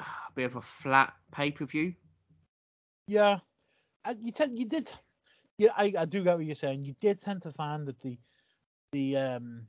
a 0.00 0.32
bit 0.34 0.44
of 0.44 0.56
a 0.56 0.62
flat 0.62 1.14
pay 1.30 1.50
per 1.50 1.66
view. 1.66 1.94
Yeah, 3.06 3.38
you 4.20 4.32
tend 4.32 4.58
you 4.58 4.68
did. 4.68 4.90
Yeah, 5.58 5.70
I, 5.76 5.92
I 5.98 6.04
do 6.06 6.24
get 6.24 6.36
what 6.36 6.46
you're 6.46 6.54
saying. 6.54 6.84
You 6.84 6.94
did 7.00 7.20
tend 7.20 7.42
to 7.42 7.52
find 7.52 7.86
that 7.86 8.00
the 8.00 8.18
the 8.92 9.16
um, 9.16 9.66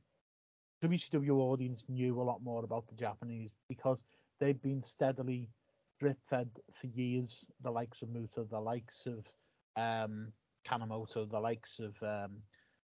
WCW 0.83 1.39
audience 1.39 1.85
knew 1.89 2.21
a 2.21 2.23
lot 2.23 2.43
more 2.43 2.63
about 2.65 2.87
the 2.87 2.95
Japanese 2.95 3.53
because 3.69 4.03
they've 4.39 4.61
been 4.61 4.81
steadily 4.81 5.49
drip 5.99 6.17
fed 6.29 6.49
for 6.79 6.87
years. 6.87 7.49
The 7.63 7.71
likes 7.71 8.01
of 8.03 8.09
Muta, 8.09 8.43
the 8.49 8.59
likes 8.59 9.07
of 9.07 9.25
um, 9.75 10.33
Kanemoto, 10.65 11.29
the 11.29 11.39
likes 11.39 11.79
of 11.79 11.95
um, 12.03 12.43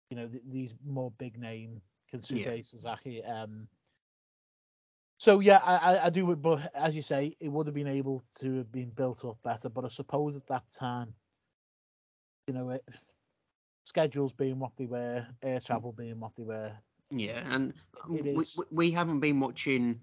you 0.09 0.17
know 0.17 0.27
th- 0.27 0.43
these 0.51 0.73
more 0.85 1.11
big 1.17 1.37
name 1.39 1.81
Kensuke 2.13 2.45
Yeah. 2.45 2.61
Sasaki. 2.65 3.23
Um, 3.23 3.67
so 5.17 5.39
yeah, 5.39 5.57
I, 5.63 5.75
I, 5.95 6.05
I 6.05 6.09
do. 6.09 6.35
But 6.35 6.71
as 6.75 6.95
you 6.95 7.01
say, 7.01 7.35
it 7.39 7.49
would 7.49 7.67
have 7.67 7.75
been 7.75 7.87
able 7.87 8.23
to 8.39 8.57
have 8.57 8.71
been 8.71 8.89
built 8.91 9.23
up 9.25 9.37
better. 9.43 9.69
But 9.69 9.85
I 9.85 9.89
suppose 9.89 10.35
at 10.37 10.47
that 10.47 10.63
time, 10.71 11.13
you 12.47 12.53
know, 12.53 12.69
it, 12.71 12.83
schedules 13.83 14.33
being 14.33 14.59
what 14.59 14.71
they 14.77 14.85
were, 14.85 15.25
air 15.41 15.59
travel 15.59 15.91
being 15.93 16.19
what 16.19 16.35
they 16.35 16.43
were. 16.43 16.73
Yeah, 17.11 17.43
and 17.53 17.73
we, 18.07 18.21
we 18.21 18.45
we 18.71 18.91
haven't 18.91 19.19
been 19.19 19.39
watching 19.39 19.99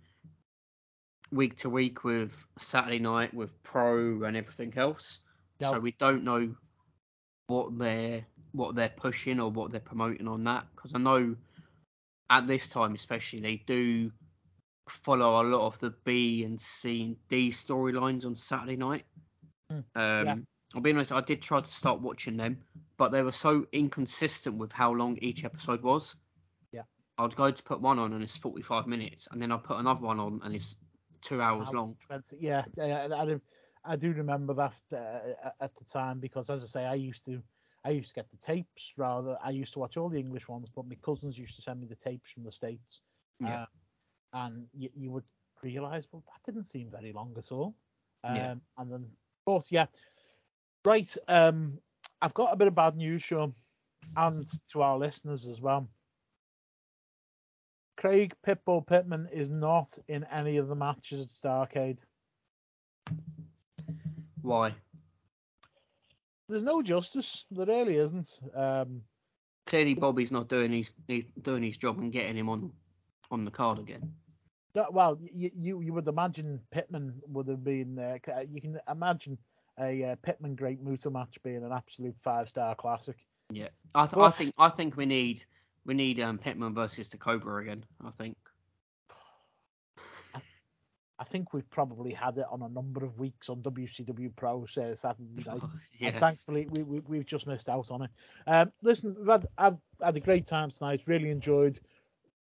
week 1.33 1.57
to 1.59 1.71
week 1.71 2.05
with 2.05 2.33
Saturday 2.59 2.99
night 2.99 3.35
with 3.35 3.51
Pro 3.63 4.23
and 4.25 4.37
everything 4.37 4.73
else, 4.77 5.21
so 5.71 5.79
we 5.81 5.93
don't 5.93 6.25
know 6.25 6.55
what 7.49 7.79
they're 7.79 8.25
what 8.53 8.75
they're 8.75 8.89
pushing 8.89 9.41
or 9.41 9.51
what 9.51 9.71
they're 9.71 9.81
promoting 9.81 10.29
on 10.29 10.45
that. 10.45 10.67
Because 10.75 10.95
I 10.95 10.99
know 10.99 11.35
at 12.31 12.47
this 12.47 12.69
time 12.69 12.95
especially 12.95 13.41
they 13.41 13.57
do 13.67 14.13
follow 14.89 15.43
a 15.43 15.45
lot 15.45 15.67
of 15.67 15.79
the 15.81 15.91
B 16.05 16.45
and 16.45 16.61
C 16.61 17.03
and 17.03 17.17
D 17.29 17.51
storylines 17.51 18.25
on 18.25 18.37
Saturday 18.37 18.77
night. 18.77 19.05
Hmm, 19.71 19.79
Um, 19.95 20.27
yeah. 20.27 20.37
I'll 20.75 20.83
be 20.83 20.93
honest, 20.93 21.13
I 21.13 21.23
did 21.23 21.41
try 21.41 21.61
to 21.61 21.69
start 21.69 22.01
watching 22.01 22.37
them, 22.37 22.59
but 22.99 23.11
they 23.11 23.23
were 23.23 23.33
so 23.33 23.67
inconsistent 23.73 24.59
with 24.59 24.71
how 24.71 24.93
long 24.93 25.17
each 25.23 25.45
episode 25.45 25.83
was. 25.83 26.15
I'd 27.19 27.35
go 27.35 27.51
to 27.51 27.63
put 27.63 27.81
one 27.81 27.99
on 27.99 28.13
and 28.13 28.23
it's 28.23 28.37
45 28.37 28.87
minutes, 28.87 29.29
and 29.31 29.43
then 29.43 29.51
I'd 29.51 29.65
put 29.65 29.79
another 29.79 30.01
one 30.01 30.21
on 30.21 30.41
and 30.45 30.55
it's 30.55 30.77
two 31.21 31.41
hours 31.43 31.73
long. 31.73 31.97
20 32.07 32.37
Yeah, 32.41 32.65
yeah, 32.77 33.09
I, 33.11 33.23
I, 33.23 33.25
do- 33.27 33.41
I 33.85 33.97
do 33.97 34.13
remember 34.13 34.55
that 34.55 34.75
uh, 34.93 35.51
at 35.61 35.73
the 35.77 35.85
time 35.93 36.21
because, 36.21 36.49
as 36.51 36.63
I 36.63 36.67
say, 36.67 36.85
I 36.87 36.95
used 36.95 37.25
to, 37.25 37.43
I 37.85 37.91
used 37.91 38.11
to 38.11 38.15
get 38.15 38.31
the 38.31 38.37
tapes 38.37 38.93
rather. 38.97 39.37
I 39.43 39.51
used 39.51 39.73
to 39.75 39.79
watch 39.81 39.97
all 39.97 40.09
the 40.09 40.19
English 40.19 40.49
ones, 40.49 40.69
but 40.75 40.87
my 40.87 40.97
cousins 41.05 41.37
used 41.39 41.57
to 41.57 41.63
send 41.63 41.81
me 41.81 41.87
the 41.89 41.97
tapes 41.97 42.31
from 42.31 42.45
the 42.45 42.53
states. 42.53 43.01
Yeah. 43.41 43.63
Uh, 43.63 43.67
and 44.35 44.67
you, 44.75 44.91
you 44.95 45.11
would 45.11 45.25
realise, 45.63 46.07
well, 46.13 46.23
that 46.27 46.53
didn't 46.53 46.69
seem 46.69 46.91
very 46.91 47.13
long 47.13 47.35
at 47.37 47.51
all. 47.51 47.75
Um, 48.25 48.37
Yeah. 48.37 48.55
And 48.79 48.93
then, 48.93 49.07
but 49.45 49.65
yeah, 49.71 49.87
right. 50.85 51.17
Um, 51.27 51.79
I've 52.21 52.35
got 52.35 52.53
a 52.53 52.57
bit 52.57 52.69
of 52.69 52.75
bad 52.75 52.97
news, 52.97 53.23
Sean, 53.23 53.55
and 54.17 54.47
to 54.73 54.83
our 54.83 54.99
listeners 54.99 55.49
as 55.49 55.61
well. 55.61 55.89
Craig 57.99 58.33
Pitbull 58.47 58.87
Pittman 58.87 59.29
is 59.33 59.51
not 59.51 59.99
in 60.07 60.23
any 60.31 60.57
of 60.57 60.69
the 60.69 60.77
matches 60.77 61.21
at 61.23 61.51
Starcade. 61.69 61.99
Why? 64.41 64.73
There's 66.49 66.63
no 66.63 66.81
justice. 66.81 67.45
There 67.51 67.67
really 67.67 67.97
isn't. 67.97 68.41
Um, 68.55 69.03
Clearly, 69.67 69.95
Bobby's 69.95 70.31
not 70.31 70.49
doing 70.49 70.71
his 70.71 70.93
he's 71.09 71.25
doing 71.43 71.65
his 71.65 71.77
job 71.77 71.99
and 71.99 72.13
getting 72.13 72.37
him 72.37 72.49
on 72.49 72.73
on 73.33 73.45
the 73.45 73.51
card 73.51 73.81
again. 73.81 74.15
well, 74.93 75.19
you, 75.21 75.51
you 75.53 75.81
you 75.83 75.93
would 75.93 76.07
imagine 76.07 76.61
Pittman 76.71 77.21
would 77.27 77.49
have 77.49 77.65
been. 77.65 77.99
Uh, 77.99 78.19
you 78.49 78.61
can 78.61 78.79
imagine 78.89 79.37
a 79.79 80.05
uh, 80.05 80.17
Pittman 80.23 80.55
Great 80.55 80.81
Muta 80.81 81.11
match 81.11 81.37
being 81.43 81.65
an 81.65 81.73
absolute 81.73 82.17
five 82.23 82.49
star 82.49 82.77
classic. 82.77 83.17
Yeah, 83.51 83.69
I, 83.95 84.07
th- 84.07 84.19
I 84.19 84.31
think 84.31 84.55
I 84.57 84.69
think 84.69 84.97
we 84.97 85.05
need 85.05 85.45
we 85.89 85.95
need 85.95 86.21
um 86.21 86.39
Pittman 86.39 86.75
versus 86.75 87.09
the 87.09 87.17
Cobra 87.17 87.63
again. 87.63 87.85
I 88.05 88.11
think. 88.11 88.37
I 91.21 91.25
think 91.25 91.53
we've 91.53 91.69
probably 91.69 92.13
had 92.13 92.39
it 92.39 92.45
on 92.49 92.63
a 92.63 92.69
number 92.69 93.05
of 93.05 93.19
weeks 93.19 93.49
on 93.49 93.61
WCW 93.63 94.37
Pro 94.37 94.65
Saturday 94.67 95.45
night. 95.45 95.63
And 96.01 96.15
thankfully, 96.15 96.69
we, 96.71 96.85
we, 96.85 97.01
we've 97.01 97.27
just 97.27 97.49
missed 97.49 97.69
out 97.69 97.91
on 97.91 98.03
it. 98.03 98.11
Um, 98.47 98.71
listen, 98.83 99.17
we've 99.19 99.27
had, 99.27 99.49
I've 99.59 99.79
had 100.01 100.17
a 100.17 100.21
great 100.21 100.47
time 100.47 100.71
tonight. 100.71 101.01
Really 101.07 101.31
enjoyed 101.31 101.81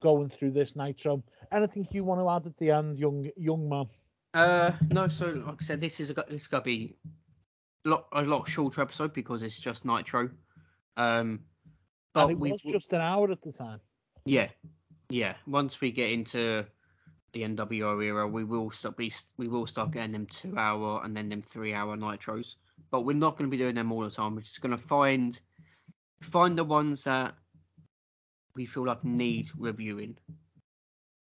going 0.02 0.28
through 0.28 0.50
this 0.50 0.76
Nitro. 0.76 1.22
Anything 1.50 1.88
you 1.92 2.04
want 2.04 2.20
to 2.20 2.28
add 2.28 2.44
at 2.44 2.58
the 2.58 2.72
end, 2.72 2.98
young 2.98 3.30
young 3.38 3.70
man? 3.70 3.86
Uh, 4.34 4.72
no. 4.90 5.08
So 5.08 5.28
like 5.28 5.62
I 5.62 5.64
said, 5.64 5.80
this 5.80 5.98
is 5.98 6.10
a, 6.10 6.14
this 6.28 6.42
is 6.42 6.46
gonna 6.46 6.62
be 6.62 6.94
a 7.86 7.88
lot 7.88 8.08
a 8.12 8.22
lot 8.22 8.46
shorter 8.48 8.82
episode 8.82 9.14
because 9.14 9.42
it's 9.42 9.58
just 9.58 9.86
Nitro. 9.86 10.28
Um, 10.98 11.40
and 12.18 12.30
it 12.32 12.38
we 12.38 12.52
was 12.52 12.62
just 12.62 12.92
an 12.92 13.00
hour 13.00 13.30
at 13.30 13.42
the 13.42 13.52
time. 13.52 13.80
yeah 14.24 14.48
yeah 15.10 15.34
once 15.46 15.80
we 15.80 15.90
get 15.90 16.10
into 16.10 16.64
the 17.32 17.42
NWO 17.42 18.02
era, 18.02 18.26
we 18.26 18.44
will 18.44 18.70
start 18.70 18.96
be 18.96 19.12
we 19.36 19.48
will 19.48 19.66
start 19.66 19.90
getting 19.90 20.12
them 20.12 20.26
two 20.26 20.56
hour 20.56 21.00
and 21.04 21.14
then 21.14 21.28
them 21.28 21.42
three 21.42 21.74
hour 21.74 21.96
nitros. 21.96 22.56
But 22.90 23.02
we're 23.02 23.14
not 23.14 23.36
going 23.36 23.50
to 23.50 23.54
be 23.54 23.62
doing 23.62 23.74
them 23.74 23.92
all 23.92 24.02
the 24.02 24.10
time. 24.10 24.34
We're 24.34 24.42
just 24.42 24.60
going 24.60 24.76
to 24.76 24.82
find 24.82 25.38
find 26.20 26.56
the 26.56 26.64
ones 26.64 27.04
that 27.04 27.34
we 28.54 28.66
feel 28.66 28.86
like 28.86 29.04
need 29.04 29.48
reviewing. 29.56 30.16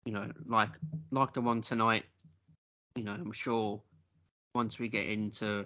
You 0.06 0.14
know, 0.14 0.32
like 0.46 0.70
like 1.12 1.34
the 1.34 1.42
one 1.42 1.62
tonight. 1.62 2.06
You 2.96 3.04
know, 3.04 3.14
I'm 3.14 3.32
sure 3.32 3.82
once 4.54 4.80
we 4.80 4.88
get 4.88 5.08
into 5.08 5.66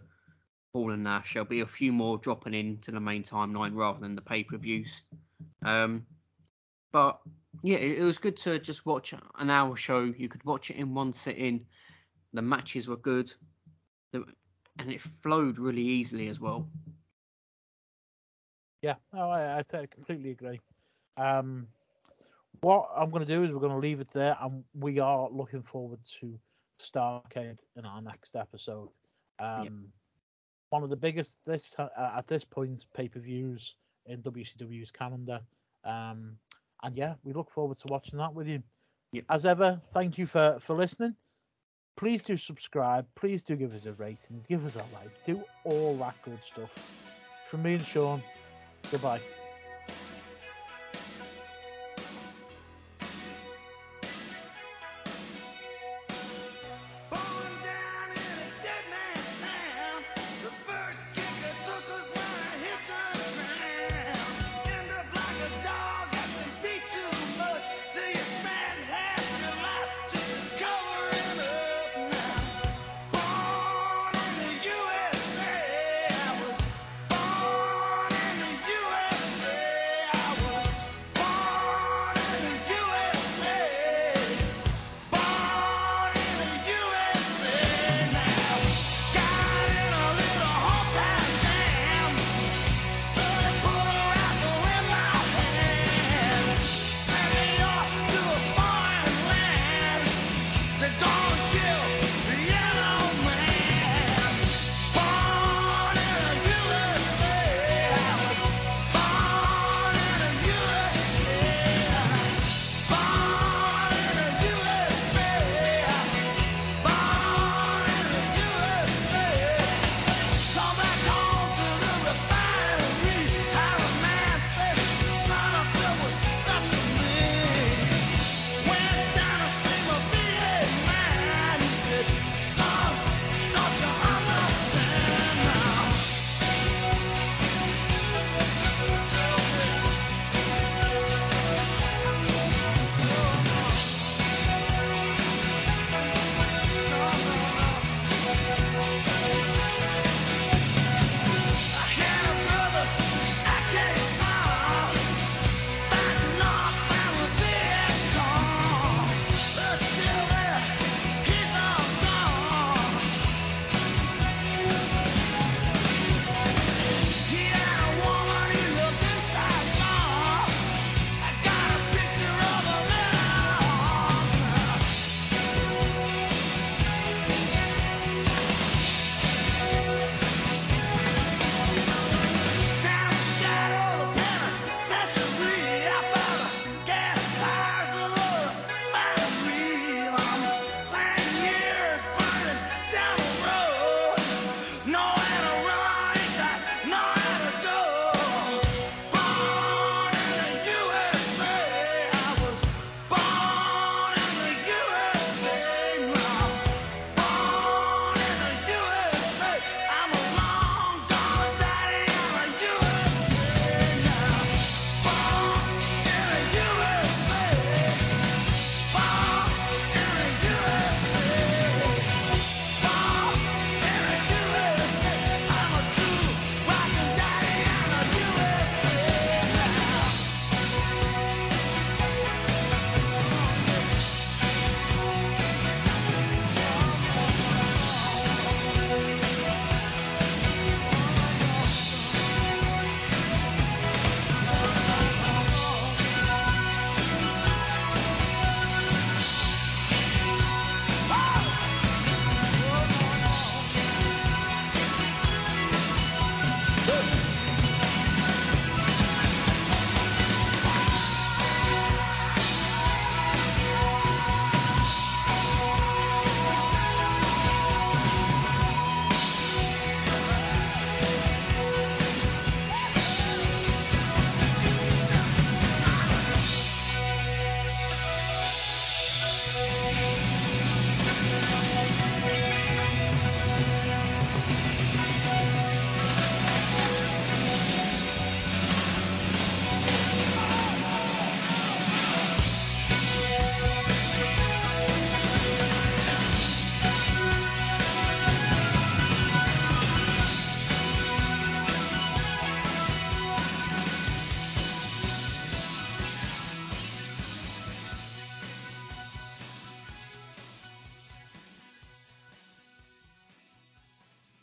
Hall 0.74 0.92
and 0.92 1.04
Nash, 1.04 1.34
there'll 1.34 1.48
be 1.48 1.62
a 1.62 1.66
few 1.66 1.92
more 1.92 2.18
dropping 2.18 2.54
into 2.54 2.92
the 2.92 3.00
main 3.00 3.24
timeline 3.24 3.76
rather 3.76 4.00
than 4.00 4.16
the 4.16 4.22
pay 4.22 4.44
per 4.44 4.58
views. 4.58 5.02
Um, 5.64 6.06
but 6.92 7.20
yeah, 7.64 7.78
it, 7.78 8.00
it 8.00 8.04
was 8.04 8.18
good 8.18 8.38
to 8.38 8.60
just 8.60 8.86
watch 8.86 9.14
an 9.40 9.50
hour 9.50 9.76
show. 9.76 10.04
You 10.04 10.30
could 10.30 10.44
watch 10.46 10.70
it 10.70 10.78
in 10.78 10.94
one 10.94 11.14
sitting. 11.14 11.66
The 12.34 12.42
matches 12.42 12.88
were 12.88 12.98
good, 12.98 13.34
the, 14.12 14.24
and 14.78 14.92
it 14.92 15.02
flowed 15.24 15.58
really 15.58 15.82
easily 15.82 16.28
as 16.28 16.40
well. 16.40 16.68
Yeah, 18.82 18.96
no, 19.14 19.30
I, 19.30 19.60
I 19.60 19.86
completely 19.88 20.32
agree. 20.32 20.62
Um, 21.18 21.68
what 22.62 22.90
I'm 22.96 23.10
going 23.10 23.26
to 23.26 23.34
do 23.34 23.44
is 23.44 23.52
we're 23.52 23.60
going 23.60 23.74
to 23.74 23.80
leave 23.80 24.00
it 24.00 24.12
there, 24.12 24.38
and 24.42 24.64
we 24.74 25.00
are 25.00 25.30
looking 25.32 25.64
forward 25.64 26.00
to 26.20 26.40
Starcade 26.80 27.60
in 27.76 27.86
our 27.86 28.02
next 28.02 28.36
episode. 28.36 28.90
Um, 29.40 29.64
yep. 29.64 29.74
One 30.70 30.84
of 30.84 30.90
the 30.90 30.96
biggest 30.96 31.38
this 31.46 31.68
uh, 31.78 31.88
at 31.98 32.28
this 32.28 32.44
point 32.44 32.86
pay 32.96 33.08
per 33.08 33.20
views 33.20 33.76
in 34.06 34.22
WCW's 34.22 34.92
calendar. 34.92 35.42
Um, 35.84 36.36
and 36.84 36.96
yeah, 36.96 37.16
we 37.24 37.34
look 37.34 37.52
forward 37.52 37.80
to 37.80 37.88
watching 37.88 38.18
that 38.20 38.34
with 38.34 38.48
you. 38.48 38.62
Yep. 39.14 39.24
As 39.30 39.46
ever, 39.46 39.82
thank 39.94 40.18
you 40.18 40.28
for 40.28 40.60
for 40.66 40.76
listening. 40.76 41.16
Please 41.98 42.24
do 42.24 42.38
subscribe. 42.38 43.06
Please 43.16 43.44
do 43.44 43.56
give 43.56 43.74
us 43.74 43.86
a 43.86 43.94
rating. 43.94 44.46
Give 44.48 44.66
us 44.66 44.76
a 44.76 44.86
like. 44.96 45.12
Do 45.26 45.44
all 45.66 45.98
that 45.98 46.16
good 46.24 46.40
stuff. 46.46 46.72
From 47.50 47.64
me 47.64 47.74
and 47.74 47.84
Sean, 47.84 48.24
goodbye. 48.92 49.39